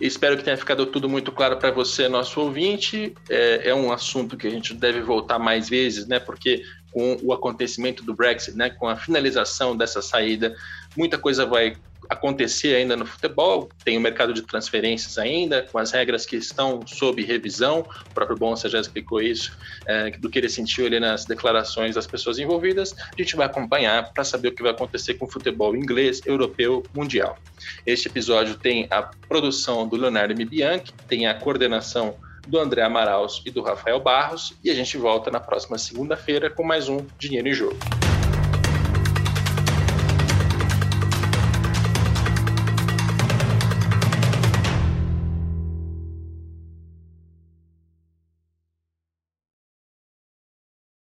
Espero 0.01 0.37
que 0.37 0.45
tenha 0.45 0.57
ficado 0.57 0.87
tudo 0.87 1.09
muito 1.09 1.33
claro 1.33 1.57
para 1.57 1.71
você, 1.71 2.09
nosso 2.09 2.41
ouvinte. 2.41 3.15
É, 3.29 3.71
é, 3.71 3.75
um 3.75 3.93
assunto 3.93 4.37
que 4.37 4.47
a 4.47 4.51
gente 4.51 4.73
deve 4.73 5.01
voltar 5.01 5.39
mais 5.39 5.69
vezes, 5.69 6.07
né? 6.07 6.21
Porque 6.21 6.63
com 6.93 7.19
o 7.23 7.33
acontecimento 7.33 8.05
do 8.05 8.15
Brexit, 8.15 8.57
né? 8.57 8.71
Com 8.71 8.89
a 8.89 8.97
finalização 8.97 9.77
dessa 9.77 10.01
saída, 10.01 10.57
muita 10.97 11.19
coisa 11.19 11.45
vai 11.45 11.77
acontecer 12.09 12.77
ainda 12.77 12.97
no 12.97 13.07
futebol. 13.07 13.69
Tem 13.85 13.97
o 13.97 14.01
mercado 14.01 14.33
de 14.33 14.43
transferências 14.43 15.19
ainda, 15.19 15.63
com 15.63 15.79
as 15.79 15.93
regras 15.93 16.25
que 16.25 16.37
estão 16.37 16.81
sob 16.87 17.23
revisão. 17.23 17.87
O 18.11 18.15
próprio 18.15 18.37
Bonsa 18.37 18.69
já 18.69 18.81
explicou 18.81 19.21
isso, 19.21 19.57
é, 19.87 20.11
do 20.11 20.29
que 20.31 20.39
ele 20.39 20.49
sentiu 20.49 20.87
ali 20.87 20.99
nas 20.99 21.25
declarações 21.25 21.95
das 21.95 22.07
pessoas 22.07 22.39
envolvidas. 22.39 22.95
A 22.99 23.21
gente 23.21 23.37
vai 23.37 23.47
acompanhar 23.47 24.13
para 24.13 24.25
saber 24.25 24.49
o 24.49 24.53
que 24.53 24.63
vai 24.63 24.73
acontecer 24.73 25.15
com 25.15 25.27
o 25.27 25.31
futebol 25.31 25.77
inglês, 25.77 26.21
europeu, 26.25 26.83
mundial. 26.95 27.39
Este 27.87 28.09
episódio 28.09 28.57
tem 28.57 28.87
a 28.91 29.03
produção 29.03 29.87
do 29.87 29.97
Leonardo 29.97 30.33
M. 30.33 30.45
Bianchi, 30.45 30.93
tem 31.07 31.27
a 31.27 31.35
coordenação 31.35 32.17
do 32.47 32.59
André 32.59 32.83
Amaraus 32.83 33.43
e 33.45 33.51
do 33.51 33.63
Rafael 33.63 34.01
Barros, 34.01 34.55
e 34.65 34.71
a 34.71 34.75
gente 34.75 34.97
volta 34.97 35.31
na 35.31 35.39
próxima 35.39 35.77
segunda-feira 35.77 36.49
com 36.49 36.65
mais 36.65 36.89
um 36.89 37.05
Dinheiro 37.19 37.49
em 37.49 37.53
Jogo. 37.53 37.77